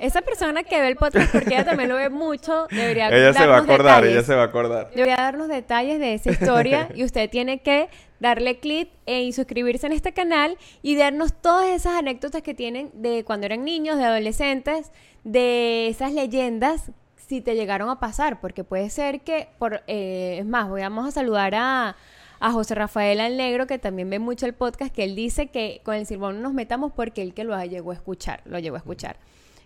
Esa 0.00 0.22
persona 0.22 0.62
que 0.62 0.80
ve 0.80 0.88
el 0.88 0.96
podcast, 0.96 1.32
porque 1.32 1.54
ella 1.54 1.64
también 1.64 1.88
lo 1.88 1.96
ve 1.96 2.08
mucho, 2.10 2.66
debería 2.70 3.08
Ella 3.08 3.32
se 3.32 3.46
va 3.46 3.56
a 3.56 3.58
acordar, 3.60 3.96
detalles. 4.02 4.12
ella 4.12 4.22
se 4.22 4.34
va 4.34 4.42
a 4.42 4.46
acordar. 4.46 4.90
Debería 4.90 5.16
darnos 5.16 5.48
detalles 5.48 5.98
de 5.98 6.14
esa 6.14 6.30
historia 6.30 6.88
y 6.94 7.04
usted 7.04 7.28
tiene 7.30 7.60
que 7.60 7.88
darle 8.20 8.58
clic 8.58 8.90
e- 9.06 9.32
suscribirse 9.32 9.86
en 9.86 9.92
este 9.92 10.12
canal 10.12 10.56
y 10.82 10.96
darnos 10.96 11.32
todas 11.32 11.68
esas 11.68 11.94
anécdotas 11.94 12.42
que 12.42 12.54
tienen 12.54 12.90
de 12.94 13.24
cuando 13.24 13.46
eran 13.46 13.64
niños, 13.64 13.98
de 13.98 14.04
adolescentes, 14.04 14.90
de 15.24 15.88
esas 15.88 16.12
leyendas 16.12 16.90
si 17.28 17.40
te 17.42 17.54
llegaron 17.54 17.90
a 17.90 18.00
pasar, 18.00 18.40
porque 18.40 18.64
puede 18.64 18.88
ser 18.88 19.20
que, 19.20 19.48
por 19.58 19.82
eh, 19.86 20.38
es 20.38 20.46
más, 20.46 20.70
vamos 20.70 21.06
a 21.06 21.10
saludar 21.10 21.54
a, 21.54 21.94
a 22.40 22.52
José 22.52 22.74
Rafael 22.74 23.20
Alnegro, 23.20 23.66
que 23.66 23.78
también 23.78 24.08
ve 24.08 24.18
mucho 24.18 24.46
el 24.46 24.54
podcast, 24.54 24.94
que 24.94 25.04
él 25.04 25.14
dice 25.14 25.48
que 25.48 25.82
con 25.84 25.94
el 25.94 26.06
silbón 26.06 26.36
no 26.36 26.42
nos 26.42 26.54
metamos 26.54 26.90
porque 26.96 27.20
él 27.20 27.34
que 27.34 27.44
lo 27.44 27.62
llegó 27.64 27.90
a 27.90 27.94
escuchar, 27.94 28.40
lo 28.46 28.58
llegó 28.58 28.76
a 28.76 28.78
escuchar. 28.78 29.16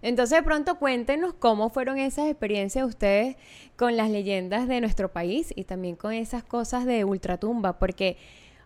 Entonces, 0.02 0.38
de 0.38 0.42
pronto 0.42 0.74
cuéntenos 0.76 1.32
cómo 1.34 1.70
fueron 1.70 1.98
esas 1.98 2.28
experiencias 2.28 2.84
de 2.84 2.88
ustedes 2.88 3.36
con 3.76 3.96
las 3.96 4.10
leyendas 4.10 4.68
de 4.68 4.80
nuestro 4.80 5.10
país 5.12 5.52
y 5.56 5.64
también 5.64 5.96
con 5.96 6.12
esas 6.12 6.42
cosas 6.42 6.84
de 6.84 7.04
ultratumba, 7.04 7.78
porque 7.78 8.16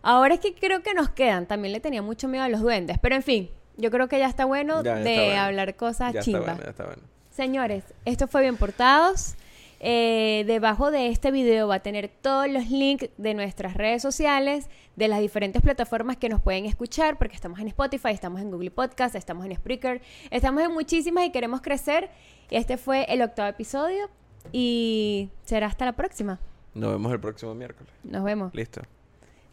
ahora 0.01 0.33
es 0.33 0.39
que 0.39 0.53
creo 0.55 0.81
que 0.83 0.93
nos 0.93 1.09
quedan. 1.09 1.45
También 1.45 1.71
le 1.73 1.79
tenía 1.79 2.01
mucho 2.01 2.27
miedo 2.27 2.43
a 2.43 2.49
los 2.49 2.61
duendes, 2.61 2.97
pero 2.99 3.15
en 3.15 3.23
fin, 3.23 3.49
yo 3.77 3.91
creo 3.91 4.07
que 4.07 4.17
ya 4.19 4.27
está 4.27 4.45
bueno 4.45 4.83
Ya, 4.83 4.95
ya 4.97 5.03
de 5.03 5.09
está 5.13 5.23
bueno. 5.25 5.41
hablar 5.41 5.75
cosas 5.75 6.13
Ya 6.13 6.19
está 6.21 6.39
bueno, 6.39 6.57
ya 6.63 6.69
está 6.71 6.85
bueno. 6.85 7.01
Señores, 7.29 7.83
esto 8.05 8.27
fue 8.27 8.41
Bien 8.41 8.57
Portados. 8.57 9.35
Eh, 9.79 10.43
debajo 10.47 10.91
de 10.91 11.07
este 11.07 11.31
video 11.31 11.67
va 11.67 11.75
a 11.75 11.79
tener 11.79 12.09
todos 12.09 12.49
los 12.49 12.69
links 12.69 13.09
de 13.17 13.33
nuestras 13.33 13.75
redes 13.75 14.01
sociales, 14.01 14.69
de 14.95 15.07
las 15.07 15.19
diferentes 15.19 15.61
plataformas 15.61 16.17
que 16.17 16.29
nos 16.29 16.41
pueden 16.41 16.65
escuchar, 16.65 17.17
porque 17.17 17.35
estamos 17.35 17.59
en 17.59 17.67
Spotify, 17.67 18.09
estamos 18.09 18.41
en 18.41 18.49
Google 18.49 18.71
Podcast, 18.71 19.15
estamos 19.15 19.45
en 19.45 19.55
Spreaker, 19.55 20.01
estamos 20.31 20.63
en 20.63 20.73
muchísimas 20.73 21.25
y 21.25 21.31
queremos 21.31 21.61
crecer. 21.61 22.09
Este 22.49 22.77
fue 22.77 23.05
el 23.09 23.21
octavo 23.21 23.49
episodio 23.49 24.09
y 24.51 25.29
será 25.43 25.67
hasta 25.67 25.85
la 25.85 25.93
próxima. 25.93 26.39
Nos 26.73 26.91
vemos 26.91 27.11
el 27.11 27.19
próximo 27.19 27.53
miércoles. 27.55 27.91
Nos 28.03 28.23
vemos. 28.23 28.53
Listo. 28.53 28.81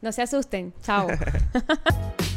No 0.01 0.12
se 0.12 0.22
asusten. 0.22 0.72
Chao. 0.83 1.09